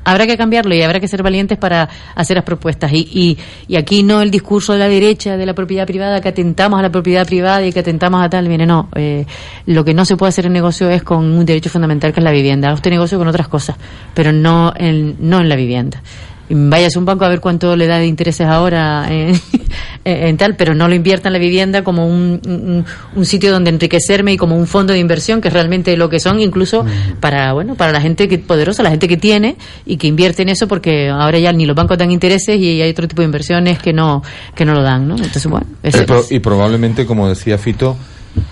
[0.04, 2.92] habrá que cambiarlo y habrá que ser valientes para hacer las propuestas.
[2.92, 6.28] Y, y, y aquí no el discurso de la derecha, de la propiedad privada, que
[6.28, 8.88] atentamos a la propiedad privada y que atentamos a tal, viene, no.
[8.94, 9.26] eh,
[9.66, 12.24] lo que no se puede hacer en negocio es con un derecho fundamental que es
[12.24, 12.68] la vivienda.
[12.68, 13.76] Haga usted negocio con otras cosas,
[14.14, 16.02] pero no en, no en la vivienda.
[16.48, 19.34] Y Váyase a un banco a ver cuánto le da de intereses ahora en,
[20.04, 22.84] en tal, pero no lo invierta en la vivienda como un, un,
[23.16, 26.20] un sitio donde enriquecerme y como un fondo de inversión, que es realmente lo que
[26.20, 26.84] son, incluso
[27.20, 29.56] para bueno para la gente que poderosa, la gente que tiene
[29.86, 32.90] y que invierte en eso, porque ahora ya ni los bancos dan intereses y hay
[32.90, 34.22] otro tipo de inversiones que no
[34.54, 35.14] que no lo dan, ¿no?
[35.16, 37.96] Entonces bueno, ese- Eh, pro- y probablemente, como decía Fito,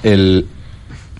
[0.02, 0.46] el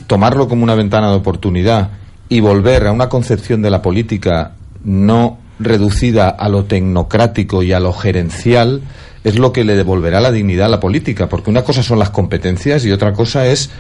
[0.07, 1.91] tomarlo como una ventana de oportunidad
[2.31, 4.53] y volver a una concepción de la política
[4.85, 8.83] no reducida a lo tecnocrático y a lo gerencial
[9.25, 12.11] es lo que le devolverá la dignidad a la política, porque una cosa son las
[12.11, 13.71] competencias y otra cosa es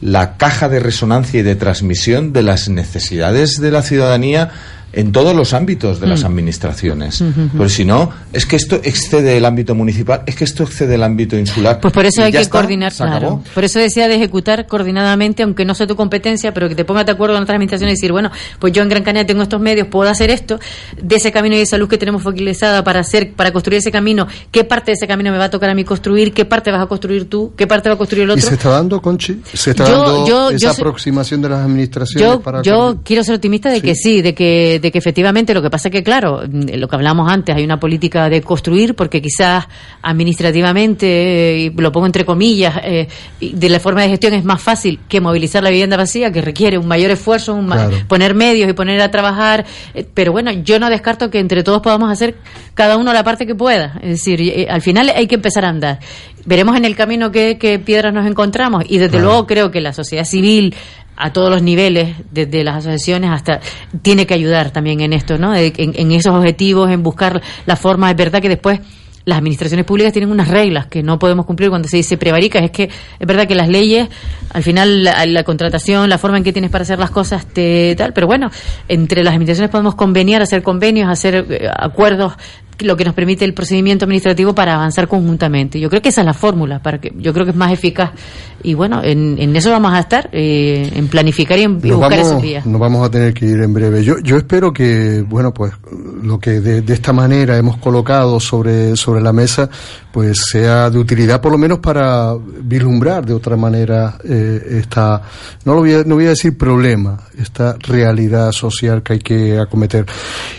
[0.00, 4.50] la caja de resonancia y de transmisión de las necesidades de la ciudadanía
[4.96, 6.26] en todos los ámbitos de las Mm.
[6.26, 7.22] administraciones.
[7.56, 11.02] Porque si no, es que esto excede el ámbito municipal, es que esto excede el
[11.02, 11.80] ámbito insular.
[11.80, 13.42] Pues por eso Y hay que está, coordinar, claro.
[13.54, 17.06] Por eso decía de ejecutar coordinadamente, aunque no sea tu competencia, pero que te pongas
[17.06, 19.60] de acuerdo con otras administraciones y decir, bueno, pues yo en Gran Canaria tengo estos
[19.60, 20.58] medios, puedo hacer esto,
[21.00, 24.64] de ese camino de salud que tenemos focalizada para hacer, para construir ese camino, ¿qué
[24.64, 26.32] parte de ese camino me va a tocar a mí construir?
[26.32, 27.52] ¿Qué parte vas a construir tú?
[27.56, 28.48] ¿Qué parte va a construir el ¿Y otro?
[28.48, 29.40] se está dando, Conchi?
[29.52, 32.62] ¿Se está Yo- dando yo- esa yo aproximación de las administraciones Yo, para...
[32.62, 35.88] yo quiero ser optimista de que sí, de que, de que efectivamente lo que pasa
[35.88, 39.66] es que, claro, mm, lo que hablamos antes, hay una política de construir, porque quizás
[40.02, 43.08] administrativamente, eh, y lo pongo entre comillas, eh,
[43.40, 46.76] de la forma de gestión es más fácil que movilizar la vivienda vacía, que requiere
[46.78, 47.96] un mayor esfuerzo, un ma- Claro.
[48.08, 49.64] poner medios y poner a trabajar.
[49.94, 52.34] eh, pero bueno, yo no descarto que entre todos podamos hacer
[52.74, 53.98] cada uno la parte que pueda.
[54.02, 55.98] Es decir, eh, al final hay que empezar a andar.
[56.46, 59.24] Veremos en el camino qué, qué piedras nos encontramos y desde Claro.
[59.26, 60.74] luego creo que la sociedad civil
[61.16, 63.60] a todos los niveles, desde las asociaciones hasta,
[64.02, 65.52] tiene que ayudar también en esto, ¿no?
[65.52, 68.10] De- En, esos objetivos, en buscar la forma.
[68.10, 68.80] Es verdad que después
[69.26, 72.62] las administraciones públicas tienen unas reglas que no podemos cumplir cuando se dice prevaricas.
[72.62, 74.08] Es que es verdad que las leyes,
[74.52, 77.94] al final, la, la contratación, la forma en que tienes para hacer las cosas, te
[77.96, 78.12] tal.
[78.12, 78.50] Pero bueno,
[78.88, 82.34] entre las administraciones podemos conveniar, hacer convenios, hacer eh, acuerdos
[82.80, 85.78] lo que nos permite el procedimiento administrativo para avanzar conjuntamente.
[85.78, 88.10] Yo creo que esa es la fórmula, para que yo creo que es más eficaz.
[88.64, 92.10] Y bueno, en, en eso vamos a estar, eh, en planificar y en Nos buscar
[92.10, 92.64] vamos, esos días.
[92.64, 94.02] nos vamos a tener que ir en breve.
[94.02, 95.72] Yo, yo espero que, bueno, pues
[96.22, 99.68] lo que de, de esta manera hemos colocado sobre, sobre la mesa,
[100.10, 102.32] pues sea de utilidad por lo menos para
[102.62, 105.20] vislumbrar de otra manera eh, esta,
[105.66, 109.58] no lo voy a, no voy a decir problema, esta realidad social que hay que
[109.58, 110.06] acometer.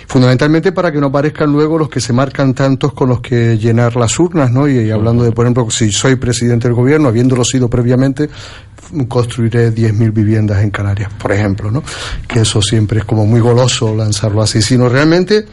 [0.07, 3.95] Fundamentalmente para que no aparezcan luego los que se marcan tantos con los que llenar
[3.95, 4.67] las urnas, ¿no?
[4.67, 7.94] Y, y hablando de, por ejemplo, si soy presidente del gobierno, habiéndolo sido previamente,
[9.07, 11.83] construiré 10.000 viviendas en Canarias, por ejemplo, ¿no?
[12.27, 15.45] Que eso siempre es como muy goloso lanzarlo así, sino realmente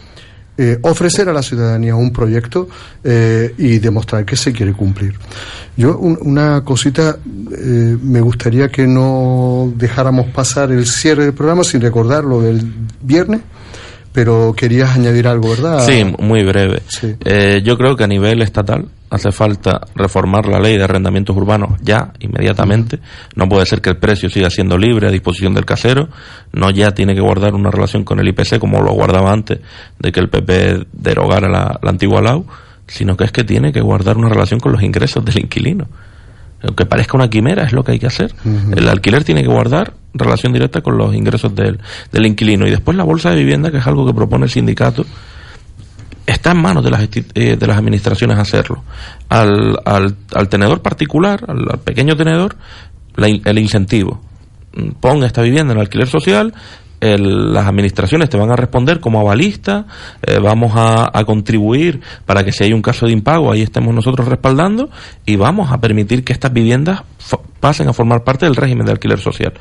[0.59, 2.69] eh, ofrecer a la ciudadanía un proyecto
[3.03, 5.15] eh, y demostrar que se quiere cumplir.
[5.79, 7.17] Yo, un- una cosita,
[7.53, 12.71] eh, me gustaría que no dejáramos pasar el cierre del programa sin recordar lo del
[13.01, 13.41] viernes,
[14.13, 15.87] pero querías añadir algo, ¿verdad?
[15.87, 16.83] Sí, muy breve.
[17.25, 21.79] Eh, yo creo que a nivel estatal hace falta reformar la ley de arrendamientos urbanos
[21.83, 22.99] ya, inmediatamente.
[23.35, 26.09] No puede ser que el precio siga siendo libre a disposición del casero.
[26.53, 29.61] No ya tiene que guardar una relación con el IPC como lo guardaba antes
[29.99, 32.47] de que el PP derogara la, la antigua LAU,
[32.87, 35.89] sino que es que tiene que guardar una relación con los ingresos del inquilino.
[36.63, 38.35] Aunque parezca una quimera, es lo que hay que hacer.
[38.75, 41.81] El alquiler tiene que guardar relación directa con los ingresos del,
[42.13, 42.67] del inquilino.
[42.67, 45.05] Y después la bolsa de vivienda, que es algo que propone el sindicato,
[46.27, 48.85] está en manos de las, eh, de las administraciones hacerlo.
[49.29, 52.57] Al, al, al tenedor particular, al, al pequeño tenedor,
[53.17, 54.21] la el incentivo.
[55.01, 56.55] Pon esta vivienda en alquiler social,
[57.03, 59.87] el- las administraciones te van a responder como avalista,
[60.23, 64.27] eh, vamos a, contribuir para que si hay un caso de impago, ahí estemos nosotros
[64.29, 64.89] respaldando
[65.27, 67.03] y vamos a permitir que estas viviendas
[67.61, 69.53] pasen a formar parte del régimen de alquiler social.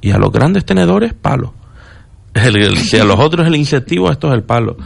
[0.00, 1.54] Y a los grandes tenedores, palo.
[2.76, 4.76] Si a los otros el incentivo, esto es el palo.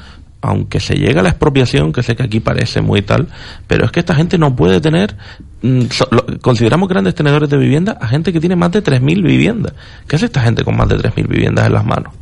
[0.43, 3.29] Aunque se llega a la expropiación, que sé que aquí parece muy tal,
[3.67, 5.15] pero es que esta gente no puede tener,
[5.63, 9.23] mm, so- lo- consideramos grandes tenedores de vivienda a gente que tiene más de 3.000
[9.23, 9.75] viviendas.
[10.09, 12.13] ¿Qué hace esta gente con más de 3.000 viviendas en las manos?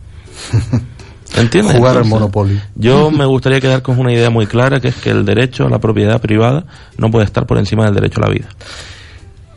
[1.37, 1.77] ¿Entiendes?
[1.77, 2.61] Jugar al Monopoly.
[2.75, 5.71] Yo me gustaría quedar con una idea muy clara, que es que el derecho a
[5.71, 6.65] la propiedad privada
[6.97, 8.49] no puede estar por encima del derecho a la vida.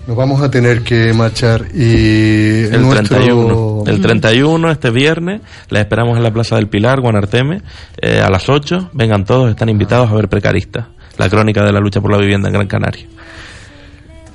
[0.07, 3.84] Nos vamos a tener que marchar y El nuestro- 31.
[3.86, 7.61] El 31, este viernes, les esperamos en la Plaza del Pilar, Guanarteme,
[8.02, 8.90] eh, a las 8.
[8.94, 10.88] Vengan todos, están invitados a ver Precaristas,
[11.18, 13.06] la crónica de la lucha por la vivienda en Gran Canaria.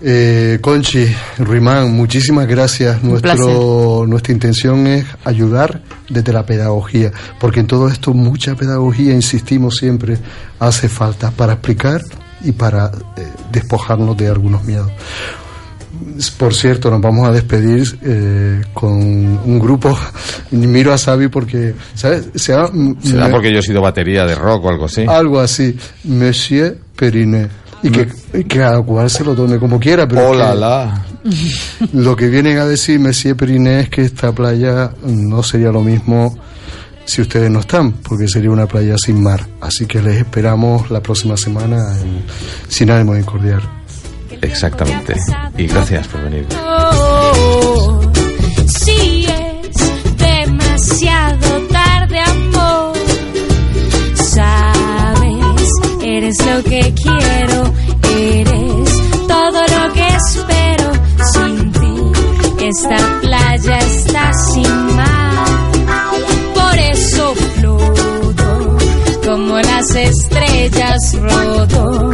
[0.02, 1.06] Eh, Conchi,
[1.38, 3.02] Ruimán, muchísimas gracias.
[3.02, 7.10] Nuestro, nuestra intención es ayudar desde la pedagogía,
[7.40, 10.18] porque en todo esto mucha pedagogía, insistimos siempre,
[10.60, 12.02] hace falta para explicar
[12.44, 14.90] y para eh, despojarnos de algunos miedos.
[16.38, 19.96] Por cierto, nos vamos a despedir eh, con un grupo.
[20.50, 22.28] Miro a Xavi porque, ¿sabes?
[22.34, 22.70] Se llama-
[23.02, 25.04] Será me- porque yo he sido batería de rock o algo así.
[25.08, 27.48] algo así, Monsieur Periné.
[27.82, 31.06] Y que, y que a cual se lo tome como quiera, pero la, que la.
[31.92, 36.36] lo que vienen a decir Monsieur Periné es que esta playa no sería lo mismo
[37.04, 39.46] si ustedes no están, porque sería una playa sin mar.
[39.60, 42.24] Así que les esperamos la próxima semana en
[42.68, 43.75] Sin ánimo de incordiar.
[44.42, 45.14] Exactamente.
[45.56, 46.46] Y gracias por venir.
[48.78, 52.96] Si es demasiado tarde, amor.
[54.14, 55.70] Sabes,
[56.02, 57.72] eres lo que quiero,
[58.18, 60.92] eres todo lo que espero.
[61.32, 65.46] Sin ti, esta playa está sin mar.
[66.54, 68.76] Por eso floto
[69.24, 72.10] como las estrellas, roto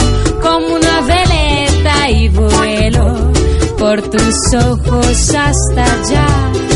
[3.93, 6.72] por tus ojos hasta allá.